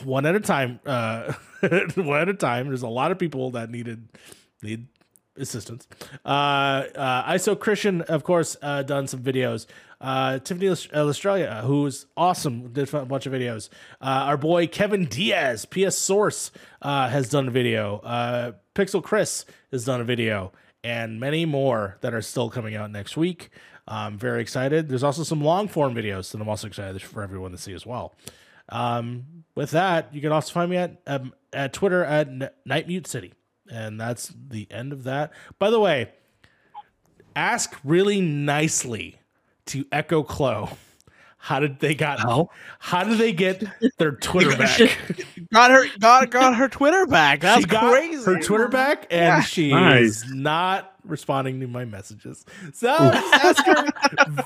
[0.04, 0.80] one at a time.
[0.86, 1.34] Uh,
[1.94, 2.68] one at a time.
[2.68, 4.08] There's a lot of people that needed
[4.62, 4.86] need
[5.36, 5.86] assistance.
[6.24, 6.28] Uh,
[6.94, 9.66] uh, ISO Christian, of course, uh, done some videos.
[10.00, 13.68] Uh, Tiffany List- uh, Australia, who's awesome, did a bunch of videos.
[14.00, 16.50] Uh, our boy Kevin Diaz, PS Source,
[16.82, 17.98] uh, has done a video.
[17.98, 22.90] Uh, Pixel Chris has done a video, and many more that are still coming out
[22.90, 23.50] next week.
[23.86, 24.88] I'm very excited.
[24.88, 27.86] There's also some long form videos that I'm also excited for everyone to see as
[27.86, 28.14] well.
[28.70, 32.88] Um, with that, you can also find me at um, at Twitter at N- Night
[32.88, 33.32] Mute City,
[33.70, 35.32] and that's the end of that.
[35.58, 36.10] By the way,
[37.36, 39.16] ask really nicely
[39.66, 40.70] to Echo Clo.
[41.38, 42.20] How did they got?
[42.20, 42.48] How?
[42.78, 43.62] How did they get
[43.98, 44.80] their Twitter back?
[45.52, 47.40] Got her got got her Twitter back.
[47.40, 48.24] That's she got crazy.
[48.24, 49.40] her Twitter back, and Yeah.
[49.42, 50.02] she Nice.
[50.24, 52.46] is not responding to my messages.
[52.72, 53.84] So ask her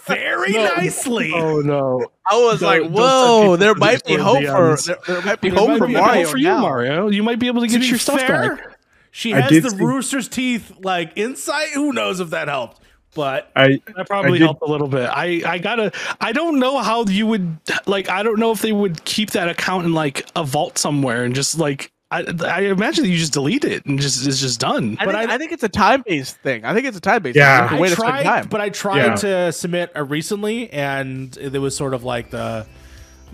[0.09, 1.31] very nicely.
[1.33, 2.05] Oh no!
[2.29, 5.23] I was Don't- like, don't whoa, send there people might be hope for there, there
[5.23, 6.27] might be hope for Mario.
[6.27, 6.61] for you, now.
[6.63, 7.09] Mario.
[7.11, 8.78] You might be able to to get be your stuff fair, back.
[9.11, 11.69] She has did the see- rooster's teeth like insight.
[11.75, 12.81] Who knows if that helped?
[13.15, 15.09] But I That probably I did- helped a little bit.
[15.13, 15.93] I I gotta.
[16.21, 17.57] I don't know how you would
[17.87, 18.09] like.
[18.11, 21.35] I don't know if they would keep that account in like a vault somewhere and
[21.35, 21.91] just like.
[22.11, 24.97] I, I imagine that you just delete it and just it's just done.
[24.99, 26.65] I But think, I- I, think it's a time based thing.
[26.65, 27.69] I think it's a time based Yeah.
[27.69, 27.77] thing.
[27.77, 28.47] I Way to spend tried, time.
[28.49, 29.15] but I tried Yeah.
[29.17, 32.67] to submit a recently, and it was sort of like the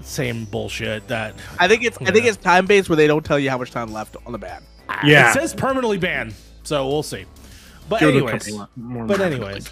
[0.03, 3.39] same bullshit that I think it's I think it's time based where they don't tell
[3.39, 4.61] you how much time left on the ban.
[5.05, 5.31] Yeah.
[5.31, 6.35] it says permanently banned.
[6.63, 7.27] So we'll see.
[7.89, 9.71] But give anyways, more but anyways,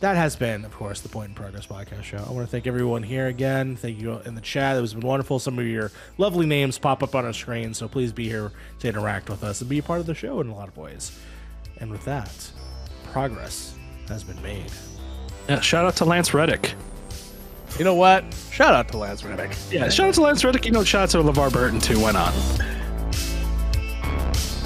[0.00, 2.24] that has been, of course, the Point in Progress podcast show.
[2.26, 3.76] I want to thank everyone here again.
[3.76, 4.76] Thank you in the chat.
[4.76, 5.38] It was been wonderful.
[5.38, 8.88] Some of your lovely names pop up on our screen, so please be here to
[8.88, 11.18] interact with us and be a part of the show in a lot of ways.
[11.78, 12.50] And with that,
[13.12, 13.74] progress
[14.08, 14.70] has been made.
[15.48, 16.74] Yeah, shout out to Lance Reddick.
[17.78, 18.24] You know what?
[18.50, 19.54] Shout out to Lance Reddick.
[19.70, 20.64] Yeah, shout out to Lance Reddick.
[20.64, 22.00] You know, shout out to LeVar Burton too.
[22.00, 22.32] Why not?
[24.08, 24.57] Bye.